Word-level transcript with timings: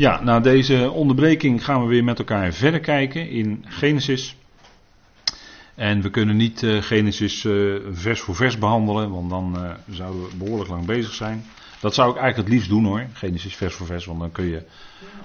Ja, 0.00 0.20
na 0.22 0.40
deze 0.40 0.90
onderbreking 0.90 1.64
gaan 1.64 1.80
we 1.82 1.86
weer 1.86 2.04
met 2.04 2.18
elkaar 2.18 2.52
verder 2.52 2.80
kijken 2.80 3.30
in 3.30 3.64
Genesis. 3.68 4.36
En 5.74 6.02
we 6.02 6.10
kunnen 6.10 6.36
niet 6.36 6.62
uh, 6.62 6.82
Genesis 6.82 7.44
uh, 7.44 7.76
vers 7.90 8.20
voor 8.20 8.34
vers 8.34 8.58
behandelen, 8.58 9.10
want 9.10 9.30
dan 9.30 9.56
uh, 9.56 9.70
zouden 9.90 10.22
we 10.22 10.36
behoorlijk 10.36 10.70
lang 10.70 10.86
bezig 10.86 11.14
zijn. 11.14 11.44
Dat 11.80 11.94
zou 11.94 12.10
ik 12.10 12.16
eigenlijk 12.16 12.48
het 12.48 12.56
liefst 12.56 12.70
doen 12.70 12.84
hoor, 12.84 13.06
Genesis 13.12 13.56
vers 13.56 13.74
voor 13.74 13.86
vers, 13.86 14.04
want 14.04 14.20
dan 14.20 14.32
kun 14.32 14.44
je 14.44 14.62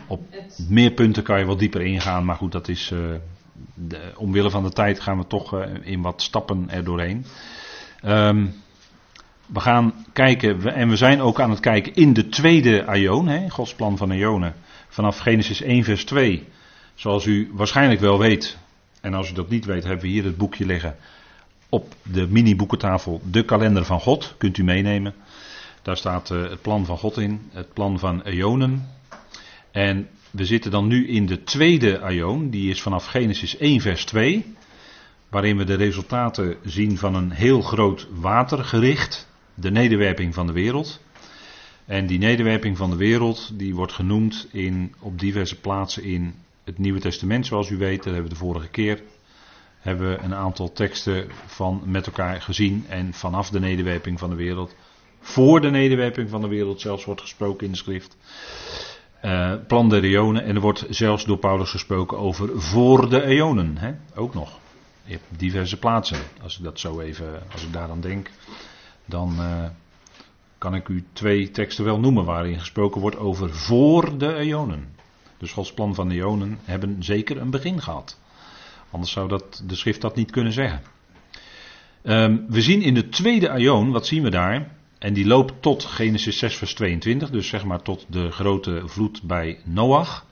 op 0.07 0.21
meer 0.69 0.92
punten 0.92 1.23
kan 1.23 1.39
je 1.39 1.46
wat 1.46 1.60
dieper 1.60 1.81
ingaan. 1.81 2.26
Maar 2.26 2.35
goed, 2.35 2.51
dat 2.51 2.67
is 2.67 2.92
de, 3.73 4.13
omwille 4.15 4.49
van 4.49 4.63
de 4.63 4.71
tijd 4.71 4.99
gaan 4.99 5.17
we 5.17 5.28
toch 5.28 5.65
in 5.81 6.01
wat 6.01 6.21
stappen 6.21 6.69
er 6.69 6.83
doorheen. 6.83 7.26
Um, 8.05 8.53
we 9.46 9.60
gaan 9.60 9.94
kijken, 10.13 10.73
en 10.73 10.89
we 10.89 10.96
zijn 10.96 11.21
ook 11.21 11.39
aan 11.39 11.49
het 11.49 11.60
kijken 11.60 11.94
in 11.94 12.13
de 12.13 12.29
tweede 12.29 12.85
Aion, 12.85 13.49
Gods 13.49 13.76
plan 13.76 13.97
van 13.97 14.12
Aionen, 14.12 14.53
vanaf 14.96 15.17
Genesis 15.17 15.62
1 15.62 15.83
vers 15.83 16.05
2. 16.05 16.43
Zoals 16.93 17.25
u 17.25 17.49
waarschijnlijk 17.53 17.99
wel 17.99 18.20
weet, 18.20 18.57
en 19.01 19.13
als 19.13 19.29
u 19.29 19.33
dat 19.33 19.49
niet 19.49 19.65
weet, 19.65 19.83
hebben 19.83 20.01
we 20.01 20.11
hier 20.11 20.23
het 20.23 20.37
boekje 20.37 20.65
liggen 20.65 20.95
op 21.70 21.93
de 22.03 22.27
mini-boekentafel, 22.27 23.21
de 23.31 23.45
kalender 23.45 23.85
van 23.85 23.99
God, 23.99 24.35
kunt 24.37 24.57
u 24.57 24.63
meenemen. 24.63 25.13
Daar 25.81 25.97
staat 25.97 26.29
uh, 26.29 26.49
het 26.49 26.61
plan 26.61 26.85
van 26.85 26.97
God 26.97 27.17
in, 27.17 27.41
het 27.51 27.73
plan 27.73 27.99
van 27.99 28.23
Aionen. 28.23 28.89
En 29.71 30.07
we 30.31 30.45
zitten 30.45 30.71
dan 30.71 30.87
nu 30.87 31.07
in 31.07 31.25
de 31.25 31.43
tweede 31.43 31.99
Aion, 31.99 32.49
die 32.49 32.70
is 32.70 32.81
vanaf 32.81 33.05
Genesis 33.05 33.57
1 33.57 33.81
vers 33.81 34.05
2, 34.05 34.55
waarin 35.29 35.57
we 35.57 35.63
de 35.63 35.75
resultaten 35.75 36.55
zien 36.63 36.98
van 36.98 37.15
een 37.15 37.31
heel 37.31 37.62
groot 37.62 38.07
watergericht 38.12 39.27
de 39.53 39.71
nederwerping 39.71 40.34
van 40.34 40.48
de 40.48 40.53
wereld. 40.53 41.03
En 41.85 42.07
die 42.07 42.20
nederwerping 42.20 42.77
van 42.77 42.89
de 42.89 42.95
wereld, 42.95 43.52
die 43.53 43.75
wordt 43.75 43.93
genoemd 43.93 44.48
in, 44.52 44.93
op 44.99 45.20
diverse 45.20 45.59
plaatsen 45.59 46.03
in 46.03 46.35
het 46.63 46.77
Nieuwe 46.77 46.99
Testament, 46.99 47.45
zoals 47.45 47.70
u 47.70 47.77
weet. 47.77 48.03
Daar 48.03 48.13
hebben 48.13 48.32
we 48.32 48.37
de 48.37 48.46
vorige 48.46 48.68
keer 48.68 49.01
hebben 49.85 50.09
we 50.09 50.24
een 50.24 50.35
aantal 50.35 50.71
teksten 50.71 51.27
van 51.46 51.82
met 51.85 52.05
elkaar 52.05 52.41
gezien. 52.41 52.85
En 52.90 53.13
vanaf 53.13 53.49
de 53.49 53.59
nederwerping 53.59 54.20
van 54.20 54.29
de 54.29 54.35
wereld, 54.35 54.76
voor 55.20 55.62
de 55.62 55.70
nederwerping 55.70 56.29
van 56.29 56.41
de 56.41 56.48
wereld 56.48 56.82
zelfs 56.82 57.05
wordt 57.05 57.21
gesproken 57.21 57.65
in 57.65 57.71
de 57.71 57.77
schrift. 57.77 58.18
Uh, 59.26 59.54
plan 59.68 59.90
der 59.90 60.04
eonen. 60.04 60.43
En 60.43 60.55
er 60.55 60.62
wordt 60.62 60.85
zelfs 60.90 61.26
door 61.26 61.37
Paulus 61.37 61.70
gesproken 61.70 62.18
over 62.18 62.62
voor 62.62 63.09
de 63.09 63.24
eonen. 63.24 63.77
Hè? 63.77 63.93
Ook 64.16 64.34
nog. 64.34 64.59
Je 65.04 65.20
diverse 65.30 65.78
plaatsen. 65.78 66.20
Als 66.42 66.58
ik 66.58 66.64
dat 66.64 66.80
zo 66.80 67.00
even, 67.00 67.44
als 67.52 67.64
ik 67.64 67.74
daar 67.74 67.90
aan 67.90 68.02
denk 68.02 68.30
dan 69.06 69.36
uh, 69.40 69.66
kan 70.58 70.75
ik 70.75 70.88
u 70.88 71.03
twee 71.14 71.52
teksten 71.52 71.86
wel 71.86 72.00
noemen 72.00 72.25
waarin 72.25 72.59
gesproken 72.59 73.02
wordt 73.02 73.17
over 73.17 73.53
voor 73.53 74.17
de 74.17 74.36
eonen. 74.36 74.95
Dus 75.38 75.52
Gods 75.52 75.73
plan 75.73 75.95
van 75.95 76.09
de 76.09 76.16
eonen 76.16 76.59
hebben 76.64 77.03
zeker 77.03 77.38
een 77.38 77.50
begin 77.50 77.81
gehad. 77.81 78.20
Anders 78.92 79.12
zou 79.12 79.28
dat, 79.28 79.64
de 79.67 79.75
schrift 79.75 80.02
dat 80.02 80.16
niet 80.16 80.31
kunnen 80.31 80.53
zeggen. 80.53 80.81
Um, 82.03 82.45
we 82.50 82.62
zien 82.62 82.81
in 82.81 82.94
de 82.94 83.09
tweede 83.09 83.50
aion, 83.50 83.92
wat 83.92 84.08
zien 84.08 84.23
we 84.23 84.30
daar? 84.30 84.72
En 85.00 85.14
die 85.14 85.25
loopt 85.25 85.62
tot 85.62 85.86
Genesis 85.86 86.38
6 86.38 86.56
vers 86.56 86.73
22, 86.73 87.30
dus 87.30 87.47
zeg 87.47 87.66
maar 87.66 87.81
tot 87.81 88.06
de 88.09 88.31
grote 88.31 88.81
vloed 88.86 89.22
bij 89.23 89.59
Noach. 89.64 90.25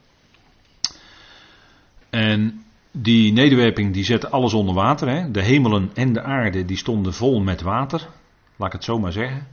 En 2.09 2.63
die 2.91 3.33
nederwerping 3.33 3.93
die 3.93 4.03
zette 4.03 4.29
alles 4.29 4.53
onder 4.53 4.75
water. 4.75 5.09
Hè? 5.09 5.31
De 5.31 5.41
hemelen 5.41 5.91
en 5.93 6.13
de 6.13 6.21
aarde 6.21 6.65
die 6.65 6.77
stonden 6.77 7.13
vol 7.13 7.41
met 7.41 7.61
water. 7.61 8.07
Laat 8.55 8.67
ik 8.67 8.73
het 8.73 8.83
zo 8.83 8.99
maar 8.99 9.11
zeggen. 9.11 9.47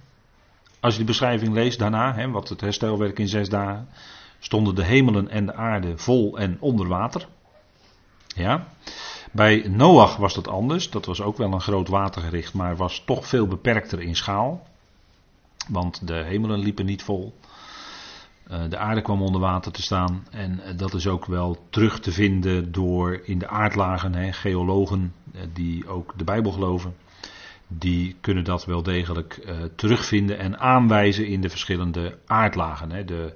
Als 0.81 0.93
je 0.93 1.01
de 1.01 1.07
beschrijving 1.07 1.53
leest 1.53 1.79
daarna, 1.79 2.15
hè, 2.15 2.31
wat 2.31 2.49
het 2.49 2.61
herstelwerk 2.61 3.19
in 3.19 3.29
zes 3.29 3.49
dagen, 3.49 3.89
stonden 4.39 4.75
de 4.75 4.85
hemelen 4.85 5.29
en 5.29 5.47
de 5.47 5.55
aarde 5.55 5.99
vol 5.99 6.39
en 6.39 6.57
onder 6.61 6.89
water. 6.89 7.27
Ja. 8.27 8.67
Bij 9.33 9.65
Noach 9.69 10.17
was 10.17 10.35
dat 10.35 10.49
anders. 10.49 10.91
Dat 10.91 11.07
was 11.07 11.21
ook 11.21 11.37
wel 11.37 11.53
een 11.53 11.61
groot 11.61 11.89
watergericht, 11.89 12.55
maar 12.55 12.77
was 12.77 13.03
toch 13.07 13.27
veel 13.27 13.47
beperkter 13.47 14.01
in 14.01 14.17
schaal. 14.17 14.67
Want 15.69 16.07
de 16.07 16.15
hemelen 16.25 16.59
liepen 16.59 16.87
niet 16.87 17.03
vol. 17.03 17.35
Eh, 18.47 18.61
de 18.69 18.77
aarde 18.77 19.03
kwam 19.03 19.23
onder 19.23 19.41
water 19.41 19.73
te 19.73 19.83
staan. 19.83 20.27
En 20.31 20.61
eh, 20.61 20.77
dat 20.77 20.95
is 20.95 21.07
ook 21.07 21.25
wel 21.25 21.67
terug 21.71 22.01
te 22.01 22.13
vinden 22.13 22.73
door 22.73 23.21
in 23.25 23.39
de 23.39 23.49
aardlagen, 23.49 24.15
hè, 24.15 24.33
geologen 24.33 25.15
eh, 25.33 25.41
die 25.53 25.89
ook 25.89 26.13
de 26.17 26.25
Bijbel 26.25 26.53
geloven 26.53 26.95
die 27.79 28.17
kunnen 28.21 28.45
dat 28.45 28.65
wel 28.65 28.83
degelijk 28.83 29.41
uh, 29.47 29.53
terugvinden 29.75 30.39
en 30.39 30.59
aanwijzen 30.59 31.27
in 31.27 31.41
de 31.41 31.49
verschillende 31.49 32.19
aardlagen. 32.27 32.91
Hè. 32.91 33.05
De, 33.05 33.35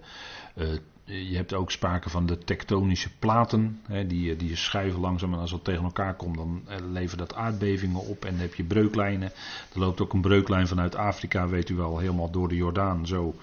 uh, 0.57 0.67
je 1.05 1.37
hebt 1.37 1.55
ook 1.55 1.71
sprake 1.71 2.11
van 2.11 2.27
de 2.27 2.39
tektonische 2.39 3.11
platen, 3.19 3.81
hè, 3.89 4.07
die, 4.07 4.37
die 4.37 4.57
schuiven 4.57 5.01
langzaam 5.01 5.33
en 5.33 5.39
als 5.39 5.51
dat 5.51 5.65
tegen 5.65 5.85
elkaar 5.85 6.15
komt, 6.15 6.37
dan 6.37 6.63
uh, 6.69 6.75
levert 6.93 7.19
dat 7.19 7.35
aardbevingen 7.35 8.01
op 8.01 8.25
en 8.25 8.31
dan 8.31 8.41
heb 8.41 8.55
je 8.55 8.65
breuklijnen. 8.65 9.33
Er 9.73 9.79
loopt 9.79 10.01
ook 10.01 10.13
een 10.13 10.21
breuklijn 10.21 10.69
vanuit 10.69 10.97
Afrika, 10.97 11.49
weet 11.49 11.69
u 11.69 11.75
wel, 11.75 11.99
helemaal 11.99 12.31
door 12.31 12.49
de 12.49 12.57
Jordaan 12.57 13.07
zo 13.07 13.35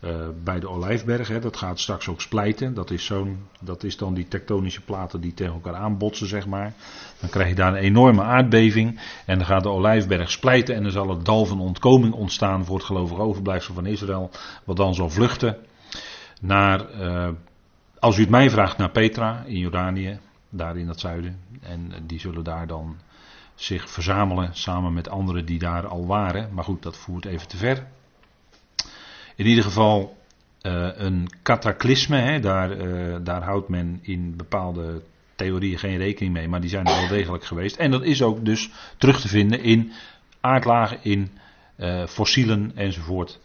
uh, 0.00 0.10
bij 0.44 0.60
de 0.60 0.68
Olijfberg. 0.68 1.28
Hè, 1.28 1.38
dat 1.38 1.56
gaat 1.56 1.80
straks 1.80 2.08
ook 2.08 2.20
splijten. 2.20 2.74
Dat 2.74 2.90
is, 2.90 3.04
zo'n, 3.04 3.46
dat 3.60 3.84
is 3.84 3.96
dan 3.96 4.14
die 4.14 4.28
tektonische 4.28 4.80
platen 4.80 5.20
die 5.20 5.34
tegen 5.34 5.54
elkaar 5.54 5.74
aanbotsen, 5.74 6.26
zeg 6.26 6.46
maar. 6.46 6.72
Dan 7.20 7.30
krijg 7.30 7.48
je 7.48 7.54
daar 7.54 7.72
een 7.72 7.82
enorme 7.82 8.22
aardbeving. 8.22 9.00
En 9.26 9.38
dan 9.38 9.46
gaat 9.46 9.62
de 9.62 9.68
Olijfberg 9.68 10.30
splijten. 10.30 10.74
En 10.74 10.82
dan 10.82 10.92
zal 10.92 11.08
het 11.08 11.24
dal 11.24 11.46
van 11.46 11.60
ontkoming 11.60 12.14
ontstaan 12.14 12.64
voor 12.64 12.76
het 12.76 12.84
gelovige 12.84 13.20
overblijfsel 13.20 13.74
van 13.74 13.86
Israël. 13.86 14.30
Wat 14.64 14.76
dan 14.76 14.94
zal 14.94 15.10
vluchten 15.10 15.56
naar, 16.40 17.00
uh, 17.00 17.28
als 17.98 18.16
u 18.16 18.20
het 18.20 18.30
mij 18.30 18.50
vraagt, 18.50 18.78
naar 18.78 18.90
Petra 18.90 19.42
in 19.46 19.58
Jordanië. 19.58 20.18
Daar 20.48 20.76
in 20.76 20.88
het 20.88 21.00
zuiden. 21.00 21.40
En 21.60 21.92
die 22.06 22.20
zullen 22.20 22.44
daar 22.44 22.66
dan 22.66 22.96
zich 23.54 23.90
verzamelen 23.90 24.50
samen 24.52 24.92
met 24.92 25.08
anderen 25.08 25.46
die 25.46 25.58
daar 25.58 25.86
al 25.86 26.06
waren. 26.06 26.54
Maar 26.54 26.64
goed, 26.64 26.82
dat 26.82 26.96
voert 26.96 27.24
even 27.24 27.48
te 27.48 27.56
ver. 27.56 27.86
In 29.40 29.46
ieder 29.46 29.64
geval 29.64 30.16
uh, 30.62 30.88
een 30.94 31.28
cataclysme, 31.42 32.16
hè, 32.16 32.40
daar, 32.40 32.76
uh, 32.76 33.16
daar 33.22 33.42
houdt 33.42 33.68
men 33.68 33.98
in 34.02 34.36
bepaalde 34.36 35.02
theorieën 35.34 35.78
geen 35.78 35.96
rekening 35.96 36.32
mee, 36.32 36.48
maar 36.48 36.60
die 36.60 36.70
zijn 36.70 36.86
er 36.86 36.96
wel 37.00 37.08
degelijk 37.08 37.44
geweest. 37.44 37.76
En 37.76 37.90
dat 37.90 38.02
is 38.02 38.22
ook 38.22 38.44
dus 38.44 38.70
terug 38.96 39.20
te 39.20 39.28
vinden 39.28 39.62
in 39.62 39.92
aardlagen, 40.40 40.98
in 41.02 41.30
uh, 41.76 42.06
fossielen 42.06 42.72
enzovoort. 42.74 43.40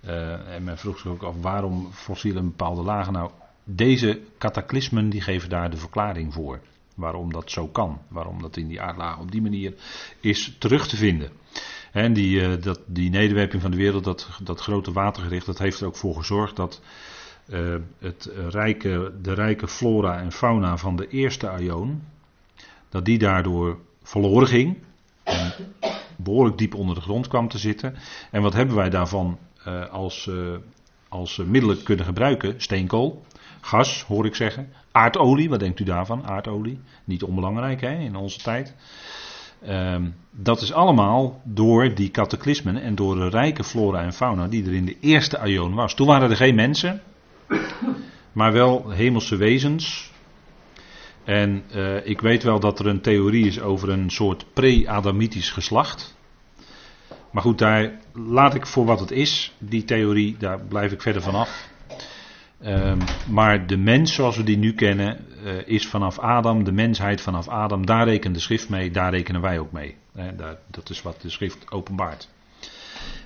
en 0.00 0.64
men 0.64 0.78
vroeg 0.78 0.98
zich 0.98 1.10
ook 1.10 1.22
af 1.22 1.34
waarom 1.40 1.92
fossielen 1.92 2.44
bepaalde 2.44 2.82
lagen. 2.82 3.12
Nou, 3.12 3.30
deze 3.64 4.20
cataclysmen 4.38 5.08
die 5.08 5.20
geven 5.20 5.48
daar 5.48 5.70
de 5.70 5.76
verklaring 5.76 6.32
voor. 6.32 6.60
Waarom 6.94 7.32
dat 7.32 7.50
zo 7.50 7.66
kan. 7.66 8.00
Waarom 8.08 8.42
dat 8.42 8.56
in 8.56 8.68
die 8.68 8.80
aardlagen 8.80 9.22
op 9.22 9.30
die 9.30 9.42
manier 9.42 9.74
is 10.20 10.56
terug 10.58 10.88
te 10.88 10.96
vinden. 10.96 11.30
En 11.92 12.12
die, 12.12 12.40
uh, 12.40 12.62
dat, 12.62 12.80
die 12.86 13.10
nederwerping 13.10 13.62
van 13.62 13.70
de 13.70 13.76
wereld, 13.76 14.04
dat, 14.04 14.28
dat 14.42 14.60
grote 14.60 14.92
watergericht, 14.92 15.46
dat 15.46 15.58
heeft 15.58 15.80
er 15.80 15.86
ook 15.86 15.96
voor 15.96 16.14
gezorgd 16.14 16.56
dat 16.56 16.80
uh, 17.48 17.74
het 17.98 18.30
rijke, 18.48 19.12
de 19.22 19.32
rijke 19.32 19.68
flora 19.68 20.18
en 20.18 20.32
fauna 20.32 20.76
van 20.76 20.96
de 20.96 21.08
eerste 21.08 21.48
aion, 21.48 22.02
dat 22.88 23.04
die 23.04 23.18
daardoor 23.18 23.78
verloren 24.02 24.48
ging. 24.48 24.76
En 25.22 25.52
behoorlijk 26.16 26.58
diep 26.58 26.74
onder 26.74 26.94
de 26.94 27.00
grond 27.00 27.28
kwam 27.28 27.48
te 27.48 27.58
zitten. 27.58 27.94
En 28.30 28.42
wat 28.42 28.52
hebben 28.52 28.76
wij 28.76 28.90
daarvan 28.90 29.38
uh, 29.66 29.88
als, 29.88 30.30
als 31.08 31.36
middelen 31.36 31.82
kunnen 31.82 32.04
gebruiken? 32.04 32.54
Steenkool, 32.56 33.24
gas, 33.60 34.02
hoor 34.02 34.26
ik 34.26 34.34
zeggen. 34.34 34.72
Aardolie, 34.92 35.48
wat 35.48 35.60
denkt 35.60 35.80
u 35.80 35.84
daarvan? 35.84 36.26
Aardolie, 36.26 36.80
niet 37.04 37.22
onbelangrijk 37.22 37.80
hè, 37.80 37.98
in 37.98 38.16
onze 38.16 38.38
tijd. 38.38 38.74
Um, 39.68 40.14
dat 40.30 40.60
is 40.60 40.72
allemaal 40.72 41.40
door 41.44 41.94
die 41.94 42.10
cataclysmen 42.10 42.82
en 42.82 42.94
door 42.94 43.14
de 43.14 43.28
rijke 43.28 43.64
flora 43.64 44.02
en 44.02 44.12
fauna 44.12 44.48
die 44.48 44.64
er 44.64 44.74
in 44.74 44.84
de 44.84 44.96
eerste 45.00 45.38
aion 45.38 45.74
was. 45.74 45.94
Toen 45.94 46.06
waren 46.06 46.30
er 46.30 46.36
geen 46.36 46.54
mensen, 46.54 47.02
maar 48.32 48.52
wel 48.52 48.90
hemelse 48.90 49.36
wezens. 49.36 50.12
En 51.24 51.62
uh, 51.74 52.06
ik 52.06 52.20
weet 52.20 52.42
wel 52.42 52.60
dat 52.60 52.78
er 52.78 52.86
een 52.86 53.00
theorie 53.00 53.46
is 53.46 53.60
over 53.60 53.88
een 53.88 54.10
soort 54.10 54.46
pre-Adamitisch 54.52 55.50
geslacht. 55.50 56.16
Maar 57.30 57.42
goed, 57.42 57.58
daar 57.58 57.98
laat 58.12 58.54
ik 58.54 58.66
voor 58.66 58.84
wat 58.84 59.00
het 59.00 59.10
is. 59.10 59.54
Die 59.58 59.84
theorie, 59.84 60.36
daar 60.38 60.60
blijf 60.60 60.92
ik 60.92 61.02
verder 61.02 61.22
vanaf. 61.22 61.69
Um, 62.66 62.98
maar 63.30 63.66
de 63.66 63.76
mens 63.76 64.14
zoals 64.14 64.36
we 64.36 64.42
die 64.42 64.58
nu 64.58 64.74
kennen 64.74 65.24
uh, 65.44 65.66
is 65.66 65.86
vanaf 65.86 66.18
Adam, 66.18 66.64
de 66.64 66.72
mensheid 66.72 67.20
vanaf 67.20 67.48
Adam, 67.48 67.86
daar 67.86 68.08
rekent 68.08 68.34
de 68.34 68.40
schrift 68.40 68.68
mee, 68.68 68.90
daar 68.90 69.10
rekenen 69.10 69.40
wij 69.40 69.58
ook 69.58 69.72
mee. 69.72 69.96
Dat 70.70 70.90
is 70.90 71.02
wat 71.02 71.20
de 71.20 71.30
schrift 71.30 71.70
openbaart. 71.70 72.28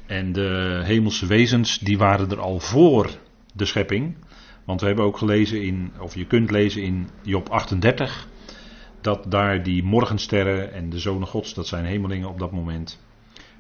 En 0.07 0.33
de 0.33 0.81
hemelse 0.85 1.27
wezens, 1.27 1.79
die 1.79 1.99
waren 1.99 2.31
er 2.31 2.41
al 2.41 2.61
voor 2.61 3.11
de 3.55 3.65
schepping. 3.65 4.17
Want 4.65 4.81
we 4.81 4.87
hebben 4.87 5.05
ook 5.05 5.19
gelezen 5.19 5.63
in, 5.63 5.93
of 5.99 6.15
je 6.15 6.27
kunt 6.27 6.51
lezen 6.51 6.83
in 6.83 7.09
Job 7.23 7.49
38, 7.49 8.29
dat 9.01 9.31
daar 9.31 9.63
die 9.63 9.83
morgensterren 9.83 10.73
en 10.73 10.91
de 10.91 10.99
zonen 10.99 11.29
gods, 11.29 11.55
dat 11.55 11.67
zijn 11.67 11.85
hemelingen 11.85 12.29
op 12.29 12.39
dat 12.39 12.53
moment, 12.53 13.01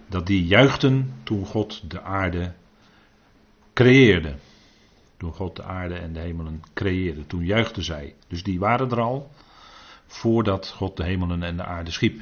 dat 0.08 0.26
die 0.26 0.46
juichten 0.46 1.12
toen 1.22 1.44
God 1.46 1.90
de 1.90 2.02
aarde 2.02 2.52
creëerde. 3.72 4.34
Toen 5.24 5.32
God 5.32 5.56
de 5.56 5.62
aarde 5.62 5.94
en 5.94 6.12
de 6.12 6.20
hemelen 6.20 6.62
creëerde. 6.74 7.26
Toen 7.26 7.44
juichten 7.44 7.84
zij. 7.84 8.14
Dus 8.28 8.42
die 8.42 8.58
waren 8.58 8.90
er 8.90 9.00
al 9.00 9.30
voordat 10.06 10.68
God 10.68 10.96
de 10.96 11.04
hemelen 11.04 11.42
en 11.42 11.56
de 11.56 11.64
aarde 11.64 11.90
schiep. 11.90 12.20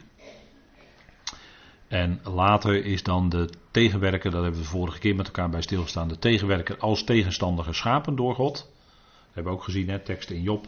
En 1.89 2.21
later 2.25 2.85
is 2.85 3.03
dan 3.03 3.29
de 3.29 3.51
tegenwerker, 3.71 4.31
dat 4.31 4.43
hebben 4.43 4.61
we 4.61 4.67
de 4.67 4.73
vorige 4.73 4.99
keer 4.99 5.15
met 5.15 5.27
elkaar 5.27 5.51
bij 5.51 5.63
stilgestaan, 5.63 6.09
de 6.09 6.19
tegenwerker 6.19 6.79
als 6.79 7.05
tegenstander 7.05 7.65
geschapen 7.65 8.17
door 8.17 8.35
God. 8.35 8.55
Dat 8.55 9.35
hebben 9.35 9.53
we 9.53 9.59
ook 9.59 9.65
gezien, 9.65 9.89
hè, 9.89 9.99
teksten 9.99 10.37
in 10.37 10.43
Job. 10.43 10.67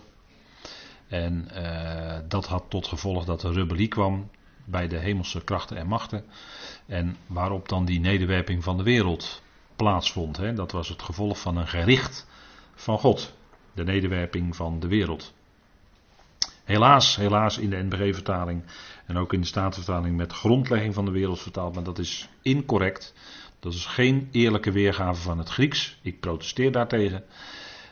En 1.08 1.48
uh, 1.52 2.18
dat 2.28 2.46
had 2.46 2.64
tot 2.68 2.86
gevolg 2.86 3.24
dat 3.24 3.42
er 3.42 3.52
rebellie 3.52 3.88
kwam 3.88 4.30
bij 4.64 4.88
de 4.88 4.98
hemelse 4.98 5.44
krachten 5.44 5.76
en 5.76 5.86
machten. 5.86 6.24
En 6.86 7.16
waarop 7.26 7.68
dan 7.68 7.84
die 7.84 8.00
nederwerping 8.00 8.64
van 8.64 8.76
de 8.76 8.82
wereld 8.82 9.42
plaatsvond. 9.76 10.36
Hè. 10.36 10.52
Dat 10.52 10.72
was 10.72 10.88
het 10.88 11.02
gevolg 11.02 11.40
van 11.40 11.56
een 11.56 11.68
gericht 11.68 12.26
van 12.74 12.98
God. 12.98 13.34
De 13.74 13.84
nederwerping 13.84 14.56
van 14.56 14.80
de 14.80 14.88
wereld. 14.88 15.34
Helaas, 16.64 17.16
helaas 17.16 17.58
in 17.58 17.70
de 17.70 17.82
NBG-vertaling 17.82 18.64
en 19.06 19.16
ook 19.16 19.32
in 19.32 19.40
de 19.40 19.46
Statenvertaling 19.46 20.16
met 20.16 20.32
grondlegging 20.32 20.94
van 20.94 21.04
de 21.04 21.10
wereld 21.10 21.40
vertaald, 21.40 21.74
maar 21.74 21.84
dat 21.84 21.98
is 21.98 22.28
incorrect. 22.42 23.14
Dat 23.60 23.72
is 23.72 23.86
geen 23.86 24.28
eerlijke 24.32 24.72
weergave 24.72 25.20
van 25.20 25.38
het 25.38 25.48
Grieks. 25.48 25.98
Ik 26.02 26.20
protesteer 26.20 26.72
daartegen. 26.72 27.24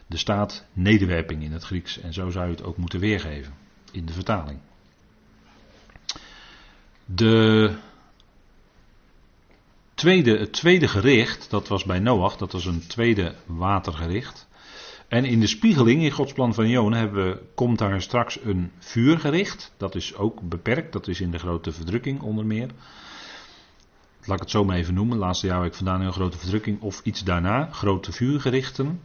Er 0.09 0.19
staat 0.19 0.67
nederwerping 0.73 1.43
in 1.43 1.53
het 1.53 1.65
Grieks 1.65 2.01
en 2.01 2.13
zo 2.13 2.31
zou 2.31 2.45
je 2.45 2.51
het 2.51 2.65
ook 2.65 2.77
moeten 2.77 3.01
weergeven 3.01 3.55
in 3.93 4.07
de 4.07 4.13
vertaling. 4.13 4.59
De 7.05 7.75
tweede, 10.03 10.39
het 10.39 10.53
tweede 10.53 10.89
gericht, 10.89 11.51
dat 11.51 11.69
was 11.69 11.85
bij 11.85 11.99
Noach, 11.99 12.37
dat 12.37 12.53
was 12.53 12.65
een 12.65 12.87
tweede 12.87 13.35
watergericht. 13.47 14.49
En 15.09 15.25
in 15.25 15.41
de 15.41 15.47
spiegeling 15.47 16.03
in 16.03 16.11
Gods 16.11 16.33
plan 16.33 16.55
van 16.55 16.69
Joon 16.69 16.93
hebben 16.93 17.25
we, 17.25 17.43
komt 17.55 17.79
daar 17.79 18.03
straks 18.03 18.39
een 18.45 18.71
vuurgericht. 18.79 19.73
Dat 19.77 19.95
is 19.95 20.15
ook 20.17 20.41
beperkt, 20.49 20.93
dat 20.93 21.09
is 21.09 21.21
in 21.21 21.31
de 21.31 21.39
grote 21.39 21.73
verdrukking 21.73 22.21
onder 22.21 22.47
meer. 22.47 22.69
Laat 24.25 24.37
ik 24.37 24.43
het 24.43 24.51
zo 24.51 24.65
maar 24.65 24.77
even 24.77 24.95
noemen. 24.95 25.19
Laatste 25.19 25.47
jaar 25.47 25.63
heb 25.63 25.71
ik 25.71 25.77
vandaan 25.77 26.01
een 26.01 26.13
grote 26.13 26.39
verdrukking 26.39 26.81
of 26.81 27.01
iets 27.05 27.25
daarna. 27.25 27.69
Grote 27.73 28.13
vuurgerichten. 28.13 29.01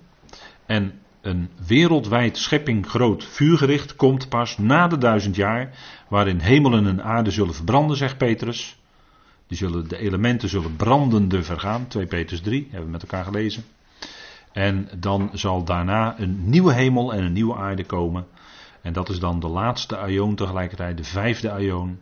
En 0.65 0.99
een 1.21 1.49
wereldwijd 1.67 2.38
schepping 2.38 2.88
groot 2.88 3.23
vuurgericht 3.25 3.95
komt 3.95 4.29
pas 4.29 4.57
na 4.57 4.88
de 4.88 4.97
duizend 4.97 5.35
jaar. 5.35 5.77
Waarin 6.09 6.39
hemelen 6.39 6.88
en 6.88 7.03
aarde 7.03 7.31
zullen 7.31 7.53
verbranden, 7.53 7.97
zegt 7.97 8.17
Petrus. 8.17 8.77
Die 9.47 9.57
zullen, 9.57 9.88
de 9.88 9.97
elementen 9.97 10.49
zullen 10.49 10.75
brandende 10.75 11.44
vergaan. 11.44 11.88
2 11.88 12.05
Petrus 12.05 12.41
3, 12.41 12.61
hebben 12.63 12.85
we 12.85 12.91
met 12.91 13.01
elkaar 13.01 13.23
gelezen. 13.23 13.63
En 14.51 14.89
dan 14.99 15.29
zal 15.33 15.63
daarna 15.63 16.19
een 16.19 16.49
nieuwe 16.49 16.73
hemel 16.73 17.13
en 17.13 17.23
een 17.23 17.33
nieuwe 17.33 17.55
aarde 17.55 17.83
komen. 17.85 18.27
En 18.81 18.94
dat 18.94 19.09
is 19.09 19.19
dan 19.19 19.39
de 19.39 19.47
laatste 19.47 19.97
aion 19.97 20.35
tegelijkertijd, 20.35 20.97
de 20.97 21.03
vijfde 21.03 21.51
aion. 21.51 21.99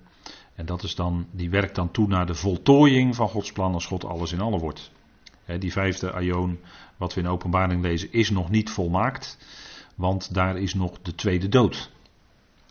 En 0.56 0.66
dat 0.66 0.84
is 0.84 0.96
dan, 0.96 1.28
die 1.32 1.50
werkt 1.50 1.76
dan 1.76 1.92
toe 1.92 2.08
naar 2.08 2.26
de 2.26 2.34
voltooiing 2.34 3.16
van 3.16 3.30
Gods 3.30 3.52
plan 3.52 3.74
als 3.74 3.86
God 3.86 4.06
alles 4.06 4.32
in 4.32 4.42
alle 4.42 4.60
wordt. 4.60 4.92
die 5.60 5.72
vijfde 5.72 6.12
aion, 6.12 6.60
wat 6.98 7.14
we 7.14 7.22
in 7.22 7.28
openbaring 7.28 7.82
lezen, 7.82 8.12
is 8.12 8.30
nog 8.30 8.50
niet 8.50 8.70
volmaakt. 8.70 9.38
Want 9.96 10.34
daar 10.34 10.58
is 10.58 10.74
nog 10.74 10.98
de 11.02 11.16
tweede 11.16 11.50
dood. 11.50 11.92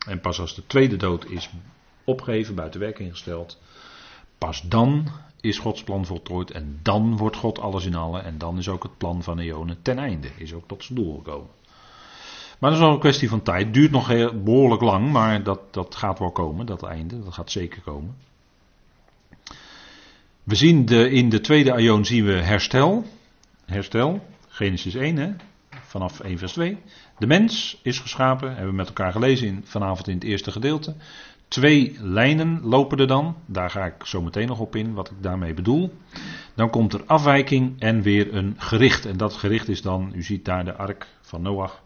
En 0.07 0.21
pas 0.21 0.41
als 0.41 0.55
de 0.55 0.67
tweede 0.67 0.97
dood 0.97 1.31
is 1.31 1.51
opgegeven, 2.05 2.55
buiten 2.55 2.81
werking 2.81 3.11
gesteld, 3.11 3.59
pas 4.39 4.63
dan 4.63 5.09
is 5.41 5.59
Gods 5.59 5.83
plan 5.83 6.07
voltooid 6.07 6.51
en 6.51 6.81
dan 6.83 7.17
wordt 7.17 7.37
God 7.37 7.59
alles 7.59 7.87
in 7.87 7.95
alle 7.95 8.21
en 8.21 8.39
dan 8.39 8.59
is 8.59 8.69
ook 8.69 8.83
het 8.83 8.99
plan 8.99 9.23
van 9.23 9.39
Eonen 9.39 9.83
ten 9.83 9.99
einde, 9.99 10.29
is 10.37 10.53
ook 10.53 10.69
tot 10.69 10.85
zijn 10.85 10.99
doel 10.99 11.17
gekomen. 11.17 11.49
Maar 12.59 12.71
dat 12.71 12.79
is 12.79 12.85
wel 12.85 12.95
een 12.95 13.01
kwestie 13.01 13.29
van 13.29 13.43
tijd, 13.43 13.75
duurt 13.75 13.91
nog 13.91 14.07
heel, 14.09 14.43
behoorlijk 14.43 14.83
lang, 14.83 15.13
maar 15.13 15.43
dat, 15.43 15.61
dat 15.71 15.95
gaat 15.95 16.19
wel 16.19 16.31
komen, 16.31 16.67
dat 16.67 16.83
einde, 16.83 17.23
dat 17.23 17.35
gaat 17.35 17.51
zeker 17.51 17.83
komen. 17.83 18.17
We 20.43 20.55
zien 20.55 20.87
de, 20.87 21.11
in 21.11 21.29
de 21.29 21.41
tweede 21.41 21.73
Aion 21.73 22.05
zien 22.05 22.25
we 22.25 22.33
herstel, 22.33 23.05
herstel, 23.65 24.27
Genesis 24.49 24.95
1 24.95 25.17
hè, 25.17 25.33
vanaf 25.71 26.21
1 26.21 26.39
vers 26.39 26.53
2. 26.53 26.79
De 27.19 27.27
mens 27.27 27.81
is 27.83 27.99
geschapen, 27.99 28.49
hebben 28.49 28.69
we 28.69 28.77
met 28.77 28.87
elkaar 28.87 29.13
gelezen 29.13 29.47
in, 29.47 29.63
vanavond 29.65 30.09
in 30.09 30.15
het 30.15 30.25
eerste 30.25 30.51
gedeelte. 30.51 30.95
Twee 31.49 31.97
lijnen 32.01 32.61
lopen 32.63 32.99
er 32.99 33.07
dan. 33.07 33.37
Daar 33.47 33.71
ga 33.71 33.85
ik 33.85 34.05
zo 34.05 34.23
meteen 34.23 34.47
nog 34.47 34.61
op 34.61 34.77
in, 34.77 34.95
wat 34.95 35.11
ik 35.11 35.23
daarmee 35.23 35.55
bedoel. 35.55 35.95
Dan 36.55 36.71
komt 36.71 36.93
er 36.93 37.05
afwijking 37.07 37.81
en 37.81 38.03
weer 38.03 38.35
een 38.35 38.55
gericht. 38.59 39.07
En 39.07 39.17
dat 39.17 39.35
gericht 39.35 39.69
is 39.69 39.83
dan, 39.83 40.13
u 40.15 40.23
ziet 40.23 40.45
daar 40.45 40.65
de 40.65 40.77
ark 40.77 41.09
van 41.21 41.43
Noach. 41.43 41.83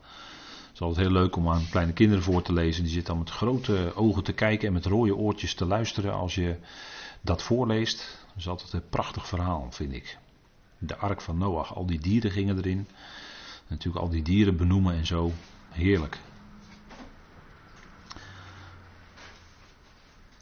Het 0.66 0.74
is 0.74 0.80
altijd 0.80 1.06
heel 1.06 1.22
leuk 1.22 1.36
om 1.36 1.48
aan 1.48 1.68
kleine 1.70 1.92
kinderen 1.92 2.22
voor 2.22 2.42
te 2.42 2.52
lezen. 2.52 2.82
Die 2.82 2.92
zitten 2.92 3.14
dan 3.14 3.22
met 3.22 3.32
grote 3.32 3.92
ogen 3.94 4.22
te 4.22 4.32
kijken 4.32 4.66
en 4.66 4.72
met 4.72 4.86
rode 4.86 5.16
oortjes 5.16 5.54
te 5.54 5.64
luisteren 5.64 6.12
als 6.12 6.34
je 6.34 6.56
dat 7.20 7.42
voorleest. 7.42 8.26
Dat 8.26 8.36
is 8.36 8.48
altijd 8.48 8.72
een 8.72 8.88
prachtig 8.88 9.26
verhaal, 9.26 9.66
vind 9.70 9.92
ik. 9.92 10.18
De 10.78 10.96
ark 10.96 11.20
van 11.20 11.38
Noach, 11.38 11.74
al 11.74 11.86
die 11.86 12.00
dieren 12.00 12.30
gingen 12.30 12.56
erin. 12.56 12.88
Natuurlijk 13.68 14.04
al 14.04 14.10
die 14.10 14.22
dieren 14.22 14.56
benoemen 14.56 14.94
en 14.94 15.06
zo. 15.06 15.32
Heerlijk. 15.68 16.18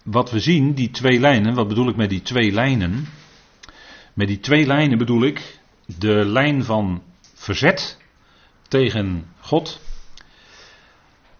Wat 0.06 0.30
we 0.30 0.40
zien, 0.40 0.74
die 0.74 0.90
twee 0.90 1.20
lijnen, 1.20 1.54
wat 1.54 1.68
bedoel 1.68 1.88
ik 1.88 1.96
met 1.96 2.10
die 2.10 2.22
twee 2.22 2.52
lijnen? 2.52 3.06
Met 4.14 4.28
die 4.28 4.40
twee 4.40 4.66
lijnen 4.66 4.98
bedoel 4.98 5.22
ik 5.22 5.60
de 5.98 6.24
lijn 6.24 6.64
van 6.64 7.02
verzet 7.34 7.98
tegen 8.68 9.26
God 9.40 9.80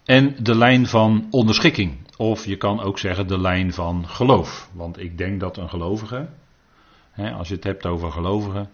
en 0.03 0.43
de 0.43 0.55
lijn 0.55 0.87
van 0.87 1.27
onderschikking. 1.29 1.97
Of 2.17 2.45
je 2.45 2.57
kan 2.57 2.81
ook 2.81 2.99
zeggen 2.99 3.27
de 3.27 3.39
lijn 3.39 3.73
van 3.73 4.07
geloof. 4.07 4.69
Want 4.73 4.99
ik 4.99 5.17
denk 5.17 5.39
dat 5.39 5.57
een 5.57 5.69
gelovige, 5.69 6.29
hè, 7.11 7.31
als 7.31 7.47
je 7.47 7.55
het 7.55 7.63
hebt 7.63 7.85
over 7.85 8.11
gelovigen, 8.11 8.69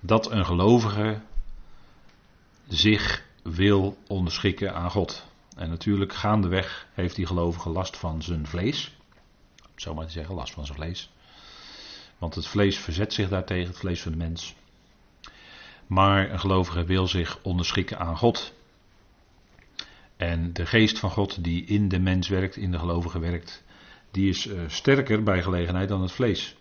dat 0.00 0.30
een 0.30 0.44
gelovige 0.44 1.20
zich 2.68 3.24
wil 3.42 3.96
onderschikken 4.06 4.74
aan 4.74 4.90
God. 4.90 5.26
En 5.56 5.68
natuurlijk 5.68 6.12
gaandeweg 6.12 6.86
heeft 6.92 7.16
die 7.16 7.26
gelovige 7.26 7.68
last 7.68 7.96
van 7.96 8.22
zijn 8.22 8.46
vlees 8.46 8.92
zomaar 9.76 10.06
te 10.06 10.12
zeggen, 10.12 10.34
last 10.34 10.52
van 10.52 10.66
zijn 10.66 10.78
vlees. 10.78 11.10
Want 12.18 12.34
het 12.34 12.46
vlees 12.46 12.78
verzet 12.78 13.12
zich 13.12 13.28
daartegen, 13.28 13.68
het 13.68 13.78
vlees 13.78 14.02
van 14.02 14.12
de 14.12 14.18
mens. 14.18 14.54
Maar 15.86 16.30
een 16.30 16.40
gelovige 16.40 16.84
wil 16.84 17.06
zich 17.06 17.38
onderschikken 17.42 17.98
aan 17.98 18.16
God. 18.16 18.52
En 20.16 20.52
de 20.52 20.66
geest 20.66 20.98
van 20.98 21.10
God 21.10 21.44
die 21.44 21.64
in 21.64 21.88
de 21.88 21.98
mens 21.98 22.28
werkt, 22.28 22.56
in 22.56 22.70
de 22.70 22.78
gelovige 22.78 23.18
werkt, 23.18 23.64
die 24.10 24.28
is 24.28 24.46
uh, 24.46 24.60
sterker 24.66 25.22
bij 25.22 25.42
gelegenheid 25.42 25.88
dan 25.88 26.02
het 26.02 26.12
vlees. 26.12 26.56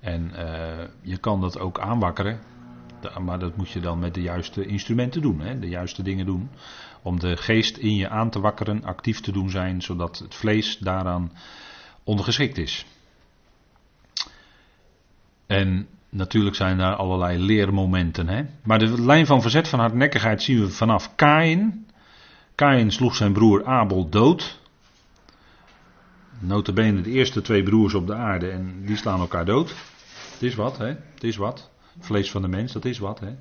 En 0.00 0.30
uh, 0.34 0.84
je 1.00 1.16
kan 1.16 1.40
dat 1.40 1.58
ook 1.58 1.78
aanwakkeren, 1.78 2.40
maar 3.20 3.38
dat 3.38 3.56
moet 3.56 3.70
je 3.70 3.80
dan 3.80 3.98
met 3.98 4.14
de 4.14 4.22
juiste 4.22 4.66
instrumenten 4.66 5.22
doen, 5.22 5.40
hè, 5.40 5.58
de 5.58 5.68
juiste 5.68 6.02
dingen 6.02 6.26
doen. 6.26 6.50
Om 7.02 7.20
de 7.20 7.36
geest 7.36 7.76
in 7.76 7.96
je 7.96 8.08
aan 8.08 8.30
te 8.30 8.40
wakkeren, 8.40 8.84
actief 8.84 9.20
te 9.20 9.32
doen 9.32 9.50
zijn, 9.50 9.82
zodat 9.82 10.18
het 10.18 10.34
vlees 10.34 10.78
daaraan 10.78 11.32
ondergeschikt 12.04 12.58
is. 12.58 12.86
En 15.46 15.88
natuurlijk 16.08 16.56
zijn 16.56 16.78
daar 16.78 16.94
allerlei 16.94 17.38
leermomenten. 17.38 18.28
Hè? 18.28 18.42
Maar 18.62 18.78
de 18.78 19.02
lijn 19.02 19.26
van 19.26 19.42
verzet 19.42 19.68
van 19.68 19.78
hardnekkigheid 19.78 20.42
zien 20.42 20.60
we 20.60 20.68
vanaf 20.68 21.14
Kain. 21.14 21.86
Kain 22.54 22.92
sloeg 22.92 23.14
zijn 23.16 23.32
broer 23.32 23.64
Abel 23.64 24.08
dood. 24.08 24.60
Notabene 26.38 27.00
de 27.00 27.10
eerste 27.10 27.40
twee 27.40 27.62
broers 27.62 27.94
op 27.94 28.06
de 28.06 28.14
aarde 28.14 28.50
en 28.50 28.82
die 28.86 28.96
slaan 28.96 29.20
elkaar 29.20 29.44
dood. 29.44 29.74
Het 30.32 30.42
is 30.42 30.54
wat, 30.54 30.78
hè? 30.78 30.86
Het 31.14 31.24
is 31.24 31.36
wat. 31.36 31.70
Vlees 31.98 32.30
van 32.30 32.42
de 32.42 32.48
mens, 32.48 32.72
dat 32.72 32.84
is 32.84 32.98
wat, 32.98 33.20
hè? 33.20 33.34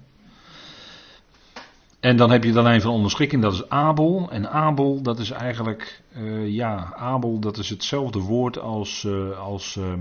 En 2.04 2.18
dan 2.18 2.32
heb 2.32 2.44
je 2.44 2.52
de 2.52 2.62
lijn 2.62 2.82
van 2.82 2.92
onderschikking, 2.92 3.42
dat 3.42 3.54
is 3.54 3.70
Abel. 3.70 4.28
En 4.32 4.50
Abel, 4.50 5.02
dat 5.02 5.20
is 5.20 5.32
eigenlijk, 5.32 6.02
uh, 6.18 6.48
ja, 6.48 6.94
Abel, 6.96 7.40
dat 7.40 7.58
is 7.58 7.70
hetzelfde 7.70 8.20
woord 8.20 8.60
als, 8.60 9.04
uh, 9.04 9.40
als 9.40 9.76
uh, 9.76 9.94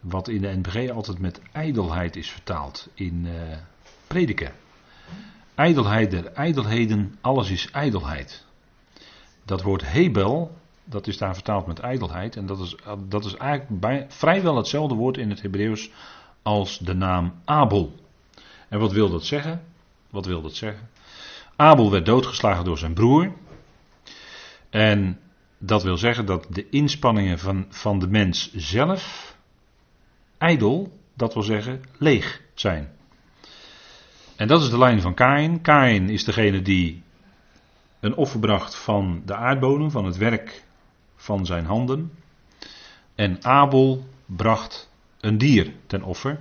wat 0.00 0.28
in 0.28 0.40
de 0.40 0.56
NBG 0.56 0.90
altijd 0.90 1.18
met 1.18 1.40
ijdelheid 1.52 2.16
is 2.16 2.30
vertaald 2.30 2.88
in 2.94 3.28
prediken. 4.06 4.52
Ijdelheid 5.54 6.10
der 6.10 6.32
ijdelheden, 6.32 7.14
alles 7.20 7.50
is 7.50 7.70
ijdelheid. 7.70 8.44
Dat 9.44 9.62
woord 9.62 9.86
Hebel, 9.86 10.56
dat 10.84 11.06
is 11.06 11.18
daar 11.18 11.34
vertaald 11.34 11.66
met 11.66 11.78
ijdelheid. 11.78 12.36
En 12.36 12.46
dat 12.46 12.60
is, 12.60 12.76
dat 13.08 13.24
is 13.24 13.36
eigenlijk 13.36 13.80
bij, 13.80 14.06
vrijwel 14.08 14.56
hetzelfde 14.56 14.94
woord 14.94 15.16
in 15.16 15.30
het 15.30 15.42
Hebreeuws 15.42 15.90
als 16.42 16.78
de 16.78 16.94
naam 16.94 17.32
Abel. 17.44 17.94
En 18.68 18.78
wat 18.78 18.92
wil 18.92 19.10
dat 19.10 19.24
zeggen? 19.24 19.69
Wat 20.10 20.26
wil 20.26 20.42
dat 20.42 20.54
zeggen? 20.54 20.88
Abel 21.56 21.90
werd 21.90 22.06
doodgeslagen 22.06 22.64
door 22.64 22.78
zijn 22.78 22.94
broer. 22.94 23.32
En 24.70 25.20
dat 25.58 25.82
wil 25.82 25.96
zeggen 25.96 26.26
dat 26.26 26.46
de 26.50 26.68
inspanningen 26.68 27.38
van, 27.38 27.66
van 27.68 27.98
de 27.98 28.08
mens 28.08 28.54
zelf 28.54 29.36
ijdel, 30.38 30.98
dat 31.14 31.34
wil 31.34 31.42
zeggen 31.42 31.82
leeg 31.98 32.42
zijn. 32.54 32.92
En 34.36 34.48
dat 34.48 34.62
is 34.62 34.70
de 34.70 34.78
lijn 34.78 35.00
van 35.00 35.14
Kain. 35.14 35.60
Kain 35.60 36.08
is 36.08 36.24
degene 36.24 36.62
die 36.62 37.02
een 38.00 38.14
offer 38.14 38.40
bracht 38.40 38.74
van 38.74 39.22
de 39.24 39.34
aardbodem, 39.34 39.90
van 39.90 40.04
het 40.04 40.16
werk 40.16 40.64
van 41.16 41.46
zijn 41.46 41.64
handen. 41.64 42.12
En 43.14 43.44
Abel 43.44 44.08
bracht 44.26 44.90
een 45.20 45.38
dier 45.38 45.72
ten 45.86 46.02
offer. 46.02 46.40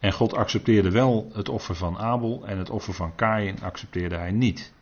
En 0.00 0.12
God 0.12 0.34
accepteerde 0.34 0.90
wel 0.90 1.30
het 1.32 1.48
offer 1.48 1.74
van 1.74 1.98
Abel 1.98 2.42
en 2.46 2.58
het 2.58 2.70
offer 2.70 2.94
van 2.94 3.14
Kain 3.14 3.62
accepteerde 3.62 4.16
hij 4.16 4.30
niet. 4.30 4.72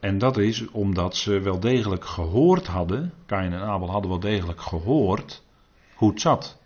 En 0.00 0.18
dat 0.18 0.36
is 0.36 0.70
omdat 0.70 1.16
ze 1.16 1.40
wel 1.40 1.60
degelijk 1.60 2.04
gehoord 2.04 2.66
hadden, 2.66 3.12
Kain 3.26 3.52
en 3.52 3.60
Abel 3.60 3.90
hadden 3.90 4.10
wel 4.10 4.20
degelijk 4.20 4.60
gehoord 4.60 5.42
hoe 5.94 6.10
het 6.10 6.20
zat. 6.20 6.58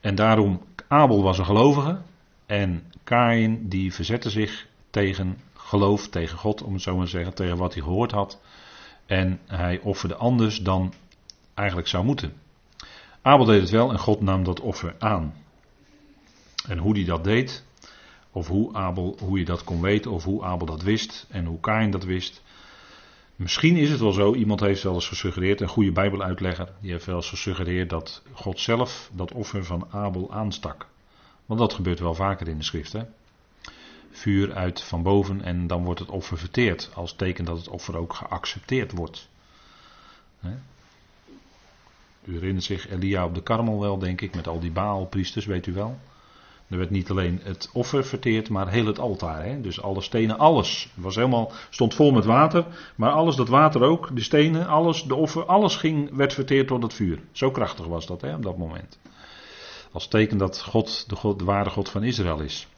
En 0.00 0.14
daarom, 0.14 0.62
Abel 0.88 1.22
was 1.22 1.38
een 1.38 1.44
gelovige 1.44 1.98
en 2.46 2.92
Kain 3.04 3.68
die 3.68 3.94
verzette 3.94 4.30
zich 4.30 4.66
tegen 4.90 5.38
geloof, 5.54 6.08
tegen 6.08 6.38
God, 6.38 6.62
om 6.62 6.72
het 6.72 6.82
zo 6.82 6.96
maar 6.96 7.04
te 7.04 7.10
zeggen, 7.10 7.34
tegen 7.34 7.56
wat 7.56 7.74
hij 7.74 7.82
gehoord 7.82 8.10
had. 8.10 8.40
En 9.06 9.40
hij 9.46 9.80
offerde 9.80 10.16
anders 10.16 10.58
dan 10.58 10.92
eigenlijk 11.54 11.88
zou 11.88 12.04
moeten. 12.04 12.32
Abel 13.22 13.44
deed 13.46 13.60
het 13.60 13.70
wel 13.70 13.90
en 13.90 13.98
God 13.98 14.20
nam 14.20 14.44
dat 14.44 14.60
offer 14.60 14.94
aan. 14.98 15.34
En 16.68 16.78
hoe 16.78 16.94
hij 16.94 17.04
dat 17.04 17.24
deed, 17.24 17.64
of 18.30 18.48
hoe, 18.48 18.74
Abel, 18.74 19.16
hoe 19.18 19.38
je 19.38 19.44
dat 19.44 19.64
kon 19.64 19.80
weten, 19.80 20.10
of 20.10 20.24
hoe 20.24 20.44
Abel 20.44 20.66
dat 20.66 20.82
wist 20.82 21.26
en 21.28 21.44
hoe 21.44 21.60
Kain 21.60 21.90
dat 21.90 22.04
wist. 22.04 22.42
Misschien 23.36 23.76
is 23.76 23.90
het 23.90 24.00
wel 24.00 24.12
zo, 24.12 24.34
iemand 24.34 24.60
heeft 24.60 24.82
wel 24.82 24.94
eens 24.94 25.08
gesuggereerd, 25.08 25.60
een 25.60 25.68
goede 25.68 25.92
Bijbeluitlegger, 25.92 26.72
die 26.80 26.90
heeft 26.90 27.04
wel 27.04 27.16
eens 27.16 27.28
gesuggereerd 27.28 27.90
dat 27.90 28.22
God 28.32 28.60
zelf 28.60 29.10
dat 29.12 29.32
offer 29.32 29.64
van 29.64 29.86
Abel 29.90 30.32
aanstak. 30.32 30.86
Want 31.46 31.60
dat 31.60 31.72
gebeurt 31.72 32.00
wel 32.00 32.14
vaker 32.14 32.48
in 32.48 32.58
de 32.58 32.64
schrift. 32.64 32.92
Hè? 32.92 33.02
Vuur 34.10 34.54
uit 34.54 34.82
van 34.82 35.02
boven 35.02 35.42
en 35.42 35.66
dan 35.66 35.84
wordt 35.84 36.00
het 36.00 36.08
offer 36.08 36.38
verteerd, 36.38 36.90
als 36.94 37.14
teken 37.14 37.44
dat 37.44 37.56
het 37.56 37.68
offer 37.68 37.96
ook 37.96 38.14
geaccepteerd 38.14 38.92
wordt. 38.92 39.28
U 42.24 42.32
herinnert 42.32 42.64
zich 42.64 42.88
Elia 42.88 43.24
op 43.24 43.34
de 43.34 43.42
Karmel 43.42 43.80
wel, 43.80 43.98
denk 43.98 44.20
ik, 44.20 44.34
met 44.34 44.46
al 44.46 44.60
die 44.60 44.70
Baalpriesters, 44.70 45.46
weet 45.46 45.66
u 45.66 45.72
wel. 45.72 45.98
Er 46.72 46.78
werd 46.78 46.90
niet 46.90 47.10
alleen 47.10 47.40
het 47.42 47.70
offer 47.72 48.04
verteerd, 48.04 48.48
maar 48.48 48.68
heel 48.68 48.86
het 48.86 48.98
altaar. 48.98 49.44
Hè? 49.44 49.60
Dus 49.60 49.82
alle 49.82 50.00
stenen, 50.00 50.38
alles. 50.38 50.88
Het 50.94 51.04
was 51.04 51.14
helemaal, 51.14 51.52
stond 51.70 51.94
vol 51.94 52.10
met 52.10 52.24
water. 52.24 52.66
Maar 52.96 53.10
alles, 53.10 53.36
dat 53.36 53.48
water 53.48 53.82
ook, 53.82 54.16
de 54.16 54.22
stenen, 54.22 54.66
alles, 54.66 55.02
de 55.02 55.14
offer, 55.14 55.44
alles 55.44 55.76
ging, 55.76 56.16
werd 56.16 56.32
verteerd 56.32 56.68
door 56.68 56.82
het 56.82 56.94
vuur. 56.94 57.18
Zo 57.32 57.50
krachtig 57.50 57.86
was 57.86 58.06
dat 58.06 58.20
hè, 58.20 58.34
op 58.34 58.42
dat 58.42 58.56
moment. 58.56 58.98
Als 59.92 60.08
teken 60.08 60.38
dat 60.38 60.62
God 60.62 61.08
de, 61.08 61.16
God 61.16 61.42
ware 61.42 61.70
God 61.70 61.88
van 61.88 62.02
Israël 62.02 62.40
is. 62.40 62.68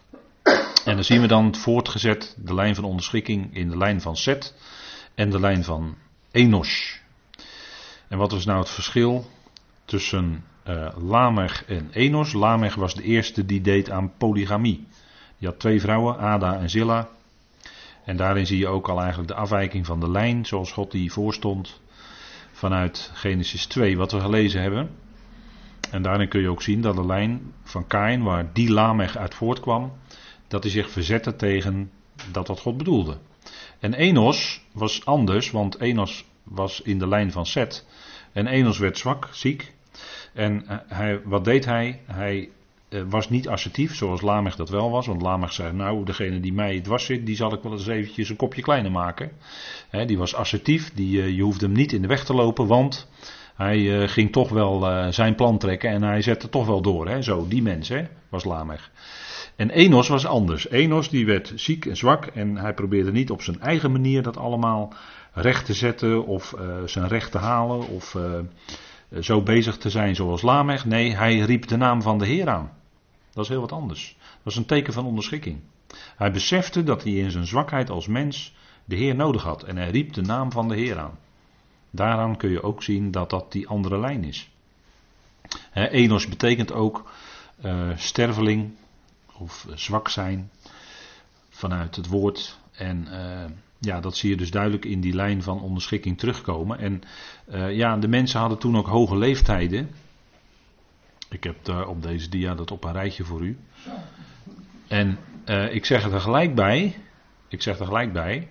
En 0.84 0.94
dan 0.94 1.04
zien 1.04 1.20
we 1.20 1.26
dan 1.26 1.54
voortgezet 1.54 2.36
de 2.38 2.54
lijn 2.54 2.74
van 2.74 2.84
onderschikking 2.84 3.54
in 3.56 3.68
de 3.68 3.76
lijn 3.76 4.00
van 4.00 4.16
Set 4.16 4.54
en 5.14 5.30
de 5.30 5.40
lijn 5.40 5.64
van 5.64 5.96
Enos. 6.30 7.00
En 8.08 8.18
wat 8.18 8.32
was 8.32 8.44
nou 8.44 8.58
het 8.58 8.70
verschil 8.70 9.30
tussen 9.84 10.44
uh, 10.68 10.88
Lamech 11.09 11.64
en 11.64 11.88
Enos. 11.92 12.33
Lamech 12.33 12.75
was 12.75 12.94
de 12.94 13.02
eerste 13.02 13.47
die 13.47 13.61
deed 13.61 13.90
aan 13.90 14.12
polygamie. 14.18 14.87
Die 15.38 15.49
had 15.49 15.59
twee 15.59 15.80
vrouwen, 15.80 16.18
Ada 16.18 16.59
en 16.59 16.71
Zilla. 16.71 17.09
En 18.04 18.16
daarin 18.16 18.47
zie 18.47 18.59
je 18.59 18.68
ook 18.68 18.88
al 18.88 19.00
eigenlijk 19.00 19.28
de 19.28 19.35
afwijking 19.35 19.87
van 19.87 20.00
de 20.00 20.11
lijn, 20.11 20.47
zoals 20.47 20.73
God 20.73 20.90
die 20.90 21.12
voorstond 21.12 21.80
vanuit 22.52 23.11
Genesis 23.14 23.66
2, 23.66 23.97
wat 23.97 24.12
we 24.12 24.21
gelezen 24.21 24.62
hebben. 24.62 24.90
En 25.90 26.02
daarin 26.02 26.28
kun 26.28 26.40
je 26.40 26.49
ook 26.49 26.62
zien 26.62 26.80
dat 26.80 26.97
de 26.97 27.06
lijn 27.06 27.52
van 27.62 27.87
Kain, 27.87 28.23
waar 28.23 28.52
die 28.52 28.71
Lamech 28.71 29.16
uit 29.16 29.35
voortkwam, 29.35 29.92
dat 30.49 30.62
hij 30.62 30.73
zich 30.73 30.90
verzette 30.90 31.37
tegen 31.37 31.90
dat 32.30 32.49
wat 32.49 32.61
God 32.61 32.76
bedoelde. 32.76 33.18
En 33.78 33.94
Enos 33.94 34.61
was 34.73 35.04
anders, 35.04 35.50
want 35.50 35.80
Enos 35.80 36.25
was 36.42 36.80
in 36.80 36.99
de 36.99 37.09
lijn 37.09 37.33
van 37.33 37.47
Seth. 37.47 37.87
En 38.33 38.47
Enos 38.47 38.78
werd 38.78 38.99
zwak, 38.99 39.28
ziek. 39.33 39.73
En 40.34 40.64
eh, 40.66 40.76
hij, 40.86 41.20
wat 41.24 41.44
deed 41.44 41.64
hij? 41.64 42.00
Hij 42.06 42.48
uh, 42.88 43.02
was 43.08 43.30
niet 43.30 43.48
assertief, 43.48 43.94
zoals 43.94 44.20
Lamech 44.20 44.56
dat 44.56 44.68
wel 44.68 44.90
was. 44.90 45.06
Want 45.06 45.22
Lamech 45.22 45.52
zei, 45.52 45.72
nou, 45.72 46.04
degene 46.04 46.40
die 46.40 46.52
mij 46.52 46.80
dwars 46.80 47.04
zit, 47.04 47.26
die 47.26 47.36
zal 47.36 47.52
ik 47.52 47.62
wel 47.62 47.72
eens 47.72 47.86
eventjes 47.86 48.28
een 48.28 48.36
kopje 48.36 48.62
kleiner 48.62 48.90
maken. 48.90 49.30
Die 50.06 50.18
was 50.18 50.34
assertief, 50.34 50.94
die, 50.94 51.16
uh, 51.16 51.36
je 51.36 51.42
hoefde 51.42 51.66
hem 51.66 51.74
niet 51.74 51.92
in 51.92 52.02
de 52.02 52.08
weg 52.08 52.24
te 52.24 52.34
lopen, 52.34 52.66
want 52.66 53.08
hij 53.54 54.08
ging 54.08 54.32
toch 54.32 54.48
wel 54.48 55.12
zijn 55.12 55.34
plan 55.34 55.58
trekken 55.58 55.90
en 55.90 56.02
hij 56.02 56.22
zette 56.22 56.48
toch 56.48 56.66
wel 56.66 56.80
door. 56.80 57.22
Zo, 57.22 57.48
die 57.48 57.62
mens 57.62 57.88
hè, 57.88 58.02
was 58.28 58.44
Lamech. 58.44 58.90
En 59.56 59.70
Enos 59.70 60.08
was 60.08 60.26
anders. 60.26 60.68
Enos 60.68 61.08
die 61.08 61.26
werd 61.26 61.52
ziek 61.54 61.86
en 61.86 61.96
zwak 61.96 62.26
en 62.26 62.56
hij 62.56 62.74
probeerde 62.74 63.12
niet 63.12 63.30
op 63.30 63.42
zijn 63.42 63.60
eigen 63.60 63.92
manier 63.92 64.22
dat 64.22 64.36
allemaal 64.36 64.92
recht 65.32 65.66
te 65.66 65.74
zetten 65.74 66.26
of 66.26 66.54
zijn 66.84 67.08
recht 67.08 67.30
te 67.30 67.38
halen 67.38 67.88
of 67.88 68.16
zo 69.21 69.42
bezig 69.42 69.76
te 69.76 69.90
zijn 69.90 70.14
zoals 70.14 70.42
Lamech. 70.42 70.85
Nee, 70.85 71.16
hij 71.16 71.38
riep 71.38 71.68
de 71.68 71.76
naam 71.76 72.02
van 72.02 72.18
de 72.18 72.26
Heer 72.26 72.49
aan. 72.49 72.73
Dat 73.33 73.44
is 73.44 73.50
heel 73.50 73.61
wat 73.61 73.73
anders. 73.73 74.16
Dat 74.42 74.52
is 74.52 74.59
een 74.59 74.66
teken 74.66 74.92
van 74.92 75.06
onderschikking. 75.06 75.61
Hij 76.16 76.33
besefte 76.33 76.83
dat 76.83 77.02
hij 77.02 77.12
in 77.12 77.30
zijn 77.30 77.47
zwakheid 77.47 77.90
als 77.90 78.06
mens 78.06 78.54
de 78.85 78.97
Heer 78.97 79.14
nodig 79.14 79.42
had. 79.42 79.62
En 79.62 79.76
hij 79.76 79.90
riep 79.90 80.12
de 80.12 80.23
naam 80.23 80.52
van 80.52 80.68
de 80.68 80.75
Heer 80.75 80.99
aan. 80.99 81.18
Daaraan 81.90 82.37
kun 82.37 82.50
je 82.50 82.62
ook 82.62 82.83
zien 82.83 83.11
dat 83.11 83.30
dat 83.30 83.52
die 83.52 83.68
andere 83.68 83.99
lijn 83.99 84.25
is. 84.25 84.50
Enos 85.73 86.28
betekent 86.28 86.73
ook 86.73 87.11
uh, 87.64 87.90
sterveling 87.97 88.75
of 89.33 89.66
zwak 89.75 90.09
zijn 90.09 90.50
vanuit 91.49 91.97
het 91.97 92.06
woord. 92.06 92.59
En 92.73 93.09
ja, 93.84 94.00
dat 94.00 94.16
zie 94.16 94.30
je 94.30 94.36
dus 94.36 94.50
duidelijk 94.50 94.84
in 94.84 95.00
die 95.00 95.14
lijn 95.14 95.42
van 95.42 95.60
onderschikking 95.60 96.18
terugkomen. 96.18 96.78
En 96.78 97.02
uh, 97.52 97.76
ja, 97.76 97.96
de 97.96 98.08
mensen 98.08 98.40
hadden 98.40 98.58
toen 98.58 98.76
ook 98.76 98.86
hoge 98.86 99.16
leeftijden. 99.16 99.90
Ik 101.30 101.44
heb 101.44 101.56
daar 101.62 101.86
op 101.86 102.02
deze 102.02 102.28
dia 102.28 102.54
dat 102.54 102.70
op 102.70 102.84
een 102.84 102.92
rijtje 102.92 103.24
voor 103.24 103.40
u. 103.40 103.58
En 104.88 105.18
uh, 105.46 105.74
ik 105.74 105.84
zeg 105.84 106.04
er 106.12 106.20
gelijk 106.20 106.54
bij, 106.54 106.96
ik 107.48 107.62
zeg 107.62 107.78
er 107.78 107.86
gelijk 107.86 108.12
bij, 108.12 108.48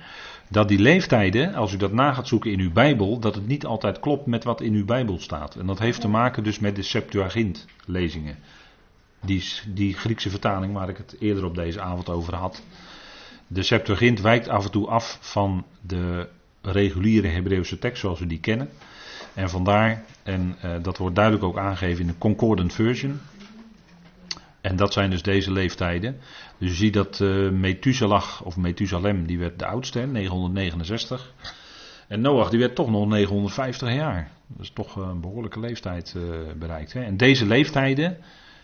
dat 0.50 0.68
die 0.68 0.80
leeftijden, 0.80 1.54
als 1.54 1.74
u 1.74 1.78
dat 1.78 1.92
na 1.92 2.14
gaat 2.14 2.28
zoeken 2.28 2.52
in 2.52 2.60
uw 2.60 2.72
Bijbel, 2.72 3.20
dat 3.20 3.36
het 3.36 3.48
niet 3.48 3.66
altijd 3.66 4.00
klopt 4.00 4.26
met 4.26 4.44
wat 4.44 4.62
in 4.62 4.74
uw 4.74 4.86
Bijbel 4.86 5.20
staat. 5.20 5.56
En 5.56 5.66
dat 5.66 5.80
heeft 5.80 6.02
te 6.02 6.08
maken 6.08 6.44
dus 6.44 6.60
met 6.60 6.76
de 6.76 6.82
Septuagint 6.82 7.66
lezingen. 7.86 8.38
Die, 9.22 9.44
die 9.68 9.94
Griekse 9.94 10.30
vertaling 10.30 10.74
waar 10.74 10.90
ik 10.90 10.98
het 10.98 11.16
eerder 11.20 11.46
op 11.46 11.56
deze 11.56 11.82
avond 11.82 12.10
over 12.10 12.36
had. 12.36 12.64
De 13.54 13.64
Septuagint 13.64 14.22
wijkt 14.22 14.50
af 14.50 14.66
en 14.66 14.72
toe 14.72 14.88
af 14.88 15.18
van 15.22 15.66
de 15.82 16.28
reguliere 16.62 17.28
Hebreeuwse 17.28 17.80
tekst 17.80 18.02
zoals 18.02 18.20
we 18.20 18.28
die 18.28 18.40
kennen. 18.40 18.70
En 19.34 19.50
vandaar, 19.50 20.04
en 20.24 20.56
uh, 20.66 20.76
dat 20.82 20.98
wordt 20.98 21.16
duidelijk 21.16 21.46
ook 21.46 21.58
aangegeven 21.58 22.02
in 22.02 22.08
de 22.08 22.18
Concordant 22.18 22.74
Version. 22.74 23.20
En 24.62 24.76
dat 24.76 24.94
zijn 24.94 25.10
dus 25.10 25.22
deze 25.22 25.52
leeftijden. 25.52 26.18
Dus 26.58 26.70
je 26.70 26.76
ziet 26.76 26.94
dat 26.94 27.20
uh, 27.20 27.50
Methuselah 27.50 28.42
of 28.44 28.58
Methusalem, 28.58 29.26
die 29.26 29.40
werd 29.40 29.60
de 29.60 29.66
oudste, 29.66 30.00
969. 30.00 31.34
En 32.08 32.22
Noach, 32.22 32.50
die 32.50 32.60
werd 32.60 32.76
toch 32.76 32.90
nog 32.90 33.08
950 33.08 33.94
jaar. 33.94 34.32
Dat 34.48 34.62
is 34.62 34.72
toch 34.72 34.96
een 34.96 35.22
behoorlijke 35.22 35.60
leeftijd 35.60 36.16
bereikt. 36.58 36.94
Hè? 36.94 37.04
En 37.04 37.18
deze 37.18 37.46
leeftijden, 37.46 38.18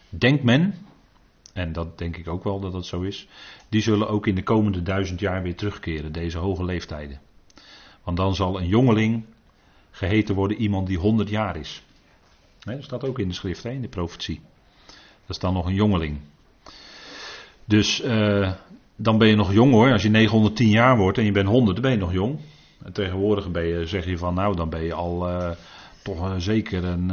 denkt 0.09 0.43
men, 0.43 0.73
en 1.53 1.73
dat 1.73 1.97
denk 1.97 2.17
ik 2.17 2.27
ook 2.27 2.43
wel 2.43 2.59
dat 2.59 2.71
dat 2.71 2.85
zo 2.85 3.01
is, 3.01 3.27
die 3.69 3.81
zullen 3.81 4.09
ook 4.09 4.27
in 4.27 4.35
de 4.35 4.43
komende 4.43 4.81
duizend 4.81 5.19
jaar 5.19 5.41
weer 5.41 5.55
terugkeren, 5.55 6.11
deze 6.11 6.37
hoge 6.37 6.65
leeftijden. 6.65 7.19
Want 8.03 8.17
dan 8.17 8.35
zal 8.35 8.59
een 8.59 8.67
jongeling 8.67 9.25
geheten 9.91 10.35
worden 10.35 10.57
iemand 10.57 10.87
die 10.87 10.97
100 10.97 11.29
jaar 11.29 11.57
is. 11.57 11.83
dat 12.59 12.83
staat 12.83 13.03
ook 13.03 13.19
in 13.19 13.27
de 13.27 13.33
schrift, 13.33 13.65
in 13.65 13.81
de 13.81 13.87
profetie. 13.87 14.41
Dat 14.85 15.37
is 15.37 15.39
dan 15.39 15.53
nog 15.53 15.65
een 15.65 15.73
jongeling. 15.73 16.17
Dus 17.65 18.03
uh, 18.03 18.53
dan 18.95 19.17
ben 19.17 19.27
je 19.27 19.35
nog 19.35 19.53
jong 19.53 19.71
hoor. 19.71 19.91
Als 19.91 20.01
je 20.01 20.09
910 20.09 20.69
jaar 20.69 20.97
wordt 20.97 21.17
en 21.17 21.23
je 21.23 21.31
bent 21.31 21.47
100, 21.47 21.73
dan 21.73 21.81
ben 21.81 21.91
je 21.91 21.97
nog 21.97 22.13
jong. 22.13 22.39
En 22.83 22.93
tegenwoordig 22.93 23.51
ben 23.51 23.65
je, 23.65 23.85
zeg 23.85 24.05
je 24.05 24.17
van 24.17 24.33
nou, 24.33 24.55
dan 24.55 24.69
ben 24.69 24.83
je 24.83 24.93
al 24.93 25.29
uh, 25.29 25.51
toch 26.03 26.27
uh, 26.27 26.35
zeker 26.37 26.83
een, 26.83 27.09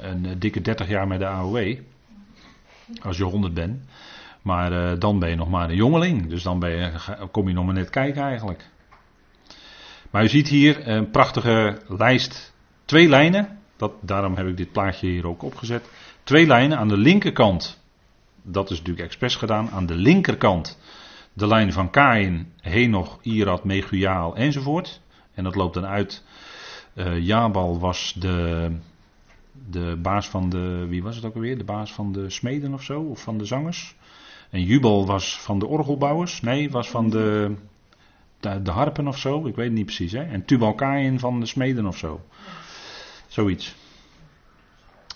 een 0.00 0.38
dikke 0.38 0.60
30 0.60 0.88
jaar 0.88 1.06
met 1.06 1.18
de 1.18 1.26
AOW. 1.26 1.76
Als 3.02 3.16
je 3.16 3.24
100 3.24 3.54
bent. 3.54 3.84
Maar 4.42 4.72
uh, 4.72 4.98
dan 4.98 5.18
ben 5.18 5.28
je 5.28 5.36
nog 5.36 5.48
maar 5.48 5.68
een 5.68 5.76
jongeling. 5.76 6.28
Dus 6.28 6.42
dan 6.42 6.58
ben 6.58 6.70
je, 6.70 6.92
kom 7.30 7.48
je 7.48 7.54
nog 7.54 7.64
maar 7.64 7.74
net 7.74 7.90
kijken 7.90 8.22
eigenlijk. 8.22 8.68
Maar 10.10 10.24
u 10.24 10.28
ziet 10.28 10.48
hier 10.48 10.88
een 10.88 11.10
prachtige 11.10 11.82
lijst. 11.88 12.54
Twee 12.84 13.08
lijnen. 13.08 13.58
Dat, 13.76 13.92
daarom 14.00 14.36
heb 14.36 14.46
ik 14.46 14.56
dit 14.56 14.72
plaatje 14.72 15.06
hier 15.06 15.26
ook 15.26 15.42
opgezet. 15.42 15.90
Twee 16.22 16.46
lijnen 16.46 16.78
aan 16.78 16.88
de 16.88 16.96
linkerkant. 16.96 17.82
Dat 18.42 18.70
is 18.70 18.78
natuurlijk 18.78 19.06
expres 19.06 19.36
gedaan. 19.36 19.70
Aan 19.70 19.86
de 19.86 19.94
linkerkant 19.94 20.78
de 21.34 21.46
lijn 21.46 21.72
van 21.72 21.90
Kain, 21.90 22.52
Henoch, 22.60 23.18
Irad, 23.22 23.64
Meguiaal 23.64 24.36
enzovoort. 24.36 25.00
En 25.34 25.44
dat 25.44 25.54
loopt 25.54 25.74
dan 25.74 25.86
uit. 25.86 26.22
Uh, 26.94 27.18
Jabal 27.18 27.78
was 27.78 28.14
de, 28.18 28.70
de 29.70 29.98
baas 30.02 30.28
van 30.28 30.48
de. 30.48 30.86
Wie 30.88 31.02
was 31.02 31.16
het 31.16 31.24
ook 31.24 31.34
alweer? 31.34 31.58
De 31.58 31.64
baas 31.64 31.92
van 31.92 32.12
de 32.12 32.30
smeden 32.30 32.74
of 32.74 32.82
zo? 32.82 33.00
Of 33.00 33.22
van 33.22 33.38
de 33.38 33.44
zangers? 33.44 33.96
En 34.50 34.62
Jubal 34.62 35.06
was 35.06 35.40
van 35.40 35.58
de 35.58 35.66
orgelbouwers. 35.66 36.40
Nee, 36.40 36.70
was 36.70 36.90
van 36.90 37.10
de, 37.10 37.54
de, 38.40 38.62
de 38.62 38.70
harpen 38.70 39.08
of 39.08 39.18
zo. 39.18 39.46
Ik 39.46 39.54
weet 39.54 39.66
het 39.66 39.74
niet 39.74 39.84
precies. 39.84 40.12
Hè? 40.12 40.22
En 40.22 40.44
Tubal-Kain 40.44 41.18
van 41.18 41.40
de 41.40 41.46
smeden 41.46 41.86
of 41.86 41.96
zo. 41.96 42.20
Zoiets. 43.26 43.74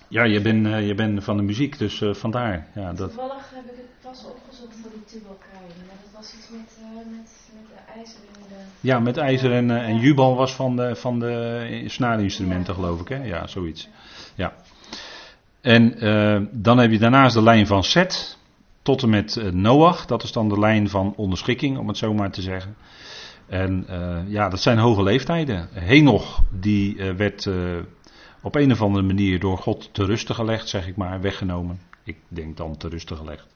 Ja, 0.09 0.25
je 0.25 0.41
bent, 0.41 0.67
uh, 0.67 0.87
je 0.87 0.95
bent 0.95 1.25
van 1.25 1.37
de 1.37 1.43
muziek, 1.43 1.79
dus 1.79 2.01
uh, 2.01 2.15
vandaar. 2.15 2.67
Ja, 2.75 2.93
dat... 2.93 3.09
Toevallig 3.11 3.51
heb 3.55 3.65
ik 3.65 3.77
het 3.77 4.01
pas 4.03 4.25
opgezocht 4.25 4.77
voor 4.83 4.91
die. 4.91 5.23
Maar 5.23 5.97
dat 6.03 6.13
was 6.15 6.35
iets 6.35 6.49
met, 6.51 6.79
uh, 6.81 6.97
met, 6.97 7.31
met 7.55 7.69
de 7.69 7.93
ijzer 7.93 8.21
en 8.35 8.43
de... 8.49 8.55
Ja, 8.81 8.99
met 8.99 9.17
ijzer 9.17 9.53
en, 9.53 9.71
en 9.71 9.99
Jubal 9.99 10.37
was 10.37 10.55
van 10.55 10.77
de, 10.77 10.97
van 10.97 11.19
de 11.19 11.85
snaarinstrumenten, 11.87 12.75
geloof 12.75 13.01
ik. 13.01 13.09
Hè? 13.09 13.25
Ja, 13.25 13.47
zoiets. 13.47 13.83
Ja. 13.83 13.91
En 15.61 15.99
dan 16.53 16.79
heb 16.79 16.91
je 16.91 16.99
daarnaast 16.99 17.35
de 17.35 17.43
lijn 17.43 17.67
van 17.67 17.85
Seth 17.85 18.39
tot 18.83 19.03
en 19.03 19.11
met 19.11 19.53
Noach. 19.53 20.07
Dat 20.07 20.23
is 20.23 20.33
dan 20.33 20.49
de 20.49 20.59
lijn 20.59 20.89
van 20.89 21.15
onderschikking, 21.17 21.79
om 21.79 21.89
het 21.89 21.97
zo 21.97 22.15
maar 22.15 22.31
te 22.31 22.43
zeggen. 22.43 22.77
En 23.47 23.87
ja, 24.29 24.49
dat 24.49 24.61
zijn 24.61 24.79
hoge 24.79 25.03
leeftijden. 25.03 25.69
Henoch, 25.73 26.43
die 26.51 27.03
werd 27.17 27.49
op 28.41 28.55
een 28.55 28.73
of 28.73 28.83
andere 28.83 29.07
manier 29.07 29.41
door 29.41 29.59
God 29.59 29.89
te 29.93 30.05
rusten 30.05 30.35
gelegd, 30.35 30.69
zeg 30.69 30.87
ik 30.87 30.97
maar, 30.97 31.21
weggenomen. 31.21 31.81
Ik 32.05 32.19
denk 32.29 32.57
dan 32.57 32.77
te 32.77 32.89
rusten 32.89 33.17
gelegd. 33.17 33.47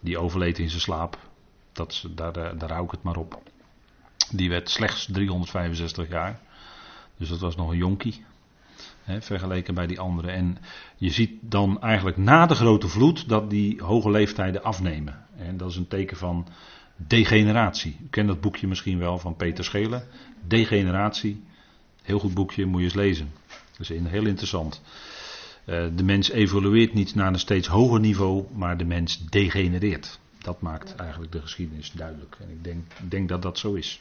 Die 0.00 0.18
overleed 0.18 0.58
in 0.58 0.68
zijn 0.68 0.80
slaap. 0.80 1.18
Dat, 1.72 2.04
daar, 2.10 2.36
eh, 2.36 2.58
daar 2.58 2.70
hou 2.70 2.84
ik 2.84 2.90
het 2.90 3.02
maar 3.02 3.16
op. 3.16 3.42
Die 4.30 4.48
werd 4.48 4.70
slechts 4.70 5.08
365 5.12 6.08
jaar. 6.08 6.40
Dus 7.16 7.28
dat 7.28 7.40
was 7.40 7.56
nog 7.56 7.70
een 7.70 7.76
jonkie. 7.76 8.24
Vergeleken 9.06 9.74
bij 9.74 9.86
die 9.86 10.00
anderen. 10.00 10.32
En 10.32 10.58
je 10.96 11.10
ziet 11.10 11.32
dan 11.40 11.80
eigenlijk 11.80 12.16
na 12.16 12.46
de 12.46 12.54
grote 12.54 12.88
vloed 12.88 13.28
dat 13.28 13.50
die 13.50 13.82
hoge 13.82 14.10
leeftijden 14.10 14.62
afnemen. 14.62 15.26
En 15.36 15.56
dat 15.56 15.70
is 15.70 15.76
een 15.76 15.88
teken 15.88 16.16
van 16.16 16.46
degeneratie. 16.96 17.96
U 18.02 18.06
kent 18.10 18.28
dat 18.28 18.40
boekje 18.40 18.66
misschien 18.66 18.98
wel 18.98 19.18
van 19.18 19.36
Peter 19.36 19.64
Schelen. 19.64 20.06
Degeneratie. 20.46 21.42
Heel 22.02 22.18
goed 22.18 22.34
boekje, 22.34 22.66
moet 22.66 22.80
je 22.80 22.86
eens 22.86 22.94
lezen. 22.94 23.32
Dat 23.78 23.90
is 23.90 24.10
heel 24.10 24.26
interessant. 24.26 24.82
Uh, 25.66 25.84
de 25.94 26.02
mens 26.02 26.30
evolueert 26.30 26.94
niet 26.94 27.14
naar 27.14 27.32
een 27.32 27.38
steeds 27.38 27.68
hoger 27.68 28.00
niveau, 28.00 28.44
maar 28.54 28.76
de 28.76 28.84
mens 28.84 29.26
degenereert. 29.28 30.18
Dat 30.38 30.60
maakt 30.60 30.94
eigenlijk 30.94 31.32
de 31.32 31.40
geschiedenis 31.40 31.92
duidelijk. 31.92 32.36
En 32.40 32.50
ik 32.50 32.64
denk, 32.64 32.84
denk 33.08 33.28
dat 33.28 33.42
dat 33.42 33.58
zo 33.58 33.74
is. 33.74 34.00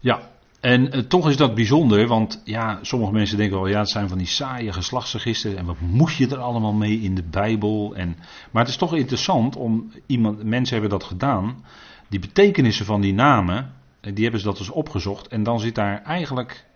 Ja, 0.00 0.30
en 0.64 0.96
uh, 0.96 1.02
toch 1.02 1.28
is 1.28 1.36
dat 1.36 1.54
bijzonder, 1.54 2.06
want 2.06 2.42
ja, 2.44 2.78
sommige 2.82 3.12
mensen 3.12 3.36
denken 3.36 3.56
wel, 3.56 3.68
ja, 3.68 3.78
het 3.78 3.88
zijn 3.88 4.08
van 4.08 4.18
die 4.18 4.26
saaie 4.26 4.72
geslachtsregisters 4.72 5.54
en 5.54 5.64
wat 5.66 5.80
moet 5.80 6.14
je 6.14 6.28
er 6.28 6.38
allemaal 6.38 6.72
mee 6.72 7.00
in 7.00 7.14
de 7.14 7.24
Bijbel? 7.30 7.94
En, 7.94 8.16
maar 8.50 8.62
het 8.62 8.70
is 8.70 8.78
toch 8.78 8.94
interessant 8.94 9.56
om 9.56 9.92
iemand, 10.06 10.42
mensen 10.42 10.72
hebben 10.80 10.98
dat 10.98 11.08
gedaan, 11.08 11.64
die 12.08 12.20
betekenissen 12.20 12.86
van 12.86 13.00
die 13.00 13.14
namen, 13.14 13.72
die 14.00 14.22
hebben 14.22 14.40
ze 14.40 14.46
dat 14.46 14.58
dus 14.58 14.70
opgezocht 14.70 15.28
en 15.28 15.42
dan 15.42 15.60
zit 15.60 15.74
daar 15.74 16.02
eigenlijk 16.02 16.66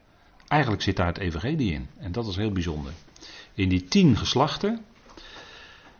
Eigenlijk 0.49 0.83
zit 0.83 0.97
daar 0.97 1.07
het 1.07 1.18
evangelie 1.18 1.73
in. 1.73 1.87
En 1.99 2.12
dat 2.12 2.26
is 2.26 2.37
heel 2.37 2.52
bijzonder. 2.52 2.92
In 3.54 3.68
die 3.68 3.85
tien 3.85 4.16
geslachten. 4.16 4.80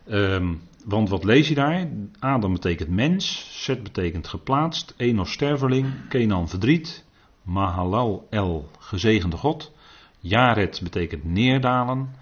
Um, 0.09 0.61
want 0.85 1.09
wat 1.09 1.23
lees 1.23 1.47
je 1.47 1.55
daar? 1.55 1.87
Adam 2.19 2.53
betekent 2.53 2.89
mens. 2.89 3.47
Zet 3.63 3.83
betekent 3.83 4.27
geplaatst. 4.27 4.93
Enos 4.97 5.31
sterveling. 5.31 6.07
Kenan 6.07 6.49
verdriet. 6.49 7.05
Mahalal 7.49 8.27
el 8.29 8.69
gezegende 8.79 9.37
God. 9.37 9.71
Jared 10.19 10.79
betekent 10.83 11.23
neerdalen. 11.23 12.15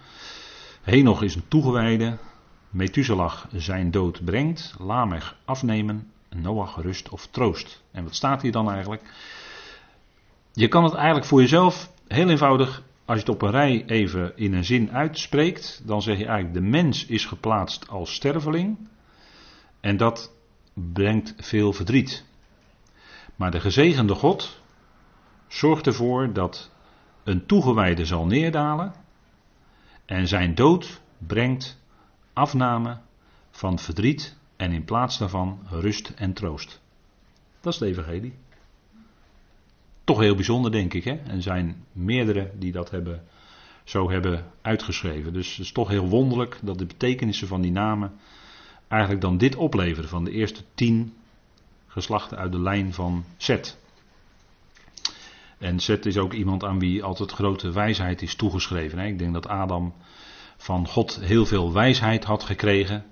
Henoch 0.82 1.22
is 1.22 1.36
een 1.36 1.48
toegewijde. 1.48 2.18
Methuselah 2.70 3.34
zijn 3.52 3.92
dood 3.92 4.26
brengt. 4.26 4.76
Lamech 4.80 5.38
afnemen. 5.46 6.12
Noach 6.30 6.82
rust 6.82 7.10
of 7.10 7.28
troost. 7.28 7.84
En 7.92 8.04
wat 8.04 8.16
staat 8.16 8.42
hier 8.42 8.52
dan 8.52 8.72
eigenlijk? 8.72 9.02
Je 10.54 10.68
kan 10.68 10.84
het 10.84 10.94
eigenlijk 10.94 11.26
voor 11.26 11.42
jezelf 11.42 11.92
heel 12.08 12.30
eenvoudig, 12.30 12.84
als 13.06 13.20
je 13.20 13.26
het 13.26 13.34
op 13.34 13.42
een 13.42 13.52
rij 13.52 13.86
even 13.86 14.32
in 14.36 14.54
een 14.54 14.66
zin 14.66 14.92
uitspreekt, 14.92 15.82
dan 15.86 16.02
zeg 16.02 16.18
je 16.18 16.26
eigenlijk: 16.26 16.54
de 16.54 16.70
mens 16.70 17.06
is 17.06 17.26
geplaatst 17.26 17.90
als 17.90 18.14
sterveling. 18.14 18.90
En 19.80 19.98
dat 19.98 20.34
brengt 20.74 21.34
veel 21.38 21.74
verdriet. 21.74 22.26
Maar 23.36 23.52
de 23.52 23.60
gezegende 23.60 24.16
God 24.16 24.60
zorgt 25.48 25.88
ervoor 25.88 26.34
dat 26.34 26.72
een 27.24 27.46
toegewijde 27.46 28.06
zal 28.06 28.26
neerdalen. 28.26 28.94
En 30.06 30.28
zijn 30.28 30.56
dood 30.56 31.02
brengt 31.18 31.80
afname 32.34 32.98
van 33.52 33.80
verdriet 33.80 34.38
en 34.56 34.72
in 34.72 34.84
plaats 34.84 35.18
daarvan 35.18 35.60
rust 35.70 36.10
en 36.16 36.34
troost. 36.34 36.82
Dat 37.62 37.74
is 37.74 37.80
de 37.80 37.86
evangelie 37.86 38.34
toch 40.08 40.20
heel 40.20 40.36
bijzonder, 40.36 40.72
denk 40.72 40.94
ik. 40.94 41.04
Hè? 41.04 41.12
En 41.12 41.42
zijn 41.42 41.86
meerdere 41.92 42.52
die 42.58 42.72
dat 42.72 42.90
hebben, 42.90 43.24
zo 43.84 44.10
hebben 44.10 44.46
uitgeschreven. 44.62 45.34
Dus 45.34 45.50
het 45.50 45.66
is 45.66 45.72
toch 45.72 45.88
heel 45.88 46.08
wonderlijk 46.08 46.60
dat 46.62 46.78
de 46.78 46.86
betekenissen 46.86 47.48
van 47.48 47.62
die 47.62 47.72
namen 47.72 48.12
eigenlijk 48.88 49.22
dan 49.22 49.38
dit 49.38 49.56
opleveren 49.56 50.10
van 50.10 50.24
de 50.24 50.32
eerste 50.32 50.64
tien 50.74 51.14
geslachten 51.88 52.38
uit 52.38 52.52
de 52.52 52.60
lijn 52.60 52.94
van 52.94 53.26
Zet. 53.38 53.78
En 55.58 55.80
Zet 55.80 56.06
is 56.06 56.18
ook 56.18 56.34
iemand 56.34 56.64
aan 56.64 56.80
wie 56.80 57.04
altijd 57.04 57.32
grote 57.32 57.72
wijsheid 57.72 58.22
is 58.22 58.36
toegeschreven. 58.36 59.00
Ik 59.00 59.20
denk 59.20 59.34
dat 59.34 59.48
Adam 59.48 59.94
van 60.58 60.88
God 60.88 61.20
heel 61.22 61.46
veel 61.46 61.74
wijsheid 61.74 62.24
had 62.24 62.44
gekregen. 62.44 63.04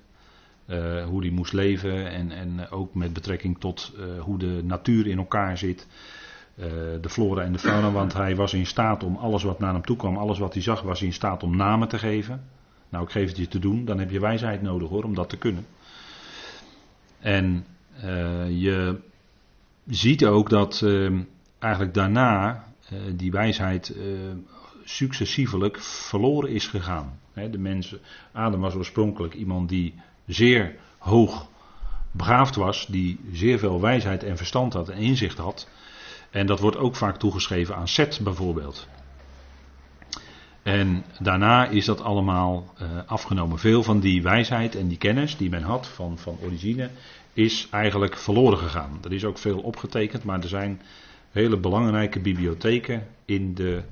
Uh, 0.68 1.06
hoe 1.06 1.22
hij 1.22 1.30
moest 1.30 1.54
leven 1.54 2.10
en, 2.32 2.70
ook 2.70 2.96
met 2.96 3.14
betrekking 3.14 3.60
tot 3.60 3.94
uh, 3.98 4.22
hoe 4.22 4.38
de 4.38 4.62
natuur 4.64 5.08
in 5.08 5.18
elkaar 5.18 5.58
zit. 5.58 5.88
Eh, 6.56 6.66
de 7.02 7.10
flora 7.10 7.42
en 7.42 7.52
de 7.52 7.60
fauna, 7.60 7.92
want 7.92 8.14
hij 8.14 8.36
was 8.36 8.54
in 8.54 8.66
staat 8.66 9.04
om 9.04 9.16
alles 9.16 9.44
wat 9.44 9.60
naar 9.60 9.74
hem 9.74 9.86
toe 9.86 9.98
kwam, 9.98 10.18
alles 10.18 10.40
wat 10.40 10.54
hij 10.54 10.62
zag, 10.62 10.82
was 10.82 11.02
in 11.02 11.14
staat 11.14 11.44
om 11.44 11.56
namen 11.56 11.88
te 11.88 12.00
geven. 12.00 12.44
Nou, 12.90 13.04
ik 13.04 13.12
geef 13.12 13.28
het 13.28 13.38
je 13.38 13.48
te 13.48 13.60
doen, 13.60 13.86
dan 13.86 14.00
heb 14.00 14.12
je 14.12 14.20
wijsheid 14.20 14.62
nodig 14.62 14.90
hoor, 14.90 15.04
om 15.04 15.16
dat 15.16 15.30
te 15.30 15.38
kunnen. 15.38 15.66
En 17.20 17.66
je 18.50 19.00
ziet 19.88 20.26
ook 20.26 20.50
dat 20.50 20.82
uh, 20.84 21.20
eigenlijk 21.66 21.94
daarna 21.94 22.64
uh, 22.94 23.00
die 23.16 23.32
wijsheid 23.32 23.96
successievelijk 24.84 25.82
verloren 25.82 26.50
is 26.50 26.68
gegaan. 26.68 27.20
de 27.34 27.58
mensen, 27.58 28.00
Adam 28.32 28.62
was 28.62 28.74
oorspronkelijk 28.74 29.34
iemand 29.34 29.70
die 29.70 29.94
zeer 30.26 30.76
hoog 30.98 31.48
begaafd 32.12 32.56
was, 32.56 32.86
die 32.86 33.20
zeer 33.32 33.60
veel 33.60 33.82
wijsheid 33.82 34.24
en 34.24 34.38
verstand 34.38 34.74
had 34.74 34.90
en 34.90 34.98
inzicht 34.98 35.38
had. 35.38 35.68
En 36.30 36.46
dat 36.46 36.60
wordt 36.60 36.78
ook 36.78 36.96
vaak 36.96 37.18
toegeschreven 37.18 37.76
aan 37.76 37.88
Seth 37.88 38.20
bijvoorbeeld. 38.24 38.88
En 40.64 41.04
daarna 41.20 41.68
is 41.68 41.86
dat 41.86 42.02
allemaal 42.02 42.74
uh, 42.82 42.88
afgenomen. 43.06 43.60
Veel 43.60 43.84
van 43.84 44.00
die 44.00 44.22
wijsheid 44.22 44.76
en 44.76 44.88
die 44.88 44.98
kennis 44.98 45.38
die 45.38 45.50
men 45.50 45.64
had 45.64 45.88
van, 45.88 46.18
van 46.18 46.38
origine 46.42 46.90
is 47.34 47.68
eigenlijk 47.72 48.18
verloren 48.18 48.58
gegaan. 48.58 49.00
Er 49.04 49.14
is 49.14 49.26
ook 49.26 49.38
veel 49.38 49.60
opgetekend, 49.60 50.24
maar 50.24 50.42
er 50.42 50.48
zijn 50.48 50.82
hele 51.36 51.60
belangrijke 51.60 52.20
bibliotheken 52.20 53.08
in 53.26 53.54
de 53.54 53.84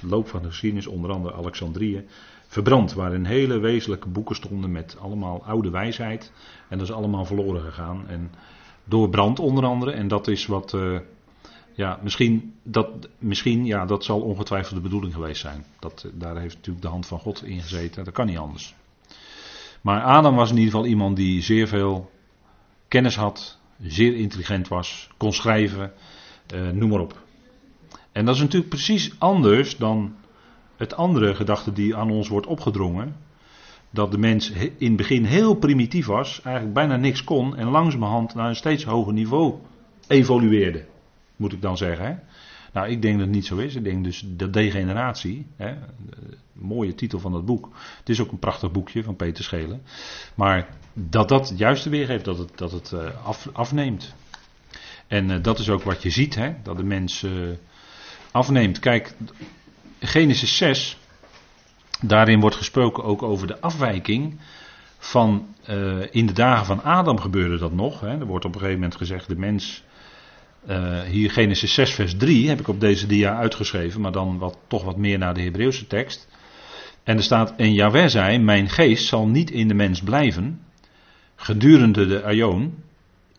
loop 0.00 0.28
van 0.28 0.42
de 0.42 0.48
geschiedenis, 0.48 0.86
onder 0.86 1.10
andere 1.10 1.34
Alexandrië, 1.34 2.04
verbrand. 2.46 2.92
Waarin 2.92 3.24
hele 3.24 3.58
wezenlijke 3.58 4.08
boeken 4.08 4.34
stonden 4.34 4.72
met 4.72 4.96
allemaal 5.00 5.44
oude 5.44 5.70
wijsheid. 5.70 6.32
En 6.68 6.78
dat 6.78 6.88
is 6.88 6.94
allemaal 6.94 7.24
verloren 7.24 7.62
gegaan. 7.62 8.08
En 8.08 8.30
door 8.84 9.08
brand 9.08 9.38
onder 9.38 9.64
andere. 9.64 9.92
En 9.92 10.08
dat 10.08 10.28
is 10.28 10.46
wat. 10.46 10.72
Uh, 10.72 10.98
ja, 11.72 11.98
misschien, 12.02 12.54
dat, 12.62 13.08
misschien, 13.18 13.64
ja, 13.64 13.86
dat 13.86 14.04
zal 14.04 14.20
ongetwijfeld 14.20 14.74
de 14.74 14.80
bedoeling 14.80 15.14
geweest 15.14 15.40
zijn. 15.40 15.64
Dat, 15.78 16.10
daar 16.12 16.38
heeft 16.38 16.54
natuurlijk 16.54 16.84
de 16.84 16.90
hand 16.90 17.06
van 17.06 17.18
God 17.18 17.44
in 17.44 17.60
gezeten. 17.60 18.04
Dat 18.04 18.14
kan 18.14 18.26
niet 18.26 18.38
anders. 18.38 18.74
Maar 19.80 20.02
Adam 20.02 20.34
was 20.34 20.50
in 20.50 20.56
ieder 20.56 20.70
geval 20.70 20.86
iemand 20.86 21.16
die 21.16 21.42
zeer 21.42 21.68
veel 21.68 22.10
kennis 22.88 23.16
had, 23.16 23.58
zeer 23.80 24.14
intelligent 24.14 24.68
was, 24.68 25.08
kon 25.16 25.32
schrijven, 25.32 25.92
eh, 26.46 26.68
noem 26.68 26.90
maar 26.90 27.00
op. 27.00 27.22
En 28.12 28.24
dat 28.24 28.34
is 28.34 28.40
natuurlijk 28.40 28.70
precies 28.70 29.14
anders 29.18 29.76
dan 29.76 30.14
het 30.76 30.94
andere 30.94 31.34
gedachte 31.34 31.72
die 31.72 31.96
aan 31.96 32.10
ons 32.10 32.28
wordt 32.28 32.46
opgedrongen. 32.46 33.16
Dat 33.90 34.10
de 34.10 34.18
mens 34.18 34.50
in 34.78 34.88
het 34.88 34.96
begin 34.96 35.24
heel 35.24 35.54
primitief 35.54 36.06
was, 36.06 36.40
eigenlijk 36.42 36.74
bijna 36.74 36.96
niks 36.96 37.24
kon 37.24 37.56
en 37.56 37.68
langzamerhand 37.68 38.34
naar 38.34 38.48
een 38.48 38.56
steeds 38.56 38.84
hoger 38.84 39.12
niveau 39.12 39.54
evolueerde 40.06 40.84
moet 41.36 41.52
ik 41.52 41.62
dan 41.62 41.76
zeggen. 41.76 42.06
Hè? 42.06 42.14
Nou, 42.72 42.88
ik 42.88 43.02
denk 43.02 43.14
dat 43.14 43.26
het 43.26 43.34
niet 43.34 43.46
zo 43.46 43.56
is. 43.56 43.74
Ik 43.74 43.84
denk 43.84 44.04
dus 44.04 44.24
de 44.36 44.50
degeneratie, 44.50 45.46
hè, 45.56 45.74
de 46.06 46.36
mooie 46.52 46.94
titel 46.94 47.18
van 47.18 47.32
het 47.32 47.44
boek. 47.44 47.68
Het 47.98 48.08
is 48.08 48.20
ook 48.20 48.32
een 48.32 48.38
prachtig 48.38 48.72
boekje 48.72 49.02
van 49.02 49.16
Peter 49.16 49.44
Schelen. 49.44 49.82
Maar 50.34 50.68
dat 50.92 51.28
dat 51.28 51.52
juiste 51.56 51.90
weergeeft, 51.90 52.24
dat 52.24 52.38
het, 52.38 52.58
dat 52.58 52.72
het 52.72 52.92
uh, 52.94 53.26
af, 53.26 53.48
afneemt. 53.52 54.14
En 55.06 55.30
uh, 55.30 55.36
dat 55.42 55.58
is 55.58 55.70
ook 55.70 55.82
wat 55.82 56.02
je 56.02 56.10
ziet, 56.10 56.34
hè, 56.34 56.54
dat 56.62 56.76
de 56.76 56.84
mens 56.84 57.22
uh, 57.22 57.32
afneemt. 58.30 58.78
Kijk, 58.78 59.14
Genesis 60.00 60.56
6, 60.56 60.98
daarin 62.00 62.40
wordt 62.40 62.56
gesproken 62.56 63.04
ook 63.04 63.22
over 63.22 63.46
de 63.46 63.60
afwijking 63.60 64.40
van 64.98 65.46
uh, 65.70 66.02
in 66.10 66.26
de 66.26 66.32
dagen 66.32 66.66
van 66.66 66.82
Adam 66.82 67.20
gebeurde 67.20 67.58
dat 67.58 67.72
nog. 67.72 68.00
Hè. 68.00 68.18
Er 68.18 68.26
wordt 68.26 68.44
op 68.44 68.54
een 68.54 68.60
gegeven 68.60 68.80
moment 68.80 68.98
gezegd, 68.98 69.28
de 69.28 69.36
mens, 69.36 69.82
hier 71.06 71.30
Genesis 71.30 71.74
6 71.74 71.94
vers 71.94 72.16
3 72.16 72.48
heb 72.48 72.60
ik 72.60 72.68
op 72.68 72.80
deze 72.80 73.06
dia 73.06 73.36
uitgeschreven, 73.36 74.00
maar 74.00 74.12
dan 74.12 74.38
wat, 74.38 74.58
toch 74.66 74.84
wat 74.84 74.96
meer 74.96 75.18
naar 75.18 75.34
de 75.34 75.42
Hebreeuwse 75.42 75.86
tekst. 75.86 76.28
En 77.02 77.16
er 77.16 77.22
staat, 77.22 77.56
en 77.56 77.72
Yahweh 77.72 78.06
zei, 78.06 78.38
mijn 78.38 78.68
geest 78.68 79.06
zal 79.06 79.28
niet 79.28 79.50
in 79.50 79.68
de 79.68 79.74
mens 79.74 80.02
blijven, 80.02 80.60
gedurende 81.36 82.06
de 82.06 82.22
aion, 82.22 82.83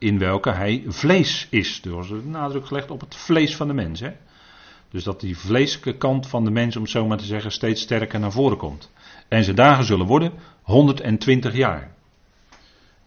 in 0.05 0.17
welke 0.17 0.51
hij 0.51 0.83
vlees 0.87 1.47
is. 1.49 1.81
Er 1.83 1.91
wordt 1.91 2.25
nadruk 2.25 2.65
gelegd 2.65 2.91
op 2.91 2.99
het 2.99 3.15
vlees 3.15 3.55
van 3.55 3.67
de 3.67 3.73
mens. 3.73 3.99
Hè? 3.99 4.11
Dus 4.89 5.03
dat 5.03 5.19
die 5.19 5.37
vleeselijke 5.37 5.97
kant 5.97 6.27
van 6.27 6.43
de 6.43 6.51
mens, 6.51 6.75
om 6.75 6.81
het 6.81 6.91
zo 6.91 7.07
maar 7.07 7.17
te 7.17 7.25
zeggen, 7.25 7.51
steeds 7.51 7.81
sterker 7.81 8.19
naar 8.19 8.31
voren 8.31 8.57
komt. 8.57 8.91
En 9.27 9.43
zijn 9.43 9.55
dagen 9.55 9.85
zullen 9.85 10.05
worden 10.05 10.31
120 10.61 11.55
jaar. 11.55 11.91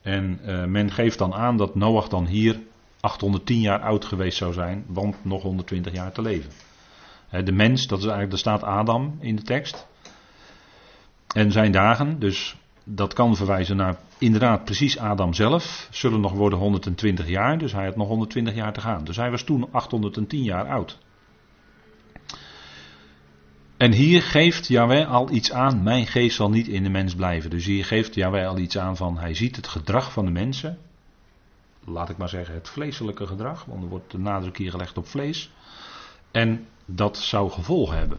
En 0.02 0.40
uh, 0.44 0.64
men 0.64 0.90
geeft 0.90 1.18
dan 1.18 1.34
aan 1.34 1.56
dat 1.56 1.74
Noach 1.74 2.08
dan 2.08 2.26
hier 2.26 2.60
810 3.00 3.60
jaar 3.60 3.80
oud 3.80 4.04
geweest 4.04 4.38
zou 4.38 4.52
zijn, 4.52 4.84
want 4.86 5.24
nog 5.24 5.42
120 5.42 5.92
jaar 5.92 6.12
te 6.12 6.22
leven. 6.22 6.50
de 7.44 7.52
mens, 7.52 7.86
dat 7.86 7.98
is 7.98 8.04
eigenlijk, 8.04 8.30
daar 8.30 8.38
staat 8.38 8.62
Adam 8.62 9.16
in 9.20 9.36
de 9.36 9.42
tekst. 9.42 9.86
En 11.34 11.52
zijn 11.52 11.72
dagen, 11.72 12.18
dus 12.20 12.56
dat 12.90 13.12
kan 13.12 13.36
verwijzen 13.36 13.76
naar 13.76 13.96
inderdaad 14.18 14.64
precies 14.64 14.98
Adam 14.98 15.34
zelf, 15.34 15.88
zullen 15.90 16.20
nog 16.20 16.32
worden 16.32 16.58
120 16.58 17.28
jaar, 17.28 17.58
dus 17.58 17.72
hij 17.72 17.84
had 17.84 17.96
nog 17.96 18.08
120 18.08 18.54
jaar 18.54 18.72
te 18.72 18.80
gaan. 18.80 19.04
Dus 19.04 19.16
hij 19.16 19.30
was 19.30 19.42
toen 19.42 19.72
810 19.72 20.42
jaar 20.42 20.68
oud. 20.68 20.98
En 23.76 23.92
hier 23.92 24.22
geeft 24.22 24.68
Yahweh 24.68 25.10
al 25.10 25.30
iets 25.30 25.52
aan, 25.52 25.82
mijn 25.82 26.06
geest 26.06 26.36
zal 26.36 26.50
niet 26.50 26.68
in 26.68 26.82
de 26.82 26.88
mens 26.88 27.14
blijven. 27.14 27.50
Dus 27.50 27.64
hier 27.64 27.84
geeft 27.84 28.14
Yahweh 28.14 28.48
al 28.48 28.58
iets 28.58 28.78
aan 28.78 28.96
van, 28.96 29.18
hij 29.18 29.34
ziet 29.34 29.56
het 29.56 29.68
gedrag 29.68 30.12
van 30.12 30.24
de 30.24 30.30
mensen. 30.30 30.78
Laat 31.84 32.08
ik 32.08 32.16
maar 32.16 32.28
zeggen 32.28 32.54
het 32.54 32.68
vleeselijke 32.68 33.26
gedrag, 33.26 33.64
want 33.64 33.82
er 33.82 33.88
wordt 33.88 34.10
de 34.10 34.18
nadruk 34.18 34.56
hier 34.56 34.70
gelegd 34.70 34.96
op 34.96 35.06
vlees. 35.06 35.50
En 36.30 36.66
dat 36.84 37.16
zou 37.16 37.50
gevolgen 37.50 37.98
hebben. 37.98 38.18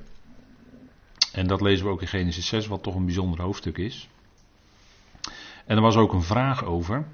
En 1.33 1.47
dat 1.47 1.61
lezen 1.61 1.85
we 1.85 1.91
ook 1.91 2.01
in 2.01 2.07
Genesis 2.07 2.47
6, 2.47 2.67
wat 2.67 2.83
toch 2.83 2.95
een 2.95 3.05
bijzonder 3.05 3.41
hoofdstuk 3.41 3.77
is. 3.77 4.09
En 5.69 5.75
er 5.75 5.81
was 5.81 5.95
ook 5.95 6.13
een 6.13 6.23
vraag 6.23 6.65
over. 6.65 7.05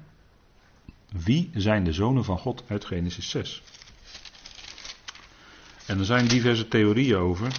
Wie 1.24 1.50
zijn 1.54 1.84
de 1.84 1.92
zonen 1.92 2.24
van 2.24 2.38
God 2.38 2.64
uit 2.66 2.84
Genesis 2.84 3.30
6? 3.30 3.62
En 5.86 5.98
er 5.98 6.04
zijn 6.04 6.26
diverse 6.26 6.68
theorieën 6.68 7.16
over. 7.16 7.56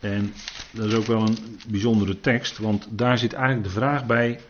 En 0.00 0.32
dat 0.70 0.86
is 0.86 0.94
ook 0.94 1.06
wel 1.06 1.22
een 1.22 1.58
bijzondere 1.68 2.20
tekst, 2.20 2.58
want 2.58 2.86
daar 2.90 3.18
zit 3.18 3.32
eigenlijk 3.32 3.64
de 3.64 3.72
vraag 3.72 4.06
bij: 4.06 4.40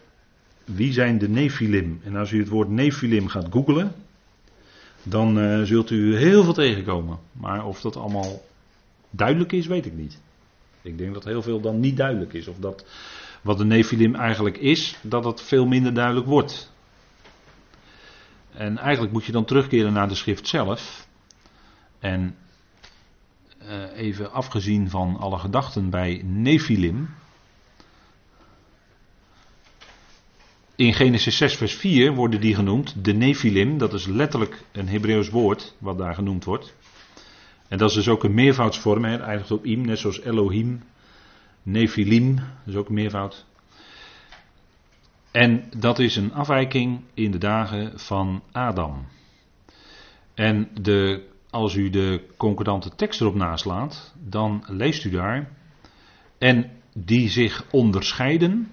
wie 0.64 0.92
zijn 0.92 1.18
de 1.18 1.28
Nephilim? 1.28 2.00
En 2.04 2.16
als 2.16 2.30
u 2.30 2.38
het 2.38 2.48
woord 2.48 2.68
Nephilim 2.68 3.28
gaat 3.28 3.46
googlen, 3.50 3.92
dan 5.02 5.38
uh, 5.38 5.62
zult 5.62 5.90
u 5.90 6.16
heel 6.16 6.44
veel 6.44 6.54
tegenkomen. 6.54 7.18
Maar 7.32 7.66
of 7.66 7.80
dat 7.80 7.96
allemaal 7.96 8.44
duidelijk 9.10 9.52
is, 9.52 9.66
weet 9.66 9.86
ik 9.86 9.94
niet. 9.94 10.20
Ik 10.82 10.98
denk 10.98 11.14
dat 11.14 11.24
heel 11.24 11.42
veel 11.42 11.60
dan 11.60 11.80
niet 11.80 11.96
duidelijk 11.96 12.32
is. 12.32 12.48
Of 12.48 12.56
dat 12.56 12.84
wat 13.44 13.58
de 13.58 13.64
Nephilim 13.64 14.14
eigenlijk 14.14 14.56
is, 14.56 14.98
dat 15.02 15.24
het 15.24 15.42
veel 15.42 15.66
minder 15.66 15.94
duidelijk 15.94 16.26
wordt. 16.26 16.72
En 18.52 18.78
eigenlijk 18.78 19.12
moet 19.12 19.24
je 19.24 19.32
dan 19.32 19.44
terugkeren 19.44 19.92
naar 19.92 20.08
de 20.08 20.14
schrift 20.14 20.48
zelf. 20.48 21.06
En 21.98 22.36
uh, 23.62 23.96
even 23.96 24.32
afgezien 24.32 24.90
van 24.90 25.16
alle 25.16 25.38
gedachten 25.38 25.90
bij 25.90 26.22
Nephilim. 26.24 27.08
In 30.76 30.94
Genesis 30.94 31.36
6, 31.36 31.56
vers 31.56 31.74
4 31.74 32.14
worden 32.14 32.40
die 32.40 32.54
genoemd, 32.54 33.04
de 33.04 33.12
Nephilim, 33.12 33.78
dat 33.78 33.92
is 33.92 34.06
letterlijk 34.06 34.64
een 34.72 34.88
Hebreeuws 34.88 35.30
woord 35.30 35.74
wat 35.78 35.98
daar 35.98 36.14
genoemd 36.14 36.44
wordt. 36.44 36.74
En 37.68 37.78
dat 37.78 37.88
is 37.88 37.94
dus 37.94 38.08
ook 38.08 38.24
een 38.24 38.34
meervoudsvorm, 38.34 39.04
hè, 39.04 39.18
eindigt 39.18 39.50
op 39.50 39.64
im, 39.64 39.80
net 39.86 39.98
zoals 39.98 40.20
Elohim, 40.20 40.82
Nephilim, 41.64 42.34
dat 42.34 42.46
is 42.66 42.74
ook 42.74 42.88
meervoud. 42.88 43.44
En 45.30 45.64
dat 45.76 45.98
is 45.98 46.16
een 46.16 46.32
afwijking 46.32 47.00
in 47.14 47.30
de 47.30 47.38
dagen 47.38 48.00
van 48.00 48.42
Adam. 48.52 49.06
En 50.34 50.68
de 50.80 51.32
als 51.54 51.74
u 51.74 51.90
de 51.90 52.26
concordante 52.36 52.94
tekst 52.94 53.20
erop 53.20 53.34
naslaat, 53.34 54.14
dan 54.28 54.64
leest 54.66 55.04
u 55.04 55.10
daar. 55.10 55.50
En 56.38 56.70
die 56.94 57.28
zich 57.28 57.64
onderscheiden. 57.70 58.70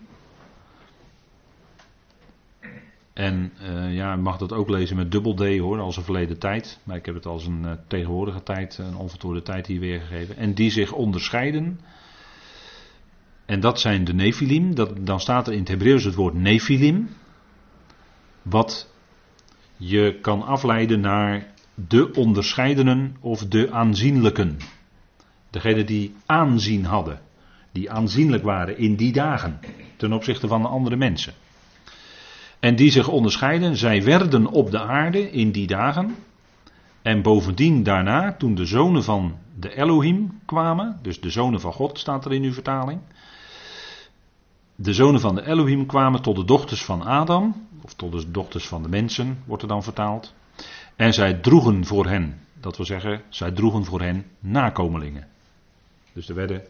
En 3.13 3.51
uh, 3.62 3.93
ja, 3.95 4.15
mag 4.15 4.38
dat 4.38 4.54
ook 4.54 4.69
lezen 4.69 4.95
met 4.95 5.12
dubbel 5.12 5.34
D 5.34 5.58
hoor, 5.58 5.80
als 5.80 5.97
een 5.97 6.04
verleden 6.04 6.39
tijd. 6.39 6.80
Maar 6.84 6.95
ik 6.95 7.06
heb 7.06 7.15
het 7.15 7.25
als 7.25 7.45
een 7.45 7.63
uh, 7.63 7.71
tegenwoordige 7.88 8.43
tijd, 8.43 8.77
een 8.77 8.95
onvertoorde 8.95 9.41
tijd 9.41 9.67
hier 9.67 9.80
weergegeven. 9.80 10.38
En 10.38 10.54
die 10.54 10.71
zich 10.71 10.91
onderscheiden. 10.93 11.80
En 13.52 13.60
dat 13.60 13.80
zijn 13.80 14.04
de 14.04 14.14
Nephilim. 14.14 14.76
Dat, 14.76 15.06
dan 15.06 15.20
staat 15.20 15.48
er 15.48 15.54
in 15.54 15.60
het 15.60 15.68
Hebreeuws 15.68 16.04
het 16.04 16.16
woord 16.16 16.34
Nephilim. 16.34 17.10
Wat 18.42 18.94
je 19.78 20.20
kan 20.22 20.42
afleiden 20.42 21.00
naar 21.00 21.54
de 21.76 22.14
onderscheidenen 22.14 23.16
of 23.20 23.46
de 23.46 23.72
aanzienlijken. 23.72 24.58
Degene 25.50 25.84
die 25.84 26.16
aanzien 26.26 26.86
hadden, 26.86 27.20
die 27.72 27.92
aanzienlijk 27.92 28.44
waren 28.44 28.78
in 28.78 28.96
die 28.96 29.12
dagen 29.12 29.60
ten 29.98 30.14
opzichte 30.14 30.48
van 30.48 30.62
de 30.62 30.68
andere 30.68 30.96
mensen. 30.96 31.34
En 32.60 32.76
die 32.76 32.92
zich 32.92 33.08
onderscheiden, 33.08 33.76
zij 33.76 34.04
werden 34.04 34.48
op 34.48 34.72
de 34.72 34.80
aarde 34.80 35.32
in 35.32 35.52
die 35.52 35.68
dagen. 35.68 36.16
En 37.02 37.22
bovendien 37.22 37.84
daarna, 37.84 38.34
toen 38.34 38.56
de 38.56 38.66
zonen 38.66 39.04
van 39.04 39.38
de 39.60 39.76
Elohim 39.76 40.40
kwamen, 40.46 41.00
dus 41.02 41.20
de 41.22 41.30
zonen 41.30 41.62
van 41.62 41.74
God 41.74 42.00
staat 42.00 42.26
er 42.26 42.34
in 42.34 42.44
uw 42.44 42.54
vertaling. 42.54 43.00
De 44.82 44.94
zonen 44.94 45.22
van 45.22 45.36
de 45.36 45.46
Elohim 45.46 45.86
kwamen 45.86 46.22
tot 46.22 46.36
de 46.36 46.46
dochters 46.46 46.84
van 46.84 47.02
Adam, 47.02 47.67
of 47.82 47.94
tot 47.94 48.12
de 48.12 48.32
dochters 48.32 48.67
van 48.67 48.84
de 48.84 48.89
mensen, 48.89 49.44
wordt 49.46 49.63
er 49.63 49.70
dan 49.70 49.84
vertaald. 49.84 50.34
En 50.96 51.13
zij 51.13 51.34
droegen 51.34 51.86
voor 51.86 52.08
hen, 52.08 52.39
dat 52.54 52.78
wil 52.78 52.86
zeggen, 52.86 53.22
zij 53.30 53.52
droegen 53.52 53.86
voor 53.86 54.02
hen 54.02 54.26
nakomelingen. 54.39 55.28
Dus 56.13 56.30
er 56.30 56.36
werden 56.36 56.63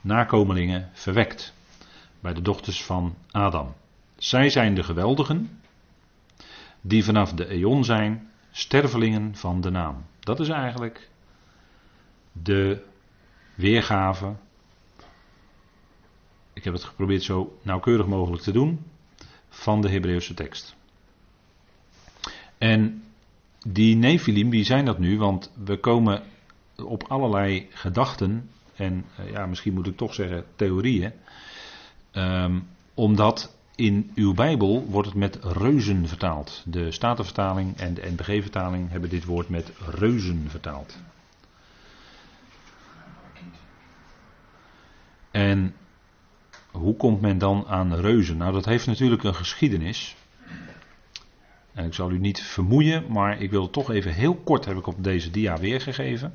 nakomelingen 0.00 0.88
verwekt 0.92 1.54
bij 2.20 2.34
de 2.34 2.42
dochters 2.42 2.84
van 2.84 3.14
Adam. 3.30 3.74
Zij 4.16 4.50
zijn 4.50 4.74
de 4.74 4.82
geweldigen, 4.82 5.60
die 6.80 7.04
vanaf 7.04 7.32
de 7.32 7.46
eon 7.46 7.84
zijn, 7.84 8.30
stervelingen 8.50 9.36
van 9.36 9.60
de 9.60 9.70
naam. 9.70 10.04
Dat 10.20 10.40
is 10.40 10.48
eigenlijk 10.48 11.08
de 12.32 12.84
weergave. 13.54 14.34
Ik 16.60 16.66
heb 16.66 16.74
het 16.74 16.84
geprobeerd 16.84 17.22
zo 17.22 17.58
nauwkeurig 17.62 18.06
mogelijk 18.06 18.42
te 18.42 18.52
doen 18.52 18.80
van 19.48 19.80
de 19.80 19.90
Hebreeuwse 19.90 20.34
tekst. 20.34 20.76
En 22.58 23.02
die 23.66 23.96
Nephilim, 23.96 24.50
wie 24.50 24.64
zijn 24.64 24.84
dat 24.84 24.98
nu? 24.98 25.18
Want 25.18 25.52
we 25.64 25.76
komen 25.76 26.22
op 26.76 27.04
allerlei 27.08 27.66
gedachten, 27.70 28.50
en 28.74 29.04
eh, 29.16 29.30
ja, 29.30 29.46
misschien 29.46 29.74
moet 29.74 29.86
ik 29.86 29.96
toch 29.96 30.14
zeggen 30.14 30.44
theorieën, 30.56 31.12
um, 32.12 32.68
omdat 32.94 33.56
in 33.74 34.10
uw 34.14 34.34
Bijbel 34.34 34.86
wordt 34.86 35.08
het 35.08 35.16
met 35.16 35.38
reuzen 35.42 36.08
vertaald. 36.08 36.62
De 36.66 36.90
Statenvertaling 36.90 37.76
en 37.76 37.94
de 37.94 38.10
NBG-vertaling 38.10 38.90
hebben 38.90 39.10
dit 39.10 39.24
woord 39.24 39.48
met 39.48 39.72
reuzen 39.78 40.50
vertaald. 40.50 40.98
En 45.30 45.74
hoe 46.72 46.96
komt 46.96 47.20
men 47.20 47.38
dan 47.38 47.66
aan 47.66 47.94
reuzen? 47.94 48.36
Nou, 48.36 48.52
dat 48.52 48.64
heeft 48.64 48.86
natuurlijk 48.86 49.22
een 49.22 49.34
geschiedenis. 49.34 50.16
En 51.72 51.84
ik 51.84 51.94
zal 51.94 52.10
u 52.10 52.18
niet 52.18 52.42
vermoeien, 52.42 53.04
maar 53.08 53.40
ik 53.40 53.50
wil 53.50 53.70
toch 53.70 53.90
even 53.90 54.12
heel 54.12 54.34
kort 54.34 54.64
heb 54.64 54.76
ik 54.76 54.86
op 54.86 55.04
deze 55.04 55.30
dia 55.30 55.58
weergegeven. 55.58 56.34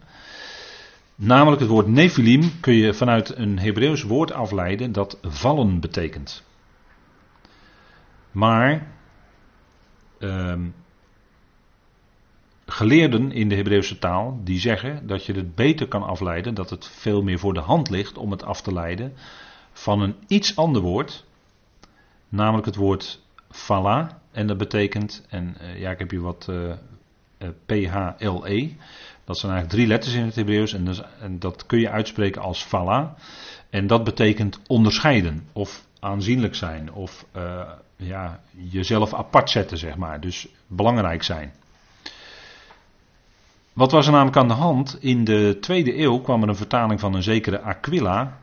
Namelijk 1.16 1.62
het 1.62 1.70
woord 1.70 1.88
Nephilim 1.88 2.60
kun 2.60 2.74
je 2.74 2.94
vanuit 2.94 3.38
een 3.38 3.60
Hebreeuws 3.60 4.04
woord 4.04 4.32
afleiden 4.32 4.92
dat 4.92 5.18
vallen 5.22 5.80
betekent. 5.80 6.44
Maar 8.32 8.88
ehm, 10.20 10.68
geleerden 12.66 13.32
in 13.32 13.50
de 13.50 13.56
Hebreeuwse 13.56 14.00
taal 14.00 14.40
die 14.44 14.60
zeggen 14.60 15.08
dat 15.08 15.26
je 15.26 15.34
het 15.34 15.56
beter 15.56 15.88
kan 15.88 16.04
afleiden, 16.04 16.54
dat 16.54 16.70
het 16.70 16.88
veel 16.88 17.22
meer 17.22 17.40
voor 17.40 17.54
de 17.54 17.60
hand 17.60 17.90
ligt 17.90 18.18
om 18.18 18.32
het 18.32 18.44
af 18.44 18.62
te 18.62 18.74
leiden 18.74 19.14
van 19.78 20.02
een 20.02 20.16
iets 20.28 20.56
ander 20.56 20.82
woord, 20.82 21.26
namelijk 22.30 22.66
het 22.66 22.76
woord 22.76 23.22
fala. 23.50 24.22
En 24.32 24.48
dat 24.48 24.58
betekent, 24.58 25.26
en 25.30 25.58
uh, 25.62 25.80
ja, 25.80 25.92
ik 25.92 26.00
heb 26.00 26.10
hier 26.10 26.22
wat 26.22 26.48
uh, 26.50 26.74
uh, 27.38 27.50
PHLE. 27.66 28.72
Dat 29.26 29.38
zijn 29.38 29.52
eigenlijk 29.52 29.70
drie 29.70 29.88
letters 29.88 30.14
in 30.14 30.26
het 30.26 30.36
Hebreeuws 30.36 30.74
en, 30.74 30.88
en, 31.22 31.40
dat 31.40 31.66
kun 31.66 31.80
je 31.80 31.90
uitspreken 31.90 32.42
als 32.42 32.64
fala. 32.64 33.16
En 33.70 33.88
dat 33.88 34.04
betekent 34.04 34.60
onderscheiden 34.68 35.48
of 35.54 35.86
aanzienlijk 36.00 36.56
zijn 36.56 36.94
of 36.94 37.26
ja, 37.96 38.40
jezelf 38.52 39.14
apart 39.14 39.50
zetten, 39.50 39.78
zeg 39.78 39.96
maar. 39.96 40.20
Dus 40.20 40.48
belangrijk 40.68 41.24
zijn. 41.24 41.54
Wat 43.74 43.92
was 43.92 44.06
er 44.06 44.12
namelijk 44.12 44.38
aan 44.38 44.48
de 44.48 44.54
hand? 44.54 44.98
In 45.00 45.24
de 45.24 45.58
tweede 45.62 46.00
eeuw 46.00 46.20
kwam 46.20 46.42
er 46.42 46.50
een 46.50 46.56
vertaling 46.56 47.00
van 47.00 47.14
een 47.14 47.24
zekere 47.24 47.62
Aquila. 47.62 48.38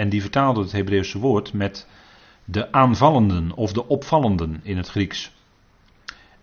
En 0.00 0.08
die 0.08 0.20
vertaalde 0.20 0.60
het 0.60 0.72
Hebreeuwse 0.72 1.18
woord 1.18 1.52
met 1.52 1.86
de 2.44 2.72
aanvallenden 2.72 3.54
of 3.54 3.72
de 3.72 3.88
opvallenden 3.88 4.60
in 4.62 4.76
het 4.76 4.88
Grieks. 4.88 5.32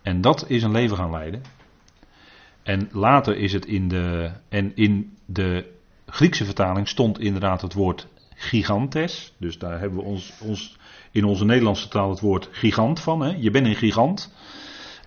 En 0.02 0.22
dat 0.22 0.50
is 0.50 0.64
een 0.64 0.72
leven 0.72 0.98
gaan 0.98 1.12
leiden. 1.12 1.42
En 2.64 2.90
later 2.92 3.38
is 3.38 3.54
het 3.54 3.66
in 3.66 3.88
de. 3.88 4.32
En 4.50 4.76
in 4.76 5.18
de 5.26 5.74
Griekse 6.06 6.46
vertaling 6.46 6.88
stond 6.88 7.20
inderdaad 7.20 7.62
het 7.62 7.74
woord 7.74 8.08
gigantes. 8.36 9.34
Dus 9.38 9.58
daar 9.58 9.80
hebben 9.80 10.00
we 10.00 10.06
ons, 10.06 10.34
ons 10.42 10.78
in 11.12 11.24
onze 11.24 11.46
Nederlandse 11.46 11.88
taal 11.88 12.10
het 12.10 12.20
woord 12.20 12.50
gigant 12.52 13.00
van. 13.00 13.22
Hè? 13.22 13.36
Je 13.40 13.52
bent 13.52 13.66
een 13.66 13.76
gigant. 13.76 14.34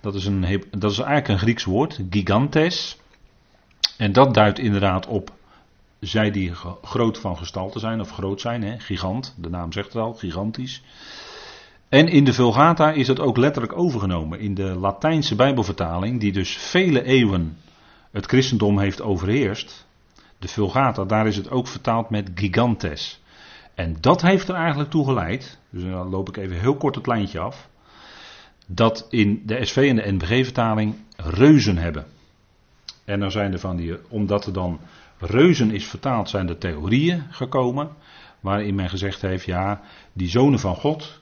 Dat 0.01 0.15
is, 0.15 0.25
een, 0.25 0.65
dat 0.71 0.91
is 0.91 0.99
eigenlijk 0.99 1.29
een 1.29 1.39
Grieks 1.39 1.65
woord, 1.65 2.01
gigantes. 2.11 2.99
En 3.97 4.13
dat 4.13 4.35
duidt 4.35 4.59
inderdaad 4.59 5.07
op 5.07 5.39
zij 6.01 6.31
die 6.31 6.53
groot 6.83 7.19
van 7.19 7.37
gestalte 7.37 7.79
zijn 7.79 8.01
of 8.01 8.11
groot 8.11 8.41
zijn, 8.41 8.63
hè? 8.63 8.79
gigant, 8.79 9.35
de 9.39 9.51
naam 9.51 9.73
zegt 9.73 9.93
het 9.93 10.03
al, 10.03 10.15
gigantisch. 10.15 10.83
En 11.89 12.09
in 12.09 12.25
de 12.25 12.33
Vulgata 12.33 12.93
is 12.93 13.07
dat 13.07 13.21
ook 13.21 13.37
letterlijk 13.37 13.77
overgenomen. 13.77 14.41
In 14.41 14.55
de 14.55 14.75
Latijnse 14.75 15.35
Bijbelvertaling, 15.35 16.21
die 16.21 16.33
dus 16.33 16.57
vele 16.57 17.03
eeuwen 17.05 17.57
het 18.11 18.27
christendom 18.27 18.79
heeft 18.79 19.03
overheerst, 19.03 19.87
de 20.39 20.49
Vulgata, 20.49 21.05
daar 21.05 21.27
is 21.27 21.37
het 21.37 21.51
ook 21.51 21.67
vertaald 21.67 22.11
met 22.11 22.31
gigantes. 22.35 23.21
En 23.75 23.97
dat 24.01 24.23
heeft 24.23 24.49
er 24.49 24.55
eigenlijk 24.55 24.91
toe 24.91 25.05
geleid, 25.05 25.59
dus 25.71 25.83
dan 25.83 26.09
loop 26.09 26.29
ik 26.29 26.37
even 26.37 26.61
heel 26.61 26.77
kort 26.77 26.95
het 26.95 27.07
lijntje 27.07 27.39
af, 27.39 27.69
dat 28.67 29.07
in 29.11 29.43
de 29.47 29.65
SV 29.65 29.77
en 29.77 29.97
de 29.97 30.13
NBG-vertaling 30.13 30.95
reuzen 31.17 31.77
hebben. 31.77 32.07
En 33.05 33.21
dan 33.21 33.31
zijn 33.31 33.53
er 33.53 33.59
van 33.59 33.77
die, 33.77 33.97
omdat 34.09 34.47
er 34.47 34.53
dan 34.53 34.81
reuzen 35.21 35.71
is 35.71 35.87
vertaald, 35.87 36.29
zijn 36.29 36.49
er 36.49 36.59
theorieën 36.59 37.23
gekomen. 37.31 37.91
Waarin 38.41 38.75
men 38.75 38.89
gezegd 38.89 39.23
heeft, 39.23 39.45
ja, 39.45 39.81
die 40.13 40.29
zonen 40.29 40.59
van 40.59 40.75
God, 40.75 41.21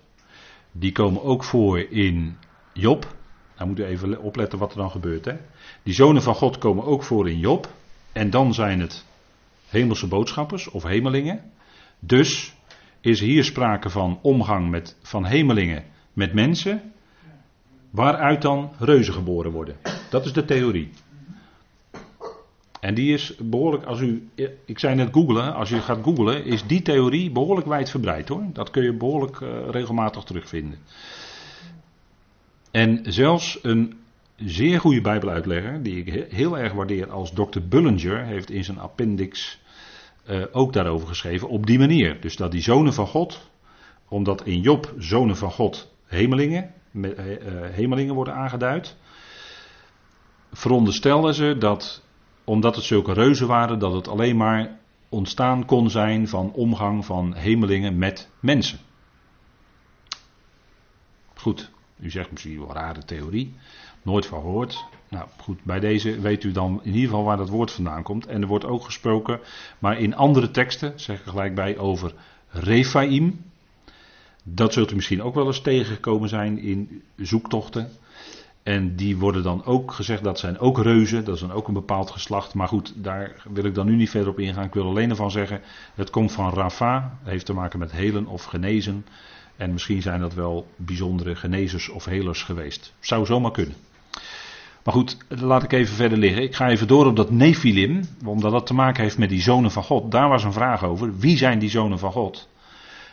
die 0.73 0.93
komen 0.93 1.23
ook 1.23 1.45
voor 1.45 1.79
in 1.79 2.37
Job. 2.73 3.17
Nou 3.57 3.69
moet 3.69 3.79
u 3.79 3.85
even 3.85 4.21
opletten 4.21 4.59
wat 4.59 4.71
er 4.71 4.79
dan 4.79 4.91
gebeurt. 4.91 5.25
Hè? 5.25 5.37
Die 5.83 5.95
zonen 5.95 6.23
van 6.23 6.35
God 6.35 6.59
komen 6.59 6.85
ook 6.85 7.03
voor 7.03 7.29
in 7.31 7.39
Job. 7.39 7.69
En 8.13 8.31
dan 8.31 8.55
zijn 8.55 8.81
het 8.81 9.05
hemelse 9.69 10.07
boodschappers 10.07 10.71
of 10.71 10.83
hemelingen. 10.83 11.53
Dus 11.99 12.55
is 13.01 13.21
hier 13.21 13.45
sprake 13.45 13.91
van 13.91 14.19
omgang 14.23 14.71
met, 14.71 14.97
van 15.03 15.25
hemelingen 15.25 15.85
met 16.13 16.35
mensen. 16.35 16.93
Waaruit 17.91 18.43
dan 18.43 18.73
reuzen 18.79 19.15
geboren 19.15 19.51
worden. 19.51 19.77
Dat 20.11 20.25
is 20.25 20.33
de 20.33 20.45
theorie. 20.45 20.91
En 22.81 22.95
die 22.95 23.13
is 23.13 23.35
behoorlijk, 23.41 23.85
als 23.85 24.01
u, 24.01 24.29
ik 24.65 24.79
zei 24.79 24.95
net 24.95 25.13
googlen, 25.13 25.55
als 25.55 25.69
je 25.69 25.81
gaat 25.81 26.03
googlen, 26.03 26.45
is 26.45 26.67
die 26.67 26.83
theorie 26.83 27.31
behoorlijk 27.31 27.67
wijdverbreid 27.67 28.29
hoor. 28.29 28.45
Dat 28.53 28.71
kun 28.71 28.83
je 28.83 28.97
behoorlijk 28.97 29.41
uh, 29.41 29.69
regelmatig 29.71 30.25
terugvinden. 30.25 30.79
En 32.71 33.01
zelfs 33.03 33.59
een 33.63 33.97
zeer 34.37 34.81
goede 34.81 35.01
Bijbeluitlegger, 35.01 35.83
die 35.83 36.05
ik 36.05 36.33
heel 36.33 36.59
erg 36.59 36.73
waardeer 36.73 37.11
als 37.11 37.33
Dr. 37.33 37.61
Bullinger, 37.69 38.25
heeft 38.25 38.51
in 38.51 38.65
zijn 38.65 38.79
appendix 38.79 39.61
uh, 40.31 40.45
ook 40.53 40.73
daarover 40.73 41.09
geschreven, 41.09 41.49
op 41.49 41.67
die 41.67 41.79
manier. 41.79 42.21
Dus 42.21 42.37
dat 42.37 42.51
die 42.51 42.63
zonen 42.63 42.93
van 42.93 43.07
God, 43.07 43.51
omdat 44.09 44.47
in 44.47 44.61
Job 44.61 44.95
zonen 44.99 45.37
van 45.37 45.51
God 45.51 45.95
hemelingen, 46.07 46.75
hemelingen 47.73 48.15
worden 48.15 48.35
aangeduid, 48.35 48.97
veronderstellen 50.53 51.35
ze 51.35 51.57
dat 51.59 52.03
omdat 52.49 52.77
het 52.77 52.85
zulke 52.85 53.13
reuzen 53.13 53.47
waren, 53.47 53.79
dat 53.79 53.93
het 53.93 54.09
alleen 54.09 54.37
maar 54.37 54.79
ontstaan 55.09 55.65
kon 55.65 55.91
zijn 55.91 56.29
van 56.29 56.53
omgang 56.53 57.05
van 57.05 57.35
hemelingen 57.35 57.99
met 57.99 58.29
mensen. 58.41 58.79
Goed, 61.35 61.71
u 62.01 62.11
zegt 62.11 62.31
misschien 62.31 62.59
wel 62.59 62.73
rare 62.73 63.05
theorie, 63.05 63.55
nooit 64.03 64.27
van 64.27 64.41
gehoord. 64.41 64.85
Nou 65.09 65.29
goed, 65.37 65.65
bij 65.65 65.81
deze 65.81 66.21
weet 66.21 66.45
u 66.45 66.53
dan 66.53 66.81
in 66.83 66.95
ieder 66.95 67.09
geval 67.09 67.25
waar 67.25 67.37
dat 67.37 67.49
woord 67.49 67.71
vandaan 67.71 68.03
komt. 68.03 68.27
En 68.27 68.43
er 68.43 68.49
wordt 68.49 68.65
ook 68.65 68.85
gesproken, 68.85 69.41
maar 69.79 69.99
in 69.99 70.17
andere 70.17 70.51
teksten, 70.51 71.01
zeg 71.01 71.19
ik 71.19 71.27
gelijk 71.27 71.55
bij, 71.55 71.79
over 71.79 72.15
Rephaim. 72.49 73.45
Dat 74.43 74.73
zult 74.73 74.91
u 74.91 74.95
misschien 74.95 75.23
ook 75.23 75.35
wel 75.35 75.47
eens 75.47 75.61
tegengekomen 75.61 76.29
zijn 76.29 76.59
in 76.59 77.03
zoektochten. 77.17 77.91
En 78.63 78.97
die 78.97 79.17
worden 79.17 79.43
dan 79.43 79.65
ook 79.65 79.93
gezegd, 79.93 80.25
dat 80.25 80.39
zijn 80.39 80.59
ook 80.59 80.83
reuzen, 80.83 81.25
dat 81.25 81.35
is 81.35 81.41
dan 81.41 81.53
ook 81.53 81.69
een 81.69 81.75
bepaald 81.75 82.11
geslacht. 82.11 82.55
Maar 82.55 82.69
goed, 82.69 82.93
daar 82.97 83.43
wil 83.53 83.65
ik 83.65 83.75
dan 83.75 83.87
nu 83.87 83.97
niet 83.97 84.11
verder 84.11 84.31
op 84.31 84.39
ingaan. 84.39 84.65
Ik 84.65 84.75
wil 84.75 84.87
alleen 84.87 85.11
ervan 85.11 85.31
zeggen, 85.31 85.61
het 85.95 86.11
komt 86.11 86.33
van 86.33 86.53
Rafa, 86.55 87.19
heeft 87.23 87.47
te 87.47 87.53
maken 87.53 87.79
met 87.79 87.93
helen 87.93 88.27
of 88.27 88.45
genezen. 88.45 89.07
En 89.57 89.73
misschien 89.73 90.03
zijn 90.03 90.21
dat 90.21 90.35
wel 90.35 90.67
bijzondere 90.77 91.35
genezers 91.35 91.89
of 91.89 92.05
helers 92.05 92.43
geweest. 92.43 92.93
Zou 93.01 93.27
zomaar 93.27 93.51
kunnen. 93.51 93.75
Maar 94.85 94.95
goed, 94.95 95.17
laat 95.29 95.63
ik 95.63 95.73
even 95.73 95.95
verder 95.95 96.19
liggen. 96.19 96.43
Ik 96.43 96.55
ga 96.55 96.69
even 96.69 96.87
door 96.87 97.07
op 97.07 97.17
dat 97.17 97.31
Nephilim, 97.31 98.01
omdat 98.25 98.53
dat 98.53 98.67
te 98.67 98.75
maken 98.75 99.03
heeft 99.03 99.19
met 99.19 99.29
die 99.29 99.41
zonen 99.41 99.71
van 99.71 99.83
God. 99.83 100.11
Daar 100.11 100.29
was 100.29 100.45
een 100.45 100.53
vraag 100.53 100.85
over. 100.85 101.19
Wie 101.19 101.37
zijn 101.37 101.59
die 101.59 101.71
zonen 101.71 101.99
van 101.99 102.13
God? 102.13 102.49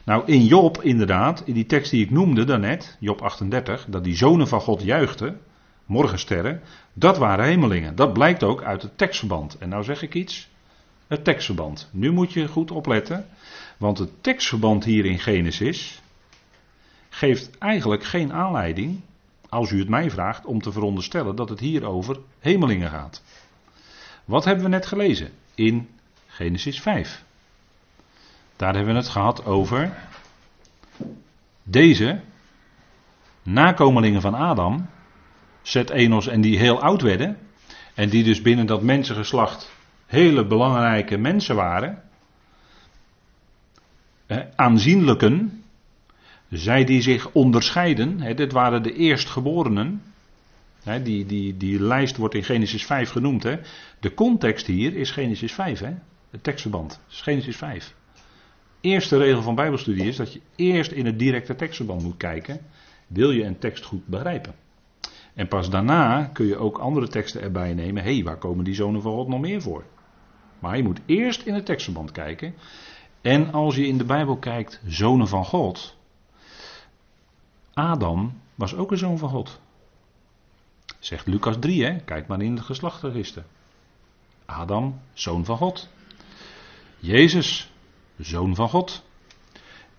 Nou, 0.06 0.24
in 0.26 0.46
Job 0.46 0.82
inderdaad, 0.82 1.44
in 1.46 1.54
die 1.54 1.65
tekst 1.65 1.91
die 1.91 2.04
ik 2.04 2.12
noemde 2.12 2.44
daarnet, 2.44 2.98
Job 3.00 3.22
38, 3.22 3.86
dat 3.89 4.04
die 4.04 4.15
zonen 4.15 4.48
van 4.48 4.62
God 4.62 4.82
juichten, 4.82 5.41
morgensterren, 5.86 6.62
dat 6.94 7.18
waren 7.18 7.46
hemelingen. 7.46 7.96
Dat 7.96 8.13
blijkt 8.13 8.44
ook 8.44 8.63
uit 8.63 8.82
het 8.82 8.98
tekstverband. 8.98 9.58
En 9.58 9.70
nou 9.70 9.84
zeg 9.84 10.02
ik 10.02 10.13
iets, 10.13 10.50
het 11.08 11.24
tekstverband. 11.24 11.89
Nu 11.91 12.12
moet 12.12 12.34
je 12.34 12.48
goed 12.48 12.72
opletten, 12.72 13.28
want 13.78 13.98
het 13.98 14.24
tekstverband 14.24 14.84
hier 14.84 15.06
in 15.06 15.20
Genesis 15.20 16.02
geeft 17.10 17.58
eigenlijk 17.58 18.04
geen 18.04 18.34
aanleiding, 18.34 19.02
als 19.50 19.72
u 19.72 19.80
het 19.80 19.89
mij 19.89 20.12
vraagt, 20.12 20.46
om 20.46 20.62
te 20.62 20.72
veronderstellen 20.72 21.36
dat 21.36 21.50
het 21.50 21.60
hier 21.60 21.86
over 21.86 22.20
hemelingen 22.39 22.89
gaat. 22.89 23.24
Wat 24.26 24.46
hebben 24.46 24.63
we 24.63 24.70
net 24.70 24.86
gelezen 24.86 25.30
in 25.56 25.89
Genesis 26.28 26.82
5? 26.82 27.24
Daar 28.56 28.76
hebben 28.76 28.94
we 28.94 29.00
het 29.00 29.10
gehad 29.10 29.46
over 29.46 29.98
deze 31.63 32.22
nakomelingen 33.44 34.22
van 34.22 34.34
Adam, 34.34 34.89
Zet 35.62 35.89
Enos 35.89 36.28
en 36.28 36.41
die 36.41 36.58
heel 36.58 36.82
oud 36.82 37.02
werden, 37.02 37.38
en 37.94 38.10
die 38.10 38.24
dus 38.24 38.41
binnen 38.41 38.65
dat 38.65 38.82
mensengeslacht 38.82 39.72
hele 40.06 40.46
belangrijke 40.46 41.18
mensen 41.18 41.56
waren, 41.56 42.04
aanzienlijken, 44.56 45.63
zij 46.50 46.84
die 46.84 47.02
zich 47.02 47.32
onderscheiden, 47.32 48.22
hè, 48.22 48.34
dit 48.34 48.52
waren 48.52 48.84
de 48.84 48.94
eerstgeborenen, 48.94 50.02
hè, 50.84 51.02
die, 51.02 51.26
die, 51.26 51.58
die 51.58 51.82
lijst 51.82 52.18
wordt 52.18 52.36
in 52.36 52.44
Genesis 52.44 52.86
5 52.86 53.10
genoemd. 53.10 53.44
Hè. 53.44 53.60
De 54.00 54.13
context 54.13 54.68
hier 54.68 54.96
is 54.96 55.12
Genesis 55.12 55.54
5, 55.54 55.80
hè, 55.80 55.94
het 56.30 56.44
tekstverband, 56.44 57.00
is 57.10 57.22
Genesis 57.22 57.56
5 57.56 57.96
eerste 58.86 59.17
regel 59.17 59.41
van 59.41 59.56
Bijbelstudie 59.56 60.08
is 60.08 60.15
dat 60.15 60.34
je 60.34 60.41
eerst 60.56 60.91
in 60.91 61.06
het 61.06 61.19
directe 61.19 61.56
tekstverband 61.56 62.04
moet 62.04 62.17
kijken. 62.17 62.60
Wil 63.08 63.32
je 63.32 63.43
een 63.43 63.60
tekst 63.60 63.84
goed 63.84 64.08
begrijpen? 64.08 64.56
En 65.34 65.48
pas 65.48 65.69
daarna 65.69 66.24
kun 66.24 66.45
je 66.45 66.58
ook 66.58 66.78
andere 66.78 67.08
teksten 67.08 67.41
erbij 67.41 67.74
nemen. 67.74 68.04
Hé, 68.04 68.13
hey, 68.13 68.24
waar 68.24 68.38
komen 68.38 68.63
die 68.63 68.74
zonen 68.74 69.02
van 69.02 69.12
God 69.12 69.28
nog 69.28 69.39
meer 69.39 69.62
voor? 69.62 69.84
Maar 70.60 70.78
je 70.78 70.84
moet 70.84 71.00
eerst 71.06 71.41
in 71.41 71.54
het 71.54 71.65
tekstverband 71.65 72.12
kijken. 72.12 72.54
En 73.21 73.52
als 73.52 73.76
je 73.76 73.88
in 73.88 73.98
de 73.98 74.06
Bijbel 74.06 74.38
kijkt, 74.38 74.82
zonen 74.86 75.28
van 75.28 75.45
God. 75.45 75.98
Adam 77.74 78.41
was 78.56 78.76
ook 78.76 78.91
een 78.91 78.98
zoon 78.98 79.17
van 79.17 79.30
God. 79.30 79.60
Zegt 81.00 81.28
Lucas 81.28 81.56
3, 81.60 81.86
hè? 81.86 82.00
kijk 82.00 82.28
maar 82.28 82.41
in 82.41 82.56
het 82.56 82.65
geslachtregister. 82.65 83.43
Adam, 84.45 85.00
zoon 85.13 85.45
van 85.45 85.58
God. 85.58 85.89
Jezus, 87.00 87.71
zoon 88.17 88.56
van 88.56 88.69
God. 88.69 89.04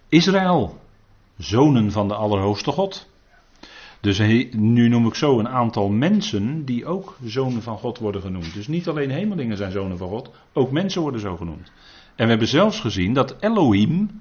Israël, 0.09 0.79
zonen 1.37 1.93
van 1.93 2.09
de 2.09 2.15
Allerhoogste 2.15 2.73
God. 2.73 3.09
Dus 4.01 4.19
nu 4.53 4.89
noem 4.89 5.07
ik 5.07 5.15
zo 5.15 5.39
een 5.39 5.49
aantal 5.49 5.89
mensen 5.89 6.65
die 6.65 6.87
ook 6.87 7.17
zonen 7.25 7.63
van 7.63 7.79
God 7.79 7.99
worden 7.99 8.21
genoemd. 8.21 8.55
Dus 8.55 8.69
niet 8.69 8.89
alleen 8.89 9.11
hemelingen 9.11 9.57
zijn 9.57 9.73
zonen 9.73 9.99
van 9.99 10.09
God, 10.09 10.31
ook 10.53 10.71
mensen 10.71 11.03
worden 11.03 11.21
zo 11.21 11.37
genoemd. 11.37 11.73
En 12.15 12.25
we 12.25 12.31
hebben 12.31 12.49
zelfs 12.49 12.81
gezien 12.81 13.13
dat 13.13 13.37
Elohim, 13.41 14.21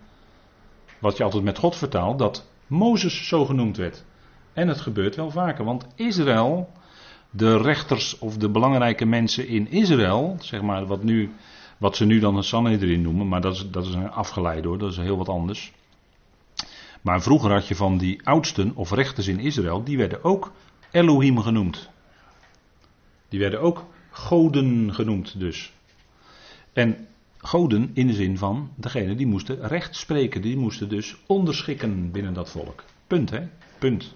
wat 0.99 1.17
je 1.17 1.23
altijd 1.23 1.43
met 1.43 1.57
God 1.57 1.75
vertaalt, 1.75 2.19
dat 2.19 2.47
Mozes 2.67 3.27
zo 3.27 3.45
genoemd 3.45 3.77
werd. 3.77 4.03
En 4.53 4.67
het 4.67 4.81
gebeurt 4.81 5.15
wel 5.15 5.31
vaker, 5.31 5.65
want 5.65 5.87
Israël, 5.95 6.71
de 7.29 7.57
rechters 7.57 8.19
of 8.19 8.37
de 8.37 8.49
belangrijke 8.49 9.05
mensen 9.05 9.47
in 9.47 9.71
Israël, 9.71 10.35
zeg 10.39 10.61
maar 10.61 10.85
wat 10.85 11.03
nu 11.03 11.31
Wat 11.77 11.95
ze 11.95 12.05
nu 12.05 12.19
dan 12.19 12.35
het 12.35 12.45
Sanhedrin 12.45 13.01
noemen, 13.01 13.27
maar 13.27 13.41
dat 13.41 13.53
is, 13.53 13.69
dat 13.69 13.85
is 13.85 13.95
afgeleid 13.95 14.63
hoor, 14.63 14.77
dat 14.77 14.91
is 14.91 14.97
heel 14.97 15.17
wat 15.17 15.29
anders. 15.29 15.71
Maar 17.01 17.21
vroeger 17.21 17.51
had 17.51 17.67
je 17.67 17.75
van 17.75 17.97
die 17.97 18.25
oudsten 18.27 18.75
of 18.75 18.91
rechters 18.91 19.27
in 19.27 19.39
Israël, 19.39 19.83
die 19.83 19.97
werden 19.97 20.23
ook 20.23 20.51
Elohim 20.91 21.39
genoemd. 21.39 21.89
Die 23.29 23.39
werden 23.39 23.61
ook 23.61 23.85
goden 24.09 24.93
genoemd 24.93 25.39
dus. 25.39 25.73
En 26.73 27.07
goden 27.37 27.91
in 27.93 28.07
de 28.07 28.13
zin 28.13 28.37
van 28.37 28.71
degene 28.75 29.15
die 29.15 29.27
moesten 29.27 29.67
recht 29.67 29.95
spreken, 29.95 30.41
die 30.41 30.57
moesten 30.57 30.89
dus 30.89 31.15
onderschikken 31.25 32.11
binnen 32.11 32.33
dat 32.33 32.49
volk. 32.49 32.83
Punt 33.07 33.29
hè, 33.29 33.47
punt. 33.79 34.15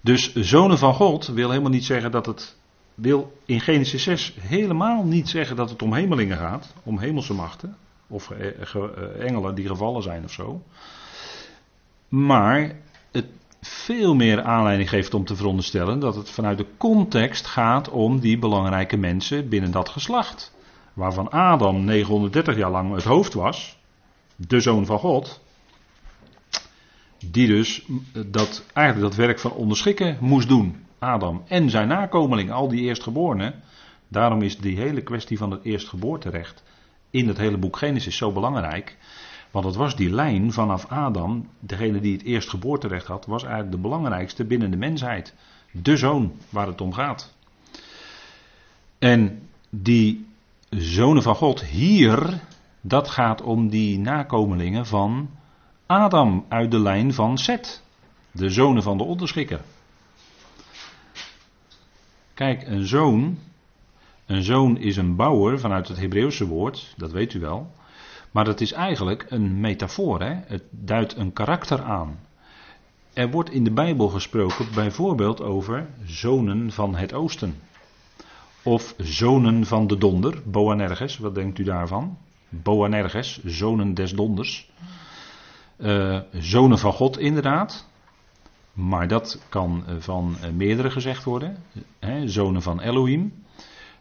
Dus 0.00 0.34
zonen 0.34 0.78
van 0.78 0.94
God 0.94 1.26
wil 1.26 1.50
helemaal 1.50 1.70
niet 1.70 1.84
zeggen 1.84 2.10
dat 2.10 2.26
het, 2.26 2.55
wil 2.96 3.38
in 3.44 3.60
Genesis 3.60 4.02
6 4.02 4.34
helemaal 4.40 5.04
niet 5.04 5.28
zeggen 5.28 5.56
dat 5.56 5.70
het 5.70 5.82
om 5.82 5.94
hemelingen 5.94 6.36
gaat, 6.36 6.74
om 6.82 6.98
hemelse 6.98 7.34
machten, 7.34 7.76
of 8.06 8.30
eh, 8.30 9.26
engelen 9.26 9.54
die 9.54 9.66
gevallen 9.66 10.02
zijn 10.02 10.24
of 10.24 10.32
zo. 10.32 10.62
Maar 12.08 12.76
het 13.12 13.26
veel 13.60 14.14
meer 14.14 14.42
aanleiding 14.42 14.88
geeft 14.88 15.14
om 15.14 15.24
te 15.24 15.36
veronderstellen 15.36 15.98
dat 15.98 16.14
het 16.14 16.30
vanuit 16.30 16.58
de 16.58 16.66
context 16.76 17.46
gaat 17.46 17.88
om 17.88 18.20
die 18.20 18.38
belangrijke 18.38 18.96
mensen 18.96 19.48
binnen 19.48 19.70
dat 19.70 19.88
geslacht. 19.88 20.54
Waarvan 20.92 21.30
Adam 21.30 21.84
930 21.84 22.56
jaar 22.56 22.70
lang 22.70 22.94
het 22.94 23.04
hoofd 23.04 23.34
was, 23.34 23.76
de 24.36 24.60
zoon 24.60 24.86
van 24.86 24.98
God. 24.98 25.40
Die 27.30 27.46
dus 27.46 27.86
dat, 28.26 28.64
eigenlijk 28.72 29.08
dat 29.08 29.26
werk 29.26 29.38
van 29.38 29.52
onderschikken 29.52 30.18
moest 30.20 30.48
doen. 30.48 30.85
Adam 31.06 31.42
en 31.46 31.70
zijn 31.70 31.88
nakomeling, 31.88 32.50
al 32.50 32.68
die 32.68 32.80
eerstgeborenen. 32.80 33.54
Daarom 34.08 34.42
is 34.42 34.58
die 34.58 34.76
hele 34.76 35.02
kwestie 35.02 35.38
van 35.38 35.50
het 35.50 35.64
eerstgeboorterecht 35.64 36.62
in 37.10 37.28
het 37.28 37.36
hele 37.36 37.58
boek 37.58 37.76
Genesis 37.76 38.16
zo 38.16 38.32
belangrijk. 38.32 38.96
Want 39.50 39.64
het 39.64 39.74
was 39.74 39.96
die 39.96 40.10
lijn 40.10 40.52
vanaf 40.52 40.86
Adam, 40.86 41.48
degene 41.60 42.00
die 42.00 42.12
het 42.12 42.22
eerstgeboorterecht 42.22 43.06
had, 43.06 43.26
was 43.26 43.42
eigenlijk 43.42 43.72
de 43.72 43.80
belangrijkste 43.80 44.44
binnen 44.44 44.70
de 44.70 44.76
mensheid. 44.76 45.34
De 45.72 45.96
zoon 45.96 46.32
waar 46.50 46.66
het 46.66 46.80
om 46.80 46.92
gaat. 46.92 47.34
En 48.98 49.48
die 49.70 50.26
zonen 50.70 51.22
van 51.22 51.34
God 51.34 51.64
hier, 51.64 52.40
dat 52.80 53.08
gaat 53.08 53.42
om 53.42 53.68
die 53.68 53.98
nakomelingen 53.98 54.86
van 54.86 55.30
Adam 55.86 56.44
uit 56.48 56.70
de 56.70 56.80
lijn 56.80 57.14
van 57.14 57.38
Seth. 57.38 57.82
De 58.30 58.50
zonen 58.50 58.82
van 58.82 58.98
de 58.98 59.04
onderschikker. 59.04 59.60
Kijk, 62.36 62.66
een 62.66 62.86
zoon. 62.86 63.38
Een 64.26 64.42
zoon 64.42 64.78
is 64.78 64.96
een 64.96 65.16
bouwer 65.16 65.60
vanuit 65.60 65.88
het 65.88 65.96
Hebreeuwse 65.96 66.46
woord, 66.46 66.94
dat 66.96 67.12
weet 67.12 67.34
u 67.34 67.40
wel. 67.40 67.70
Maar 68.30 68.44
dat 68.44 68.60
is 68.60 68.72
eigenlijk 68.72 69.26
een 69.28 69.60
metafoor. 69.60 70.20
Hè? 70.20 70.34
Het 70.46 70.62
duidt 70.70 71.16
een 71.16 71.32
karakter 71.32 71.82
aan. 71.82 72.18
Er 73.12 73.30
wordt 73.30 73.50
in 73.50 73.64
de 73.64 73.70
Bijbel 73.70 74.08
gesproken 74.08 74.66
bijvoorbeeld 74.74 75.40
over 75.40 75.88
zonen 76.04 76.72
van 76.72 76.94
het 76.96 77.12
oosten. 77.12 77.54
Of 78.62 78.94
zonen 78.98 79.66
van 79.66 79.86
de 79.86 79.98
donder, 79.98 80.42
Boanerges, 80.44 81.18
wat 81.18 81.34
denkt 81.34 81.58
u 81.58 81.64
daarvan? 81.64 82.18
Boanerges, 82.48 83.44
zonen 83.44 83.94
des 83.94 84.12
donders. 84.12 84.70
Uh, 85.78 86.20
zonen 86.32 86.78
van 86.78 86.92
God 86.92 87.18
inderdaad. 87.18 87.88
Maar 88.76 89.08
dat 89.08 89.40
kan 89.48 89.84
eh, 89.86 89.94
van 89.98 90.36
eh, 90.40 90.50
meerdere 90.50 90.90
gezegd 90.90 91.24
worden. 91.24 91.56
Hè, 91.98 92.28
zonen 92.28 92.62
van 92.62 92.80
Elohim. 92.80 93.32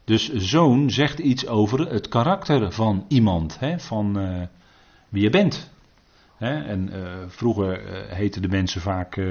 Dus 0.03 0.33
zoon 0.33 0.89
zegt 0.89 1.19
iets 1.19 1.47
over 1.47 1.91
het 1.91 2.07
karakter 2.07 2.71
van 2.71 3.05
iemand, 3.07 3.59
hè, 3.59 3.79
van 3.79 4.19
uh, 4.19 4.41
wie 5.09 5.23
je 5.23 5.29
bent. 5.29 5.71
Hè, 6.37 6.63
en 6.63 6.89
vroeger 7.27 7.83
uh, 7.83 8.11
heten 8.11 8.41
de 8.41 8.47
mensen 8.47 8.81
vaak 8.81 9.21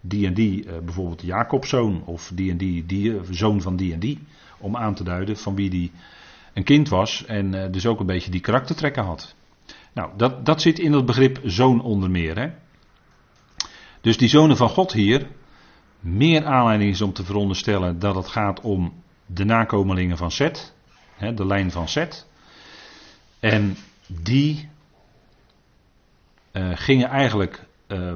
die 0.00 0.26
en 0.26 0.34
die, 0.34 0.66
bijvoorbeeld 0.84 1.22
Jacobzoon 1.22 2.02
of 2.04 2.30
die 2.34 2.50
en 2.50 2.56
die, 2.56 2.86
die 2.86 3.20
zoon 3.30 3.60
van 3.60 3.76
die 3.76 3.92
en 3.92 3.98
die. 3.98 4.18
Om 4.58 4.76
aan 4.76 4.94
te 4.94 5.04
duiden 5.04 5.36
van 5.36 5.54
wie 5.54 5.70
die 5.70 5.90
een 6.54 6.64
kind 6.64 6.88
was 6.88 7.24
en 7.24 7.72
dus 7.72 7.86
ook 7.86 8.00
een 8.00 8.06
beetje 8.06 8.30
die 8.30 8.40
karaktertrekken 8.40 9.04
had. 9.04 9.34
Nou, 9.92 10.10
dat, 10.16 10.46
dat 10.46 10.62
zit 10.62 10.78
in 10.78 10.92
het 10.92 11.06
begrip 11.06 11.40
zoon 11.44 11.82
onder 11.82 12.10
meer. 12.10 12.38
Hè. 12.38 12.50
Dus 14.00 14.18
die 14.18 14.28
zonen 14.28 14.56
van 14.56 14.68
God 14.68 14.92
hier, 14.92 15.26
meer 16.00 16.44
aanleiding 16.44 16.90
is 16.90 17.00
om 17.00 17.12
te 17.12 17.24
veronderstellen 17.24 17.98
dat 17.98 18.14
het 18.14 18.28
gaat 18.28 18.60
om 18.60 18.92
de 19.26 19.44
nakomelingen 19.44 20.16
van 20.16 20.30
Seth, 20.30 20.74
de 21.34 21.46
lijn 21.46 21.70
van 21.70 21.88
Seth. 21.88 22.26
En 23.40 23.76
die 24.06 24.68
uh, 26.52 26.70
gingen 26.74 27.08
eigenlijk 27.08 27.66
uh, 27.88 28.12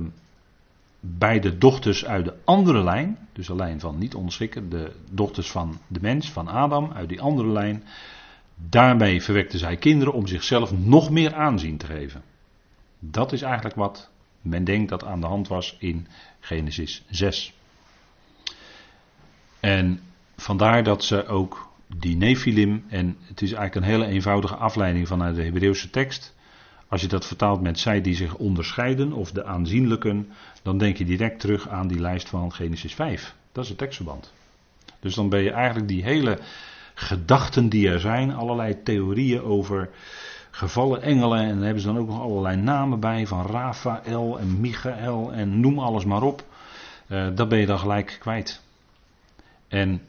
bij 1.01 1.41
de 1.41 1.59
dochters 1.59 2.05
uit 2.05 2.25
de 2.25 2.35
andere 2.45 2.83
lijn, 2.83 3.19
dus 3.33 3.47
de 3.47 3.55
lijn 3.55 3.81
van 3.81 3.99
niet 3.99 4.15
onderschikken, 4.15 4.69
de 4.69 4.93
dochters 5.11 5.51
van 5.51 5.81
de 5.87 6.01
mens, 6.01 6.31
van 6.31 6.49
Adam, 6.49 6.93
uit 6.93 7.09
die 7.09 7.21
andere 7.21 7.49
lijn. 7.49 7.85
Daarmee 8.69 9.23
verwekten 9.23 9.59
zij 9.59 9.77
kinderen 9.77 10.15
om 10.15 10.27
zichzelf 10.27 10.73
nog 10.73 11.11
meer 11.11 11.35
aanzien 11.35 11.77
te 11.77 11.87
geven. 11.87 12.23
Dat 12.99 13.33
is 13.33 13.43
eigenlijk 13.43 13.75
wat 13.75 14.11
men 14.45 14.65
denkt 14.65 14.89
dat 14.89 15.05
aan 15.05 15.21
de 15.21 15.27
hand 15.27 15.49
was 15.49 15.77
in 15.79 16.07
Genesis 16.41 17.05
6. 17.11 17.53
En 19.61 20.01
Vandaar 20.37 20.83
dat 20.83 21.05
ze 21.05 21.27
ook 21.27 21.73
die 21.97 22.17
Nephilim, 22.17 22.85
en 22.89 23.17
het 23.21 23.43
is 23.43 23.53
eigenlijk 23.53 23.75
een 23.75 23.93
hele 23.93 24.13
eenvoudige 24.13 24.55
afleiding 24.55 25.09
vanuit 25.09 25.37
de 25.37 25.43
Hebreeuwse 25.43 25.91
tekst. 25.91 26.35
Als 26.89 27.01
je 27.01 27.09
dat 27.09 27.27
vertaalt 27.27 27.61
met 27.61 27.79
zij 27.79 28.01
die 28.01 28.15
zich 28.15 28.35
onderscheiden 28.35 29.13
of 29.13 29.33
de 29.33 29.45
aanzienlijken, 29.45 30.29
dan 30.63 30.79
denk 30.79 30.97
je 30.97 31.05
direct 31.05 31.41
terug 31.41 31.69
aan 31.69 31.89
die 31.89 32.01
lijst 32.01 32.29
van 32.29 32.53
Genesis 32.53 32.95
5. 32.95 33.35
Dat 33.53 33.63
is 33.63 33.69
het 33.69 33.79
tekstverband. 33.79 34.33
Dus 35.01 35.15
dan 35.15 35.29
ben 35.29 35.43
je 35.43 35.51
eigenlijk 35.51 35.89
die 35.89 36.03
hele 36.03 36.39
gedachten 36.95 37.69
die 37.69 37.89
er 37.89 38.01
zijn, 38.01 38.35
allerlei 38.35 38.83
theorieën 38.83 39.43
over 39.43 39.91
gevallen 40.55 41.03
engelen, 41.03 41.39
en 41.39 41.55
daar 41.55 41.65
hebben 41.65 41.83
ze 41.83 41.87
dan 41.87 41.99
ook 41.99 42.09
nog 42.09 42.21
allerlei 42.21 42.57
namen 42.57 43.01
bij, 43.01 43.27
van 43.27 43.47
Raphaël 43.47 44.39
en 44.39 44.61
Michael 44.61 45.33
en 45.33 45.61
noem 45.61 45.79
alles 45.79 46.05
maar 46.05 46.23
op. 46.23 46.45
Uh, 47.09 47.29
dat 47.35 47.49
ben 47.49 47.59
je 47.59 47.67
dan 47.67 47.79
gelijk 47.79 48.17
kwijt. 48.21 48.63
En 49.69 50.03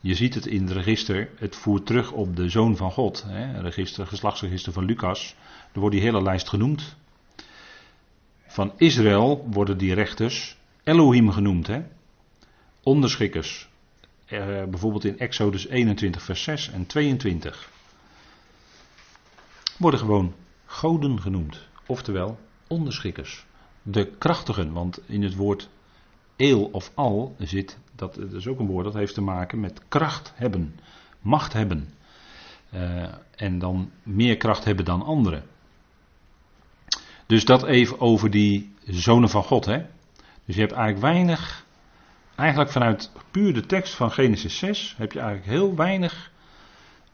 je 0.00 0.14
ziet 0.14 0.34
het 0.34 0.46
in 0.46 0.62
het 0.62 0.70
register, 0.70 1.30
het 1.38 1.56
voert 1.56 1.86
terug 1.86 2.12
op 2.12 2.36
de 2.36 2.48
Zoon 2.48 2.76
van 2.76 2.90
God, 2.90 3.24
hè, 3.28 3.60
register, 3.60 4.06
geslachtsregister 4.06 4.72
van 4.72 4.84
Lucas. 4.84 5.34
Er 5.72 5.80
wordt 5.80 5.94
die 5.94 6.04
hele 6.04 6.22
lijst 6.22 6.48
genoemd. 6.48 6.96
Van 8.46 8.72
Israël 8.76 9.46
worden 9.50 9.78
die 9.78 9.94
rechters 9.94 10.56
Elohim 10.84 11.30
genoemd, 11.30 11.66
hè? 11.66 11.82
onderschikkers. 12.82 13.68
Eh, 14.26 14.46
bijvoorbeeld 14.64 15.04
in 15.04 15.18
Exodus 15.18 15.68
21, 15.68 16.22
vers 16.22 16.42
6 16.42 16.70
en 16.70 16.86
22. 16.86 17.71
Worden 19.82 20.00
gewoon 20.00 20.34
goden 20.64 21.20
genoemd, 21.20 21.68
oftewel 21.86 22.38
onderschikkers. 22.66 23.46
De 23.82 24.16
krachtigen, 24.18 24.72
want 24.72 25.00
in 25.06 25.22
het 25.22 25.34
woord 25.34 25.68
eel 26.36 26.64
of 26.64 26.90
al 26.94 27.34
zit, 27.38 27.78
dat, 27.96 28.18
is 28.18 28.46
ook 28.46 28.58
een 28.58 28.66
woord 28.66 28.84
dat 28.84 28.94
heeft 28.94 29.14
te 29.14 29.20
maken 29.20 29.60
met 29.60 29.82
kracht 29.88 30.32
hebben, 30.34 30.80
macht 31.20 31.52
hebben. 31.52 31.88
Uh, 32.74 33.08
en 33.36 33.58
dan 33.58 33.90
meer 34.02 34.36
kracht 34.36 34.64
hebben 34.64 34.84
dan 34.84 35.02
anderen. 35.02 35.44
Dus 37.26 37.44
dat 37.44 37.64
even 37.64 38.00
over 38.00 38.30
die 38.30 38.74
zonen 38.84 39.28
van 39.28 39.42
God. 39.42 39.64
Hè? 39.64 39.78
Dus 40.44 40.54
je 40.54 40.60
hebt 40.60 40.72
eigenlijk 40.72 41.04
weinig, 41.04 41.66
eigenlijk 42.34 42.70
vanuit 42.70 43.10
puur 43.30 43.54
de 43.54 43.66
tekst 43.66 43.94
van 43.94 44.10
Genesis 44.10 44.58
6, 44.58 44.94
heb 44.98 45.12
je 45.12 45.20
eigenlijk 45.20 45.50
heel 45.50 45.76
weinig, 45.76 46.30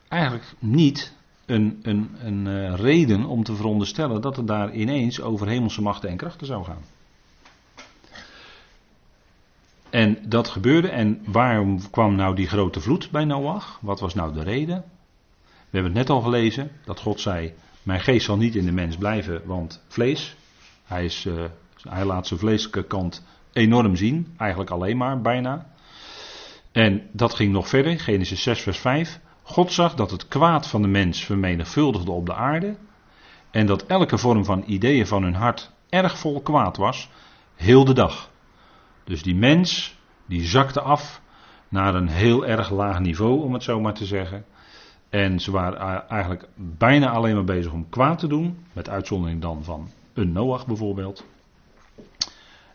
eigenlijk 0.09 0.55
niet 0.59 1.17
een, 1.49 1.79
een, 1.83 2.17
een 2.23 2.47
uh, 2.47 2.75
reden 2.75 3.25
om 3.25 3.43
te 3.43 3.55
veronderstellen 3.55 4.21
dat 4.21 4.37
het 4.37 4.47
daar 4.47 4.73
ineens 4.73 5.21
over 5.21 5.49
hemelse 5.49 5.83
machten 5.83 6.09
en 6.09 6.17
krachten 6.17 6.47
zou 6.47 6.65
gaan. 6.65 6.83
En 9.91 10.19
dat 10.29 10.49
gebeurde. 10.49 10.89
En 10.89 11.23
waarom 11.25 11.91
kwam 11.91 12.15
nou 12.15 12.35
die 12.35 12.47
grote 12.47 12.81
vloed 12.81 13.11
bij 13.11 13.25
Noach? 13.25 13.79
Wat 13.81 14.01
was 14.01 14.15
nou 14.15 14.33
de 14.33 14.43
reden? 14.43 14.85
We 15.45 15.79
hebben 15.79 15.93
het 15.97 16.01
net 16.01 16.11
al 16.11 16.21
gelezen 16.21 16.71
dat 16.85 17.01
God 17.01 17.21
zei: 17.21 17.55
Mijn 17.83 18.01
geest 18.01 18.25
zal 18.25 18.37
niet 18.37 18.55
in 18.55 18.65
de 18.65 18.73
mens 18.73 18.97
blijven, 18.97 19.43
want 19.45 19.85
vlees. 19.89 20.37
Hij, 20.85 21.05
is, 21.05 21.27
hij 21.89 22.05
laat 22.05 22.27
zijn 22.27 22.41
vleeselijke 22.41 22.85
kant 22.85 23.25
enorm 23.53 23.97
zien, 23.97 24.35
eigenlijk 24.37 24.71
alleen 24.71 24.97
maar, 24.97 25.21
bijna. 25.21 25.67
En 26.73 27.09
dat 27.13 27.35
ging 27.35 27.53
nog 27.53 27.69
verder, 27.69 28.01
Genesis 28.01 28.43
6, 28.43 28.61
vers 28.61 28.79
5. 28.79 29.21
God 29.49 29.73
zag 29.73 29.95
dat 29.95 30.11
het 30.11 30.29
kwaad 30.29 30.67
van 30.67 30.83
de 30.83 30.89
mens 30.89 31.25
vermenigvuldigde 31.25 32.11
op 32.11 32.27
de 32.27 32.35
aarde. 32.35 32.77
En 33.51 33.67
dat 33.67 33.87
elke 33.87 34.19
vorm 34.19 34.45
van 34.45 34.63
ideeën 34.67 35.07
van 35.07 35.23
hun 35.23 35.35
hart 35.35 35.71
erg 35.89 36.19
vol 36.19 36.41
kwaad 36.41 36.77
was, 36.77 37.11
heel 37.55 37.85
de 37.85 37.93
dag. 37.93 38.31
Dus 39.05 39.23
die 39.23 39.35
mens, 39.35 39.99
die 40.27 40.47
zakte 40.47 40.81
af 40.81 41.21
naar 41.69 41.95
een 41.95 42.09
heel 42.09 42.47
erg 42.47 42.71
laag 42.71 43.01
niveau, 43.01 43.43
om 43.43 43.53
het 43.53 43.63
zo 43.63 43.81
maar 43.81 43.95
te 43.95 44.07
zeggen. 44.07 44.45
En 45.09 45.41
ze 45.41 45.51
waren 45.51 46.09
eigenlijk 46.09 46.49
bijna 46.55 47.11
alleen 47.11 47.35
maar 47.35 47.45
bezig 47.45 47.73
om 47.73 47.89
kwaad 47.89 48.19
te 48.19 48.27
doen. 48.27 48.67
Met 48.73 48.89
uitzondering 48.89 49.41
dan 49.41 49.65
van 49.65 49.91
een 50.15 50.33
Noach 50.33 50.67
bijvoorbeeld. 50.67 51.27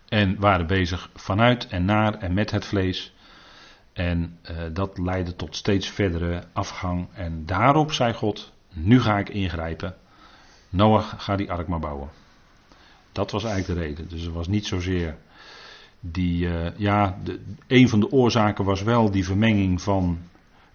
En 0.09 0.39
waren 0.39 0.67
bezig 0.67 1.09
vanuit 1.15 1.67
en 1.67 1.86
naar 1.86 2.13
en 2.13 2.34
met 2.34 2.51
het 2.51 2.65
vlees. 2.65 3.13
En 3.94 4.39
uh, 4.52 4.58
dat 4.74 4.98
leidde 4.98 5.36
tot 5.36 5.56
steeds 5.56 5.89
verdere 5.89 6.44
afgang. 6.54 7.08
En 7.14 7.46
daarop 7.46 7.91
zei 7.91 8.14
God: 8.14 8.52
Nu 8.70 9.02
ga 9.02 9.18
ik 9.18 9.30
ingrijpen. 9.30 9.96
Noach, 10.70 11.14
ga 11.18 11.36
die 11.36 11.52
ark 11.52 11.68
maar 11.68 11.80
bouwen. 11.80 12.10
Dat 13.12 13.32
was 13.32 13.44
eigenlijk 13.44 13.80
de 13.80 13.86
reden. 13.86 14.10
Dus 14.10 14.22
het 14.22 14.34
was 14.34 14.48
niet 14.48 14.66
zozeer 14.66 15.18
die. 16.00 16.46
Uh, 16.46 16.78
ja, 16.78 17.20
de, 17.24 17.39
een 17.68 17.89
van 17.89 18.00
de 18.00 18.12
oorzaken 18.12 18.66
was 18.66 18.82
wel 18.82 19.12
die 19.12 19.26
vermenging 19.26 19.82
van 19.82 20.18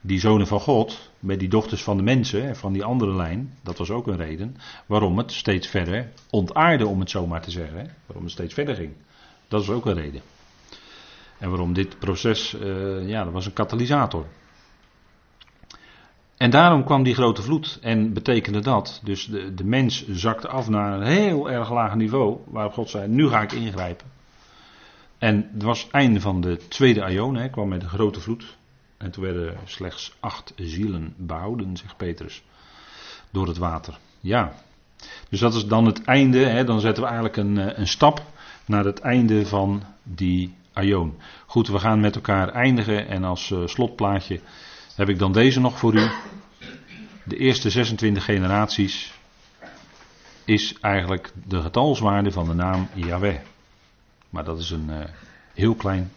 die 0.01 0.21
zonen 0.21 0.47
van 0.47 0.61
God. 0.61 1.11
met 1.19 1.39
die 1.39 1.49
dochters 1.49 1.83
van 1.83 1.97
de 1.97 2.03
mensen, 2.03 2.57
van 2.57 2.73
die 2.73 2.85
andere 2.85 3.14
lijn. 3.14 3.55
Dat 3.62 3.79
was 3.79 3.91
ook 3.91 4.07
een 4.07 4.16
reden. 4.16 4.57
Waarom 4.87 5.19
het 5.19 5.33
steeds 5.33 5.66
verder 5.66 6.12
ontaarde, 6.31 6.87
om 6.87 7.01
het 7.01 7.11
zo 7.11 7.27
maar 7.27 7.43
te 7.43 7.51
zeggen. 7.51 7.91
Waarom 8.07 8.25
het 8.25 8.33
steeds 8.33 8.55
verder 8.55 8.75
ging. 8.75 8.93
Dat 9.49 9.62
is 9.62 9.71
ook 9.71 9.87
een 9.87 9.95
reden. 9.95 10.23
En 11.39 11.49
waarom 11.49 11.72
dit 11.72 11.99
proces, 11.99 12.55
uh, 12.55 13.09
ja, 13.09 13.24
dat 13.24 13.32
was 13.32 13.47
een 13.47 13.53
katalysator. 13.53 14.26
En 16.36 16.51
daarom 16.51 16.84
kwam 16.84 17.03
die 17.03 17.14
grote 17.14 17.43
vloed. 17.43 17.78
En 17.82 18.12
betekende 18.12 18.61
dat, 18.61 19.01
dus 19.05 19.26
de, 19.26 19.55
de 19.55 19.64
mens 19.64 20.09
zakte 20.09 20.49
af 20.49 20.68
naar 20.68 20.93
een 20.93 21.07
heel 21.07 21.51
erg 21.51 21.70
laag 21.70 21.95
niveau, 21.95 22.39
waarop 22.47 22.72
God 22.72 22.91
zei, 22.91 23.09
nu 23.09 23.28
ga 23.28 23.43
ik 23.43 23.53
ingrijpen. 23.53 24.07
En 25.18 25.51
het 25.53 25.62
was 25.62 25.82
het 25.82 25.91
einde 25.91 26.20
van 26.20 26.41
de 26.41 26.57
tweede 26.68 27.03
aion, 27.03 27.51
kwam 27.51 27.68
met 27.68 27.82
een 27.82 27.89
grote 27.89 28.20
vloed. 28.20 28.57
En 28.97 29.11
toen 29.11 29.24
werden 29.24 29.57
slechts 29.64 30.16
acht 30.20 30.53
zielen 30.57 31.14
behouden, 31.16 31.76
zegt 31.76 31.97
Petrus, 31.97 32.43
door 33.30 33.47
het 33.47 33.59
water. 33.59 33.99
Ja, 34.20 34.53
dus 35.28 35.41
dat 35.41 35.55
is 35.55 35.66
dan 35.66 35.86
het 35.86 36.05
einde, 36.05 36.39
hè, 36.39 36.64
dan 36.64 36.80
zetten 36.80 37.03
we 37.03 37.09
eigenlijk 37.09 37.36
een, 37.36 37.59
eh, 37.59 37.78
een 37.78 37.86
stap 37.86 38.22
naar 38.64 38.84
het 38.84 39.01
einde 39.01 39.47
van 39.47 39.82
die 40.03 40.55
Goed, 41.47 41.68
we 41.68 41.79
gaan 41.79 42.01
met 42.01 42.14
elkaar 42.14 42.49
eindigen 42.49 43.09
en 43.09 43.24
als 43.24 43.51
uh, 43.51 43.66
slotplaatje 43.66 44.41
heb 44.95 45.09
ik 45.09 45.18
dan 45.18 45.33
deze 45.33 45.61
nog 45.61 45.79
voor 45.79 45.95
u. 45.95 46.09
De 47.24 47.37
eerste 47.37 47.70
26 47.70 48.24
generaties 48.24 49.12
is 50.45 50.74
eigenlijk 50.81 51.33
de 51.47 51.61
getalswaarde 51.61 52.33
van 52.33 52.47
de 52.49 52.55
naam 52.55 52.89
Yahweh. 52.95 53.39
Maar 54.31 54.45
dat 54.45 54.59
is 54.59 54.70
een 54.70 54.89
uh, 54.91 54.99
heel 55.55 55.74
klein, 55.74 56.12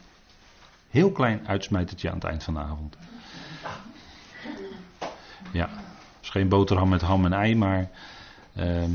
heel 0.90 1.12
klein 1.12 1.48
uitsmijtertje 1.48 2.10
aan 2.10 2.16
het 2.16 2.24
eind 2.24 2.44
van 2.44 2.54
de 2.54 2.60
avond. 2.60 2.98
Ja, 5.52 5.70
is 6.22 6.30
geen 6.30 6.50
boterham 6.50 6.90
met 6.90 7.02
ham 7.02 7.26
en 7.26 7.34
ei, 7.34 7.56
maar 7.56 7.90
uh, 8.58 8.84
ehm, 8.84 8.92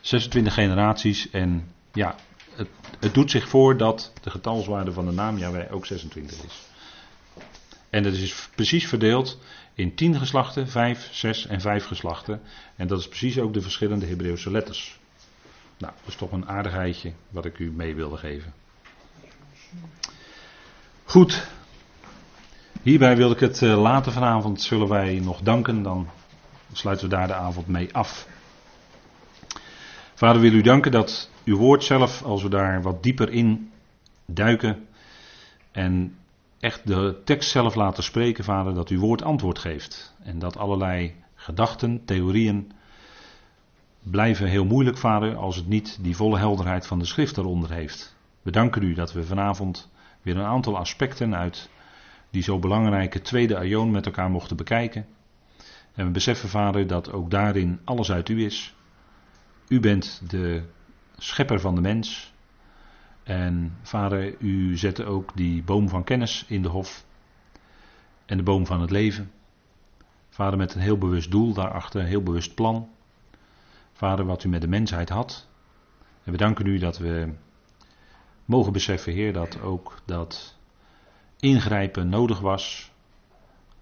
26 0.00 0.54
generaties 0.54 1.30
en 1.30 1.72
ja, 1.92 2.14
het, 2.56 2.68
het, 2.98 3.14
doet 3.14 3.30
zich 3.30 3.48
voor 3.48 3.76
dat 3.76 4.12
de 4.20 4.30
getalswaarde 4.30 4.92
van 4.92 5.06
de 5.06 5.12
naam 5.12 5.38
Yahweh 5.38 5.72
ook 5.72 5.86
26 5.86 6.44
is. 6.44 6.60
En 7.90 8.02
dat 8.02 8.12
is 8.12 8.48
precies 8.54 8.88
verdeeld 8.88 9.38
in 9.74 9.94
10 9.94 10.18
geslachten, 10.18 10.68
5, 10.68 11.08
6 11.12 11.46
en 11.46 11.60
5 11.60 11.86
geslachten. 11.86 12.40
En 12.76 12.86
dat 12.86 12.98
is 12.98 13.08
precies 13.08 13.38
ook 13.38 13.54
de 13.54 13.62
verschillende 13.62 14.06
Hebreeuwse 14.06 14.50
letters. 14.50 15.00
Nou, 15.78 15.92
dat 16.00 16.08
is 16.08 16.16
toch 16.16 16.32
een 16.32 16.48
aardigheidje 16.48 17.12
wat 17.30 17.44
ik 17.44 17.58
u 17.58 17.70
mee 17.70 17.94
wilde 17.94 18.16
geven. 18.16 18.54
Goed. 21.04 21.46
Hierbij 22.82 23.16
wil 23.16 23.30
ik 23.30 23.40
het 23.40 23.60
uh, 23.60 23.80
later 23.82 24.12
vanavond 24.12 24.62
zullen 24.62 24.88
wij 24.88 25.20
nog 25.22 25.40
danken. 25.40 25.82
Dan 25.82 26.08
sluiten 26.72 27.08
we 27.08 27.14
daar 27.14 27.26
de 27.26 27.34
avond 27.34 27.66
mee 27.66 27.94
af. 27.94 28.26
Vader, 30.14 30.40
wil 30.40 30.52
u 30.52 30.60
danken 30.60 30.92
dat 30.92 31.30
uw 31.44 31.56
woord 31.56 31.84
zelf, 31.84 32.22
als 32.22 32.42
we 32.42 32.48
daar 32.48 32.82
wat 32.82 33.02
dieper 33.02 33.30
in 33.30 33.70
duiken 34.26 34.86
en 35.70 36.16
echt 36.60 36.86
de 36.86 37.20
tekst 37.24 37.50
zelf 37.50 37.74
laten 37.74 38.02
spreken, 38.02 38.44
vader, 38.44 38.74
dat 38.74 38.88
uw 38.88 39.00
woord 39.00 39.22
antwoord 39.22 39.58
geeft. 39.58 40.14
En 40.22 40.38
dat 40.38 40.56
allerlei 40.56 41.14
gedachten, 41.34 42.04
theorieën 42.04 42.72
blijven 44.02 44.46
heel 44.46 44.64
moeilijk, 44.64 44.98
vader, 44.98 45.36
als 45.36 45.56
het 45.56 45.66
niet 45.66 45.98
die 46.00 46.16
volle 46.16 46.38
helderheid 46.38 46.86
van 46.86 46.98
de 46.98 47.04
schrift 47.04 47.36
eronder 47.36 47.72
heeft. 47.72 48.16
We 48.42 48.50
danken 48.50 48.82
u 48.82 48.94
dat 48.94 49.12
we 49.12 49.24
vanavond 49.24 49.90
weer 50.22 50.36
een 50.36 50.44
aantal 50.44 50.76
aspecten 50.76 51.36
uit 51.36 51.70
die 52.30 52.42
zo 52.42 52.58
belangrijke 52.58 53.20
tweede 53.20 53.56
aion 53.56 53.90
met 53.90 54.06
elkaar 54.06 54.30
mochten 54.30 54.56
bekijken. 54.56 55.06
En 55.94 56.06
we 56.06 56.12
beseffen, 56.12 56.48
vader, 56.48 56.86
dat 56.86 57.12
ook 57.12 57.30
daarin 57.30 57.80
alles 57.84 58.12
uit 58.12 58.28
u 58.28 58.44
is. 58.44 58.74
U 59.68 59.80
bent 59.80 60.22
de 60.28 60.62
schepper 61.22 61.60
van 61.60 61.74
de 61.74 61.80
mens. 61.80 62.32
En 63.22 63.76
vader, 63.82 64.34
u 64.38 64.76
zette 64.76 65.04
ook 65.04 65.36
die 65.36 65.62
boom 65.62 65.88
van 65.88 66.04
kennis 66.04 66.44
in 66.48 66.62
de 66.62 66.68
hof. 66.68 67.04
En 68.26 68.36
de 68.36 68.42
boom 68.42 68.66
van 68.66 68.80
het 68.80 68.90
leven. 68.90 69.30
Vader, 70.28 70.58
met 70.58 70.74
een 70.74 70.80
heel 70.80 70.98
bewust 70.98 71.30
doel 71.30 71.52
daarachter, 71.52 72.00
een 72.00 72.06
heel 72.06 72.22
bewust 72.22 72.54
plan. 72.54 72.88
Vader, 73.92 74.24
wat 74.24 74.44
u 74.44 74.48
met 74.48 74.60
de 74.60 74.68
mensheid 74.68 75.08
had. 75.08 75.48
En 76.24 76.32
we 76.32 76.38
danken 76.38 76.66
u 76.66 76.78
dat 76.78 76.98
we 76.98 77.32
mogen 78.44 78.72
beseffen, 78.72 79.12
Heer, 79.12 79.32
dat 79.32 79.60
ook 79.60 80.02
dat 80.04 80.58
ingrijpen 81.40 82.08
nodig 82.08 82.40
was 82.40 82.92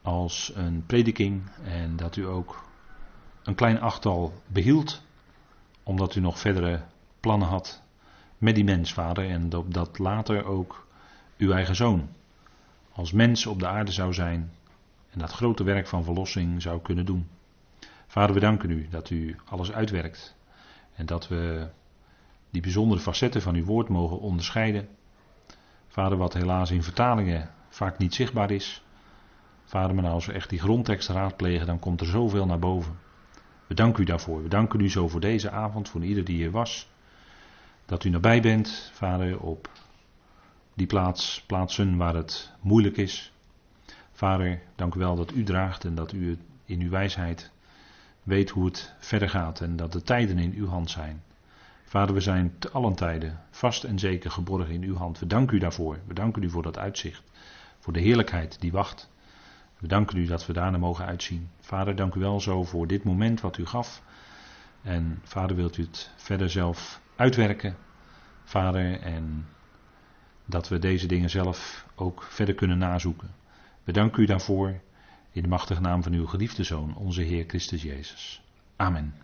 als 0.02 0.52
een 0.54 0.86
prediking. 0.86 1.50
En 1.64 1.96
dat 1.96 2.16
u 2.16 2.26
ook 2.26 2.64
een 3.42 3.54
klein 3.54 3.80
achttal 3.80 4.32
behield, 4.46 5.02
omdat 5.82 6.14
u 6.14 6.20
nog 6.20 6.38
verdere 6.38 6.82
plannen 7.20 7.48
had 7.48 7.82
met 8.38 8.54
die 8.54 8.64
mens, 8.64 8.92
vader. 8.92 9.28
En 9.28 9.48
dat 9.48 9.98
later 9.98 10.44
ook 10.44 10.86
uw 11.36 11.52
eigen 11.52 11.76
zoon 11.76 12.08
als 12.92 13.12
mens 13.12 13.46
op 13.46 13.58
de 13.58 13.66
aarde 13.66 13.92
zou 13.92 14.12
zijn 14.12 14.52
en 15.10 15.18
dat 15.18 15.32
grote 15.32 15.64
werk 15.64 15.86
van 15.86 16.04
verlossing 16.04 16.62
zou 16.62 16.80
kunnen 16.80 17.06
doen. 17.06 17.28
Vader, 18.06 18.34
we 18.34 18.40
danken 18.40 18.70
u 18.70 18.88
dat 18.90 19.10
u 19.10 19.36
alles 19.44 19.72
uitwerkt 19.72 20.36
en 20.94 21.06
dat 21.06 21.28
we 21.28 21.68
die 22.50 22.62
bijzondere 22.62 23.00
facetten 23.00 23.42
van 23.42 23.54
uw 23.54 23.64
woord 23.64 23.88
mogen 23.88 24.18
onderscheiden. 24.18 24.88
Vader, 25.88 26.18
wat 26.18 26.32
helaas 26.32 26.70
in 26.70 26.82
vertalingen 26.82 27.50
vaak 27.68 27.98
niet 27.98 28.14
zichtbaar 28.14 28.50
is. 28.50 28.84
Vader, 29.64 29.94
maar 29.94 30.10
als 30.10 30.26
we 30.26 30.32
echt 30.32 30.50
die 30.50 30.58
grondtekst 30.58 31.08
raadplegen, 31.08 31.66
dan 31.66 31.78
komt 31.78 32.00
er 32.00 32.06
zoveel 32.06 32.46
naar 32.46 32.58
boven. 32.58 32.98
We 33.66 33.74
danken 33.74 34.02
u 34.02 34.06
daarvoor. 34.06 34.42
We 34.42 34.48
danken 34.48 34.80
u 34.80 34.90
zo 34.90 35.08
voor 35.08 35.20
deze 35.20 35.50
avond, 35.50 35.88
voor 35.88 36.04
ieder 36.04 36.24
die 36.24 36.36
hier 36.36 36.50
was. 36.50 36.90
Dat 37.90 38.04
u 38.04 38.08
nabij 38.08 38.40
bent, 38.40 38.90
vader, 38.92 39.40
op 39.40 39.68
die 40.74 40.86
plaats, 40.86 41.42
plaatsen 41.46 41.96
waar 41.96 42.14
het 42.14 42.52
moeilijk 42.60 42.96
is. 42.96 43.32
Vader, 44.12 44.60
dank 44.74 44.94
u 44.94 44.98
wel 44.98 45.16
dat 45.16 45.32
u 45.32 45.42
draagt 45.42 45.84
en 45.84 45.94
dat 45.94 46.12
u 46.12 46.38
in 46.64 46.80
uw 46.80 46.90
wijsheid 46.90 47.50
weet 48.22 48.50
hoe 48.50 48.64
het 48.64 48.94
verder 48.98 49.28
gaat 49.28 49.60
en 49.60 49.76
dat 49.76 49.92
de 49.92 50.02
tijden 50.02 50.38
in 50.38 50.52
uw 50.54 50.66
hand 50.66 50.90
zijn. 50.90 51.22
Vader, 51.84 52.14
we 52.14 52.20
zijn 52.20 52.54
te 52.58 52.70
allen 52.70 52.94
tijden 52.94 53.40
vast 53.50 53.84
en 53.84 53.98
zeker 53.98 54.30
geborgen 54.30 54.74
in 54.74 54.82
uw 54.82 54.96
hand. 54.96 55.18
We 55.18 55.26
danken 55.26 55.56
u 55.56 55.58
daarvoor. 55.58 55.98
We 56.06 56.14
danken 56.14 56.42
u 56.42 56.50
voor 56.50 56.62
dat 56.62 56.78
uitzicht, 56.78 57.22
voor 57.78 57.92
de 57.92 58.00
heerlijkheid 58.00 58.60
die 58.60 58.72
wacht. 58.72 59.10
We 59.78 59.86
danken 59.86 60.16
u 60.16 60.26
dat 60.26 60.46
we 60.46 60.52
daarna 60.52 60.78
mogen 60.78 61.06
uitzien. 61.06 61.48
Vader, 61.60 61.96
dank 61.96 62.14
u 62.14 62.20
wel 62.20 62.40
zo 62.40 62.64
voor 62.64 62.86
dit 62.86 63.04
moment 63.04 63.40
wat 63.40 63.58
u 63.58 63.66
gaf. 63.66 64.02
En 64.82 65.20
vader, 65.22 65.56
wilt 65.56 65.76
u 65.76 65.82
het 65.82 66.10
verder 66.16 66.50
zelf 66.50 66.99
uitwerken, 67.20 67.76
Vader, 68.44 69.00
en 69.00 69.46
dat 70.44 70.68
we 70.68 70.78
deze 70.78 71.06
dingen 71.06 71.30
zelf 71.30 71.86
ook 71.94 72.22
verder 72.22 72.54
kunnen 72.54 72.78
nazoeken. 72.78 73.34
We 73.84 73.92
u 74.22 74.26
daarvoor 74.26 74.80
in 75.32 75.42
de 75.42 75.48
machtige 75.48 75.80
naam 75.80 76.02
van 76.02 76.12
uw 76.12 76.26
geliefde 76.26 76.64
Zoon, 76.64 76.96
onze 76.96 77.22
Heer 77.22 77.44
Christus 77.46 77.82
Jezus. 77.82 78.42
Amen. 78.76 79.14